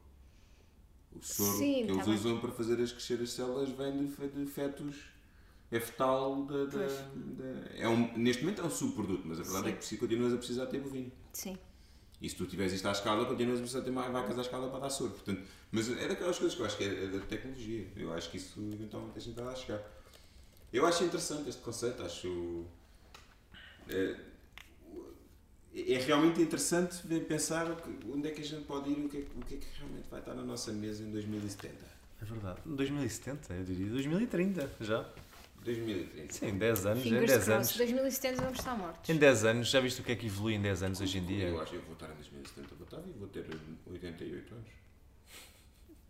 O 1.11 1.21
soro 1.23 1.57
Sim, 1.57 1.73
que 1.85 1.91
eles 1.91 1.97
tá 1.97 2.03
bem. 2.05 2.13
usam 2.13 2.39
para 2.39 2.51
fazer 2.51 2.81
as 2.81 2.91
crescer 2.91 3.21
as 3.21 3.29
células 3.31 3.69
vem 3.69 4.05
de, 4.05 4.27
de 4.27 4.45
fetos. 4.45 4.95
É 5.71 5.79
fetal 5.79 6.43
da. 6.45 6.65
da- 6.65 6.71
Pois. 6.71 6.93
da- 7.37 7.75
é 7.77 7.87
um, 7.87 8.15
neste 8.17 8.43
momento 8.43 8.61
é 8.61 8.65
um 8.65 8.69
subproduto, 8.69 9.23
mas 9.27 9.39
a 9.39 9.43
verdade 9.43 9.65
Sim. 9.67 9.73
é 9.73 9.77
que 9.77 9.97
continuas 9.97 10.33
a 10.33 10.37
precisar 10.37 10.65
ter 10.67 10.79
bovino. 10.79 11.11
Sim. 11.33 11.57
E 12.21 12.29
se 12.29 12.35
tu 12.35 12.45
tiveres 12.45 12.71
isto 12.71 12.87
à 12.87 12.91
escala, 12.91 13.25
continuas 13.25 13.57
a 13.59 13.61
precisar 13.61 13.81
ter 13.81 13.91
mais 13.91 14.11
vacas 14.11 14.37
à 14.37 14.41
escala 14.41 14.69
para 14.69 14.79
dar 14.79 14.89
soro. 14.89 15.11
Portanto, 15.11 15.41
mas 15.71 15.89
é 15.89 16.07
daquelas 16.07 16.37
coisas 16.37 16.55
que 16.55 16.61
eu 16.61 16.65
acho 16.65 16.77
que 16.77 16.83
é, 16.83 17.03
é 17.05 17.07
da 17.07 17.19
tecnologia. 17.19 17.87
Eu 17.95 18.13
acho 18.13 18.29
que 18.29 18.37
isso 18.37 18.59
eventualmente 18.71 19.17
a 19.17 19.21
gente 19.21 19.35
vai 19.35 19.45
lá 19.45 19.55
chegar. 19.55 19.81
Eu 20.71 20.85
acho 20.85 21.03
interessante 21.03 21.49
este 21.49 21.61
conceito, 21.61 22.03
acho. 22.03 22.65
É, 23.87 24.15
é 25.75 25.97
realmente 25.99 26.41
interessante 26.41 26.97
pensar 27.21 27.65
onde 28.11 28.27
é 28.27 28.31
que 28.31 28.41
a 28.41 28.43
gente 28.45 28.63
pode 28.65 28.89
ir 28.89 28.99
e 28.99 29.05
o 29.05 29.09
que, 29.09 29.17
é, 29.17 29.21
que- 29.21 29.37
o 29.39 29.45
que 29.45 29.55
é 29.55 29.57
que 29.57 29.67
realmente 29.77 30.07
vai 30.09 30.19
estar 30.19 30.33
na 30.33 30.43
nossa 30.43 30.71
mesa 30.71 31.03
em 31.03 31.11
2070. 31.11 31.75
É 32.21 32.25
verdade. 32.25 32.59
2070, 32.65 33.53
eu 33.53 33.63
diria 33.63 33.89
2030 33.89 34.69
já. 34.81 35.07
2030. 35.63 36.33
Sim, 36.33 36.57
10 36.57 36.85
anos. 36.85 36.99
Em 36.99 37.03
Fingers 37.03 37.25
10 37.27 37.31
crossed. 37.43 37.53
anos. 37.53 37.77
2070 37.77 38.41
vamos 38.41 38.59
estar 38.59 38.77
mortos. 38.77 39.09
Em 39.09 39.17
10 39.17 39.45
anos, 39.45 39.67
já 39.69 39.79
viste 39.79 40.01
o 40.01 40.03
que 40.03 40.11
é 40.11 40.15
que 40.15 40.25
evolui 40.27 40.53
em 40.53 40.61
10 40.61 40.83
anos 40.83 41.01
hoje 41.01 41.17
em 41.17 41.25
dia? 41.25 41.47
Eu 41.49 41.59
acho 41.61 41.71
que 41.71 41.77
eu 41.77 41.81
vou 41.81 41.93
estar 41.93 42.09
em 42.09 42.13
2070, 42.15 42.75
vou 42.75 42.85
estar 42.85 42.99
vivo, 43.01 43.19
vou 43.19 43.27
ter 43.27 43.45
88 43.91 44.53
anos. 44.53 44.67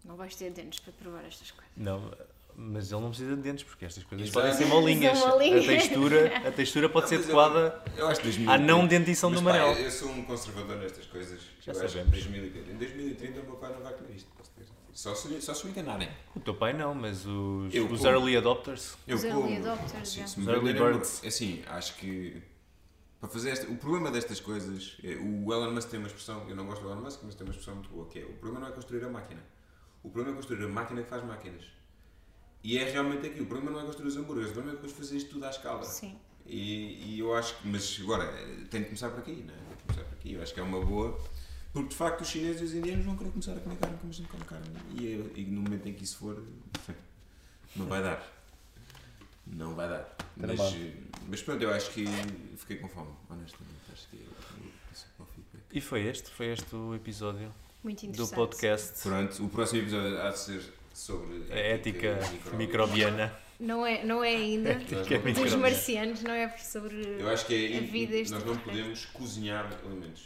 Não 0.03 0.15
vais 0.15 0.35
ter 0.35 0.51
dentes 0.51 0.79
para 0.79 0.93
provar 0.93 1.23
estas 1.25 1.49
coisas. 1.51 1.71
Não, 1.75 2.13
mas 2.57 2.91
ele 2.91 3.01
não 3.01 3.09
precisa 3.09 3.35
de 3.35 3.41
dentes, 3.41 3.63
porque 3.63 3.85
estas 3.85 4.03
coisas 4.03 4.27
Exato. 4.27 4.39
podem 4.47 4.57
ser 4.57 4.65
molinhas. 4.65 5.21
A 5.21 5.65
textura, 5.65 6.37
a 6.47 6.51
textura 6.51 6.89
pode 6.89 7.09
ser 7.09 7.17
Mas 7.19 7.29
eu- 7.29 7.39
adequada. 7.39 7.83
Eu 7.97 8.07
acho 8.07 8.21
2030. 8.21 8.51
à 8.53 8.57
não 8.57 8.87
dentição 8.87 9.29
Mas, 9.29 9.39
do 9.41 9.45
pá, 9.45 9.51
Manel. 9.53 9.73
Eu 9.73 9.91
sou 9.91 10.09
um 10.09 10.23
conservador 10.23 10.77
nestas 10.77 11.05
coisas. 11.05 11.41
Já 11.61 11.73
eu 11.73 11.79
acho 11.79 11.89
sabemos. 11.89 12.11
2030. 12.11 12.71
Em 12.71 12.75
2030 12.77 13.39
o 13.41 13.43
meu 13.43 13.55
pai 13.57 13.73
não 13.73 13.81
vai 13.81 13.93
comer 13.93 14.15
isto. 14.15 14.29
Só 14.93 15.13
se, 15.13 15.41
só 15.41 15.53
se 15.53 15.65
me 15.65 15.71
enganarem. 15.73 16.07
O 16.33 16.39
teu 16.39 16.55
pai 16.55 16.71
não, 16.71 16.95
mas 16.95 17.25
os, 17.25 17.73
Eu 17.75 17.85
os 17.87 17.99
como. 17.99 18.09
early 18.09 18.37
adopters. 18.37 18.95
Eu 19.05 19.17
Os 19.17 19.23
como. 19.25 19.41
early 19.41 19.57
adopters, 19.57 20.07
Sim, 20.09 20.23
Os 20.23 20.47
early 20.47 20.71
birds. 20.73 21.21
é 21.23 21.27
Assim, 21.27 21.61
acho 21.67 21.95
que. 21.97 22.41
Para 23.19 23.27
fazer 23.29 23.49
esta, 23.49 23.67
o 23.69 23.75
problema 23.75 24.09
destas 24.09 24.39
coisas. 24.39 24.95
É, 25.03 25.15
o 25.15 25.51
Elon 25.51 25.71
Musk 25.71 25.89
tem 25.89 25.99
uma 25.99 26.07
expressão. 26.07 26.47
Eu 26.47 26.55
não 26.55 26.65
gosto 26.65 26.81
do 26.81 26.89
Elon 26.89 27.01
Musk, 27.01 27.19
mas 27.23 27.35
tem 27.35 27.45
uma 27.45 27.51
expressão 27.51 27.75
muito 27.75 27.89
boa. 27.89 28.07
Que 28.07 28.19
é, 28.19 28.23
o 28.23 28.33
problema 28.33 28.61
não 28.61 28.67
é 28.67 28.71
construir 28.71 29.03
a 29.03 29.09
máquina. 29.09 29.41
O 30.01 30.09
problema 30.09 30.37
é 30.37 30.41
construir 30.41 30.63
a 30.63 30.67
máquina 30.69 31.01
que 31.03 31.09
faz 31.09 31.23
máquinas. 31.25 31.63
E 32.65 32.79
é 32.79 32.89
realmente 32.89 33.27
aqui. 33.27 33.39
O 33.41 33.45
problema 33.45 33.77
não 33.77 33.81
é 33.81 33.85
construir 33.85 34.07
os 34.07 34.17
hambúrgueres. 34.17 34.49
O 34.49 34.53
problema 34.53 34.75
é 34.75 34.81
depois 34.81 34.97
fazer 34.97 35.17
isto 35.17 35.29
tudo 35.29 35.45
à 35.45 35.51
escala. 35.51 35.83
Sim. 35.83 36.17
E, 36.47 37.13
e 37.13 37.19
eu 37.19 37.35
acho 37.35 37.55
que, 37.57 37.67
mas 37.67 37.99
agora, 38.01 38.25
tem 38.71 38.81
de 38.81 38.87
começar 38.87 39.11
por 39.11 39.19
aqui, 39.19 39.43
não 39.45 39.53
é? 39.53 39.57
Tem 39.57 39.75
de 39.77 39.83
começar 39.83 40.03
por 40.03 40.13
aqui. 40.15 40.33
Eu 40.33 40.41
acho 40.41 40.51
que 40.51 40.59
é 40.59 40.63
uma 40.63 40.83
boa. 40.83 41.15
Porque 41.71 41.89
de 41.89 41.95
facto 41.95 42.21
os 42.21 42.27
chineses 42.27 42.61
e 42.61 42.65
os 42.65 42.73
indianos 42.73 43.05
vão 43.05 43.15
querer 43.15 43.29
começar 43.29 43.51
a 43.51 43.59
comer 43.59 43.77
carne 43.77 43.97
como 43.97 44.09
a 44.09 44.15
gente 44.15 44.27
come 44.27 44.43
carne. 44.45 44.65
E, 44.99 45.13
eh, 45.13 45.39
e 45.41 45.43
no 45.43 45.61
momento 45.61 45.87
em 45.87 45.93
que 45.93 46.03
isso 46.03 46.17
for, 46.17 46.43
não 47.75 47.85
vai 47.85 48.01
dar. 48.01 48.33
Não 49.45 49.75
vai 49.75 49.87
dar. 49.87 50.17
Mas, 50.35 50.59
mas 51.27 51.43
pronto, 51.43 51.61
eu 51.61 51.69
acho 51.69 51.91
que 51.91 52.03
fiquei 52.57 52.77
com 52.77 52.89
fome, 52.89 53.11
honestamente. 53.29 53.75
Acho 53.93 54.07
que 54.09 54.17
é. 54.17 54.25
E 55.71 55.81
foi 55.81 56.07
este, 56.07 56.31
foi 56.31 56.47
este 56.47 56.75
o 56.75 56.95
episódio 56.95 57.53
Muito 57.83 57.99
do 57.99 58.07
interessante. 58.07 58.35
podcast. 58.35 59.03
Pronto, 59.03 59.45
o 59.45 59.49
próximo 59.49 59.81
episódio 59.81 60.19
há 60.19 60.31
de 60.31 60.39
ser 60.39 60.73
sobre 60.95 61.43
A 61.51 61.55
ética 61.57 62.17
microbiana. 62.57 62.57
microbiana. 62.57 63.39
Não 63.59 63.85
é, 63.85 64.03
não 64.03 64.23
é 64.23 64.29
ainda. 64.35 64.71
Ética 64.71 64.95
Dos 65.19 65.23
microbiana. 65.25 65.57
marcianos, 65.57 66.23
não 66.23 66.31
é 66.33 66.49
sobre 66.57 66.95
Eu 67.19 67.29
acho 67.29 67.45
que 67.45 67.53
é, 67.73 67.77
a 67.77 67.81
vida 67.81 68.17
nós 68.17 68.31
não 68.31 68.37
extraterrestre. 68.37 68.63
podemos 68.71 69.05
cozinhar 69.07 69.79
alimentos. 69.85 70.23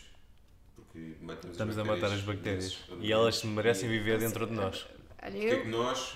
Porque 0.76 1.16
matamos 1.22 1.52
Estamos 1.52 1.78
a 1.78 1.84
matar 1.84 2.12
as 2.12 2.22
bactérias. 2.22 2.78
E 3.02 3.12
elas 3.12 3.44
merecem 3.44 3.90
viver 3.90 4.20
dentro 4.20 4.48
de 4.48 4.54
nós. 4.54 4.86
Olha, 5.22 5.30
O 5.38 5.40
que 5.40 5.46
é 5.48 5.56
que 5.60 5.68
eu, 5.68 5.72
nós 5.72 6.14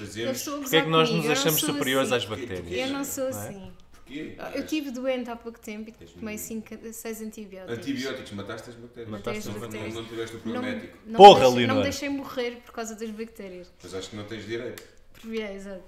eu 0.00 0.06
fazemos? 0.06 0.42
Porquê 0.44 0.76
é 0.76 0.82
que 0.82 0.88
nós 0.88 1.10
nos 1.10 1.24
eu 1.26 1.32
achamos 1.32 1.60
superiores 1.60 2.10
às 2.12 2.22
assim. 2.24 2.30
bactérias? 2.34 2.72
Eu 2.88 2.92
não 2.96 3.04
sou 3.04 3.30
Não 3.30 3.42
é? 3.42 3.48
assim. 3.48 3.72
Porquê? 4.10 4.36
Eu 4.58 4.64
estive 4.64 4.90
doente 4.90 5.30
há 5.30 5.36
pouco 5.36 5.58
tempo 5.60 5.90
e 5.90 5.92
tomei 5.92 6.36
mesmo. 6.36 6.92
6 6.92 7.22
antibióticos. 7.22 7.78
Antibióticos, 7.78 8.32
mataste 8.32 8.70
as 8.70 8.76
bactérias. 8.76 9.10
Matei 9.10 9.36
as 9.36 9.44
Não- 9.46 9.52
não- 9.54 9.60
bactérias. 9.60 9.94
Não, 9.94 10.04
tiveste 10.06 10.34
o 10.34 10.38
Não, 10.38 10.42
problema 10.42 10.66
médico. 10.74 10.98
não 11.06 11.16
Porra, 11.16 11.38
me 11.40 11.40
deixei, 11.50 11.66
não 11.66 11.74
me 11.76 11.82
deixei 11.82 12.08
morrer 12.08 12.56
por 12.64 12.72
causa 12.72 12.94
das 12.94 13.10
bactérias. 13.10 13.72
Mas 13.82 13.94
acho 13.94 14.10
que 14.10 14.16
não 14.16 14.24
tens 14.24 14.44
direito. 14.46 14.82
É, 15.28 15.54
exato. 15.54 15.82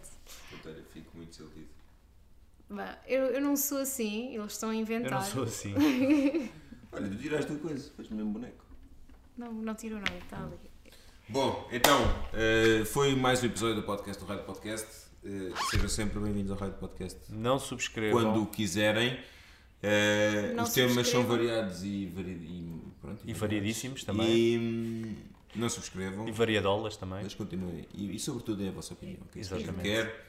Portanto, 0.50 0.82
fico 0.92 1.16
muito 1.16 1.34
sentido. 1.34 1.68
Bah, 2.70 2.98
eu, 3.06 3.24
eu 3.26 3.40
não 3.40 3.56
sou 3.56 3.78
assim, 3.78 4.34
eles 4.34 4.52
estão 4.52 4.70
a 4.70 4.74
Eu 4.74 4.80
inventar. 4.80 5.20
não 5.20 5.26
sou 5.26 5.42
assim. 5.42 5.74
Olha, 6.92 7.08
tu 7.08 7.16
tiraste 7.16 7.52
a 7.52 7.56
coisa, 7.56 7.90
fez 7.96 8.10
o 8.10 8.14
mesmo 8.14 8.32
boneco. 8.32 8.64
Não, 9.36 9.52
não 9.52 9.74
tirou 9.74 9.98
nada, 9.98 10.16
está 10.16 10.38
ali. 10.42 10.56
Bom, 11.28 11.66
então, 11.72 11.98
eh, 12.34 12.84
foi 12.84 13.14
mais 13.14 13.42
um 13.42 13.46
episódio 13.46 13.76
do 13.76 13.82
podcast 13.82 14.22
do 14.22 14.28
Rádio 14.28 14.44
Podcast. 14.44 14.86
Eh, 15.24 15.52
sejam 15.70 15.88
sempre 15.88 16.18
bem-vindos 16.18 16.50
ao 16.50 16.56
Rádio 16.58 16.78
Podcast. 16.78 17.18
Não 17.30 17.58
subscrevam. 17.58 18.20
Quando 18.22 18.46
quiserem. 18.46 19.18
Não 20.54 20.64
os 20.64 20.70
temas 20.72 21.08
são 21.08 21.24
variados 21.24 21.82
e, 21.82 22.06
vari 22.06 22.30
e, 22.30 22.82
pronto, 23.00 23.20
E 23.24 23.32
variadíssimos 23.32 24.04
também. 24.04 24.28
E 24.28 24.58
hum, 24.58 25.16
não 25.54 25.68
subscrevam. 25.68 26.28
E 26.28 26.32
variadolas 26.32 26.96
também. 26.96 27.20
Mas 27.22 27.34
continuem. 27.34 27.86
E, 27.94 28.14
e 28.16 28.18
sobretudo 28.18 28.64
é 28.64 28.68
a 28.68 28.72
vossa 28.72 28.94
opinião. 28.94 29.20
Que 29.32 29.38
é 29.38 29.42
Exatamente. 29.42 29.82
quer. 29.82 30.26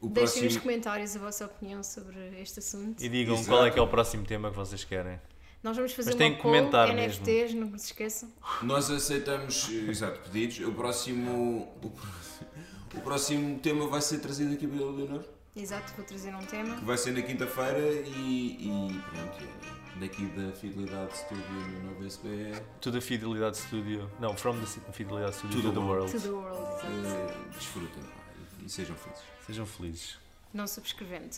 O 0.00 0.08
Deixem 0.08 0.44
nos 0.44 0.52
próximo, 0.54 0.62
comentários 0.62 1.16
a 1.16 1.18
vossa 1.18 1.46
opinião 1.46 1.82
sobre 1.82 2.16
este 2.40 2.60
assunto. 2.60 3.02
E 3.02 3.08
digam 3.08 3.34
Exato. 3.34 3.48
qual 3.48 3.66
é 3.66 3.70
que 3.70 3.78
é 3.78 3.82
o 3.82 3.88
próximo 3.88 4.24
tema 4.24 4.50
que 4.50 4.56
vocês 4.56 4.84
querem. 4.84 5.20
Nós 5.60 5.74
vamos 5.76 5.92
fazer 5.92 6.10
Mas 6.12 6.20
uma 6.20 6.30
que 6.36 6.40
poll, 6.40 6.52
comentar 6.54 6.94
NFTs, 6.94 7.52
não 7.54 7.76
se 7.76 7.86
esqueçam. 7.86 8.32
nós 8.62 8.88
aceitamos 8.92 9.68
eh, 9.68 9.90
exato, 9.90 10.20
pedidos. 10.20 10.60
O 10.60 10.72
próximo, 10.72 11.62
o, 11.82 11.90
próximo- 11.90 12.47
o 12.98 13.00
próximo 13.02 13.58
tema 13.60 13.86
vai 13.86 14.00
ser 14.00 14.18
trazido 14.18 14.54
aqui 14.54 14.66
pela 14.66 14.90
Leonor, 14.92 15.22
Exato, 15.56 15.92
vou 15.96 16.04
trazer 16.04 16.34
um 16.34 16.44
tema. 16.46 16.76
que 16.76 16.84
vai 16.84 16.96
ser 16.98 17.12
na 17.12 17.22
quinta-feira 17.22 17.78
e, 18.06 18.68
e 18.68 19.00
pronto. 19.10 19.68
Daqui 19.98 20.26
da 20.26 20.52
Fidelidade 20.52 21.16
Studio 21.18 21.44
no 21.50 21.90
novo 21.90 22.04
SBE. 22.08 22.52
To 22.80 22.92
the 22.92 23.00
Fidelidade 23.00 23.56
Studio. 23.56 24.08
Não, 24.20 24.36
from 24.36 24.56
the 24.60 24.92
Fidelidade 24.92 25.34
Studio 25.34 25.56
To 25.60 25.62
to, 25.62 25.68
the 25.68 25.74
the 25.74 25.80
world. 25.86 26.12
To 26.12 26.20
the 26.20 26.28
world, 26.28 26.60
exato. 26.86 27.32
eh, 27.32 27.48
desfrutem 27.56 28.02
e, 28.62 28.66
e 28.66 28.68
sejam 28.70 28.94
felizes. 28.94 29.24
Sejam 29.44 29.66
felizes. 29.66 30.18
Não 30.54 30.68
subscrevendo. 30.68 31.36